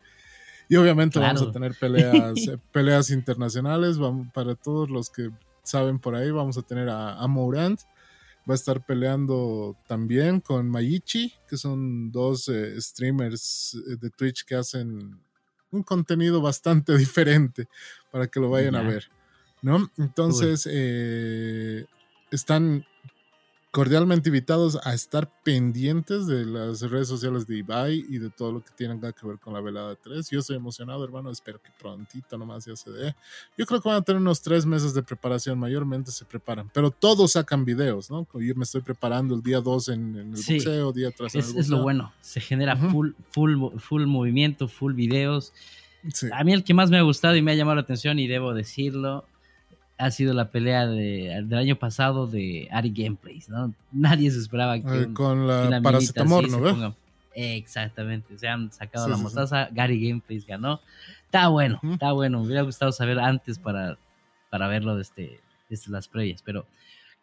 Y 0.68 0.77
obviamente 0.77 1.18
vamos 1.18 1.43
a 1.43 1.53
tener 1.53 1.75
peleas, 1.75 2.37
eh, 2.49 2.59
peleas 2.70 3.11
internacionales. 3.11 3.99
Vamos, 3.99 4.29
para 4.33 4.55
todos 4.55 4.91
los 4.91 5.11
que 5.11 5.31
saben 5.62 5.99
por 5.99 6.14
ahí, 6.14 6.31
vamos 6.31 6.59
a 6.59 6.62
tener 6.62 6.89
a, 6.89 7.14
a 7.18 7.27
Mourant. 7.27 7.81
Va 8.49 8.55
a 8.55 8.57
estar 8.57 8.84
peleando 8.84 9.76
también 9.86 10.40
con 10.40 10.68
Mayichi, 10.68 11.32
que 11.49 11.57
son 11.57 12.11
dos 12.11 12.49
eh, 12.49 12.80
streamers 12.80 13.76
eh, 13.88 13.97
de 14.01 14.11
Twitch 14.11 14.45
que 14.45 14.57
hacen 14.57 15.20
un 15.70 15.82
contenido 15.82 16.40
bastante 16.40 16.97
diferente 16.99 17.68
para 18.11 18.26
que 18.26 18.40
lo 18.40 18.51
vayan 18.51 18.74
a 18.74 18.82
ver. 18.82 19.11
¿No? 19.62 19.88
Entonces, 19.97 20.66
están 22.32 22.84
cordialmente 23.73 24.29
invitados 24.29 24.79
a 24.85 24.93
estar 24.93 25.31
pendientes 25.43 26.27
de 26.27 26.45
las 26.45 26.83
redes 26.83 27.09
sociales 27.09 27.47
de 27.47 27.57
Ibai 27.57 28.05
y 28.07 28.18
de 28.18 28.29
todo 28.29 28.53
lo 28.53 28.62
que 28.62 28.70
tiene 28.77 29.01
que 29.01 29.27
ver 29.27 29.39
con 29.39 29.55
la 29.55 29.62
velada 29.62 29.97
3. 29.97 30.29
Yo 30.31 30.41
estoy 30.41 30.57
emocionado, 30.57 31.03
hermano. 31.03 31.31
Espero 31.31 31.59
que 31.61 31.70
prontito 31.81 32.37
nomás 32.37 32.66
ya 32.66 32.77
se 32.77 32.91
dé. 32.91 33.16
Yo 33.57 33.64
creo 33.64 33.81
que 33.81 33.89
van 33.89 33.97
a 33.97 34.03
tener 34.03 34.20
unos 34.20 34.43
tres 34.43 34.66
meses 34.66 34.93
de 34.93 35.03
preparación. 35.03 35.59
Mayormente 35.59 36.11
se 36.11 36.27
preparan, 36.27 36.70
pero 36.75 36.91
todos 36.91 37.33
sacan 37.33 37.64
videos, 37.64 38.11
¿no? 38.11 38.29
Yo 38.35 38.55
me 38.55 38.64
estoy 38.64 38.83
preparando 38.83 39.35
el 39.35 39.43
día 39.43 39.62
2 39.62 39.89
en, 39.89 40.16
el 40.16 40.31
boxeo, 40.33 40.93
día 40.93 41.11
tras 41.11 41.35
es, 41.35 41.55
es 41.55 41.68
lo 41.70 41.83
bueno. 41.83 42.12
Se 42.20 42.41
genera 42.41 42.77
full, 42.77 43.12
full, 43.31 43.57
full 43.79 44.05
movimiento, 44.05 44.68
full 44.68 44.93
videos. 44.93 45.55
A 46.31 46.45
mí 46.45 46.53
el 46.53 46.62
que 46.62 46.75
más 46.75 46.91
me 46.91 46.99
ha 46.99 47.03
gustado 47.03 47.37
y 47.37 47.43
me 47.43 47.53
ha 47.53 47.55
llamado 47.55 47.77
la 47.77 47.83
atención, 47.83 48.18
y 48.18 48.27
debo 48.27 48.53
decirlo, 48.53 49.25
ha 49.99 50.11
sido 50.11 50.34
la 50.34 50.51
pelea 50.51 50.86
de, 50.86 51.43
del 51.45 51.59
año 51.59 51.76
pasado 51.76 52.26
de 52.26 52.68
Ari 52.70 52.93
Gameplays, 52.95 53.49
¿no? 53.49 53.74
Nadie 53.93 54.30
se 54.30 54.38
esperaba 54.38 54.80
que. 54.80 55.12
con 55.12 55.47
la, 55.47 55.80
paracetamol, 55.82 56.51
¿no? 56.51 56.97
Exactamente, 57.34 58.38
se 58.38 58.49
han 58.49 58.70
sacado 58.72 59.09
la 59.09 59.16
mostaza, 59.16 59.68
Gary 59.72 60.07
Gameplays 60.07 60.47
ganó. 60.47 60.80
Está 61.24 61.49
bueno, 61.49 61.80
está 61.82 62.12
bueno. 62.12 62.40
Me 62.40 62.47
hubiera 62.47 62.62
gustado 62.62 62.93
saber 62.93 63.18
antes 63.18 63.59
para, 63.59 63.97
para 64.51 64.68
verlo 64.68 64.97
desde, 64.97 65.40
desde 65.70 65.90
las 65.90 66.09
previas, 66.09 66.43
pero 66.43 66.66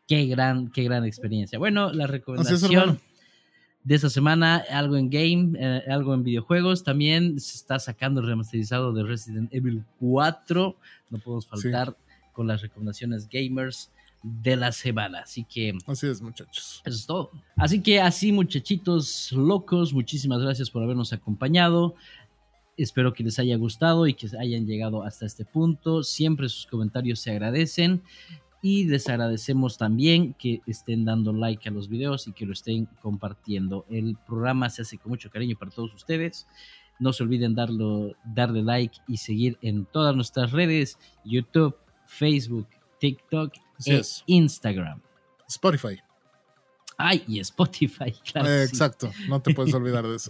qué 0.08 0.26
gran, 0.26 0.72
qué 0.72 0.84
gran 0.84 1.06
experiencia. 1.06 1.60
Bueno, 1.60 1.94
la 1.94 2.08
recomendación 2.08 3.00
de 3.84 3.96
esta 3.96 4.10
semana, 4.10 4.64
algo 4.72 4.98
en 4.98 5.10
game, 5.10 5.58
eh, 5.60 5.84
algo 5.90 6.14
en 6.14 6.24
videojuegos. 6.24 6.84
También 6.84 7.40
se 7.40 7.56
está 7.56 7.80
sacando 7.80 8.22
el 8.22 8.28
remasterizado 8.28 8.94
de 8.94 9.04
Resident 9.04 9.54
Evil 9.54 9.84
4. 10.00 10.76
No 11.12 11.18
podemos 11.20 11.48
faltar 11.48 11.96
con 12.34 12.48
las 12.48 12.62
recomendaciones 12.62 13.28
gamers 13.30 13.92
de 14.24 14.56
la 14.56 14.72
semana. 14.72 15.20
Así 15.20 15.44
que. 15.44 15.78
Así 15.88 16.08
es, 16.08 16.22
muchachos. 16.22 16.82
Eso 16.86 16.98
es 16.98 17.06
todo. 17.06 17.32
Así 17.56 17.82
que 17.82 18.00
así, 18.00 18.32
muchachitos 18.32 19.32
locos, 19.32 19.94
muchísimas 19.94 20.42
gracias 20.42 20.70
por 20.70 20.84
habernos 20.84 21.14
acompañado. 21.14 21.96
Espero 22.78 23.14
que 23.14 23.24
les 23.24 23.40
haya 23.40 23.58
gustado 23.58 24.08
y 24.08 24.14
que 24.14 24.28
hayan 24.40 24.66
llegado 24.66 25.04
hasta 25.04 25.26
este 25.26 25.46
punto. 25.46 26.04
Siempre 26.04 26.48
sus 26.48 26.66
comentarios 26.66 27.20
se 27.20 27.32
agradecen. 27.32 28.02
Y 28.62 28.86
les 28.86 29.08
agradecemos 29.08 29.78
también 29.78 30.34
que 30.34 30.62
estén 30.68 31.06
dando 31.06 31.32
like 31.32 31.70
a 31.70 31.72
los 31.72 31.88
videos 31.88 32.28
y 32.28 32.34
que 32.34 32.46
lo 32.46 32.52
estén 32.52 32.88
compartiendo. 33.02 33.86
El 33.90 34.18
programa 34.28 34.70
se 34.70 34.82
hace 34.82 34.98
con 34.98 35.12
mucho 35.12 35.30
cariño 35.30 35.58
para 35.58 35.72
todos 35.72 35.94
ustedes. 35.94 36.46
No 37.00 37.14
se 37.14 37.24
olviden 37.24 37.56
darlo, 37.56 38.16
darle 38.26 38.62
like 38.62 38.98
y 39.08 39.16
seguir 39.16 39.58
en 39.62 39.86
todas 39.86 40.14
nuestras 40.14 40.52
redes, 40.52 41.00
YouTube, 41.24 41.76
Facebook, 42.10 42.68
TikTok 43.00 43.54
e 43.86 44.02
Instagram. 44.26 45.02
Spotify. 45.48 46.00
Ay, 46.98 47.24
y 47.28 47.40
Spotify, 47.40 48.12
claro. 48.32 48.50
Eh, 48.50 48.64
exacto, 48.64 49.12
no 49.28 49.42
te 49.42 49.54
puedes 49.54 49.74
olvidar 49.74 50.06
de 50.06 50.16
eso. 50.16 50.30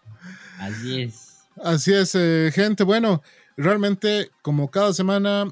Así 0.58 1.02
es. 1.02 1.38
Así 1.62 1.92
es, 1.92 2.14
eh, 2.14 2.50
gente. 2.54 2.84
Bueno, 2.84 3.22
realmente, 3.56 4.30
como 4.42 4.70
cada 4.70 4.94
semana, 4.94 5.48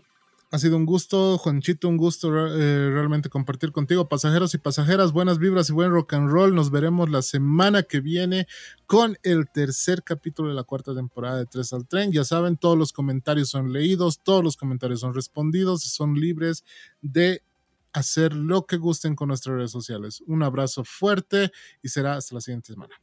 Ha 0.56 0.58
sido 0.58 0.78
un 0.78 0.86
gusto, 0.86 1.36
Juanchito, 1.36 1.86
un 1.86 1.98
gusto 1.98 2.34
eh, 2.34 2.90
realmente 2.90 3.28
compartir 3.28 3.72
contigo. 3.72 4.08
Pasajeros 4.08 4.54
y 4.54 4.58
pasajeras, 4.58 5.12
buenas 5.12 5.38
vibras 5.38 5.68
y 5.68 5.74
buen 5.74 5.90
rock 5.90 6.14
and 6.14 6.30
roll. 6.30 6.54
Nos 6.54 6.70
veremos 6.70 7.10
la 7.10 7.20
semana 7.20 7.82
que 7.82 8.00
viene 8.00 8.46
con 8.86 9.18
el 9.22 9.50
tercer 9.50 10.02
capítulo 10.02 10.48
de 10.48 10.54
la 10.54 10.62
cuarta 10.62 10.94
temporada 10.94 11.36
de 11.36 11.44
Tres 11.44 11.74
al 11.74 11.86
Tren. 11.86 12.10
Ya 12.10 12.24
saben, 12.24 12.56
todos 12.56 12.78
los 12.78 12.94
comentarios 12.94 13.50
son 13.50 13.70
leídos, 13.70 14.20
todos 14.20 14.42
los 14.42 14.56
comentarios 14.56 15.00
son 15.00 15.12
respondidos 15.12 15.84
y 15.84 15.90
son 15.90 16.14
libres 16.14 16.64
de 17.02 17.42
hacer 17.92 18.32
lo 18.32 18.64
que 18.64 18.78
gusten 18.78 19.14
con 19.14 19.28
nuestras 19.28 19.56
redes 19.56 19.72
sociales. 19.72 20.22
Un 20.26 20.42
abrazo 20.42 20.84
fuerte 20.84 21.52
y 21.82 21.90
será 21.90 22.14
hasta 22.14 22.34
la 22.34 22.40
siguiente 22.40 22.72
semana. 22.72 22.94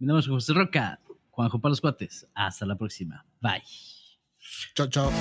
Mi 0.00 0.08
nombre 0.08 0.22
es 0.22 0.28
José 0.28 0.52
Roca, 0.52 0.98
Juanjo 1.30 1.60
para 1.60 1.70
los 1.70 1.80
cuates. 1.80 2.26
Hasta 2.34 2.66
la 2.66 2.76
próxima. 2.76 3.24
Bye. 3.40 3.62
Chao, 4.74 4.88
chao. 4.88 5.12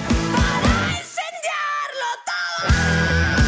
Música 2.67 3.44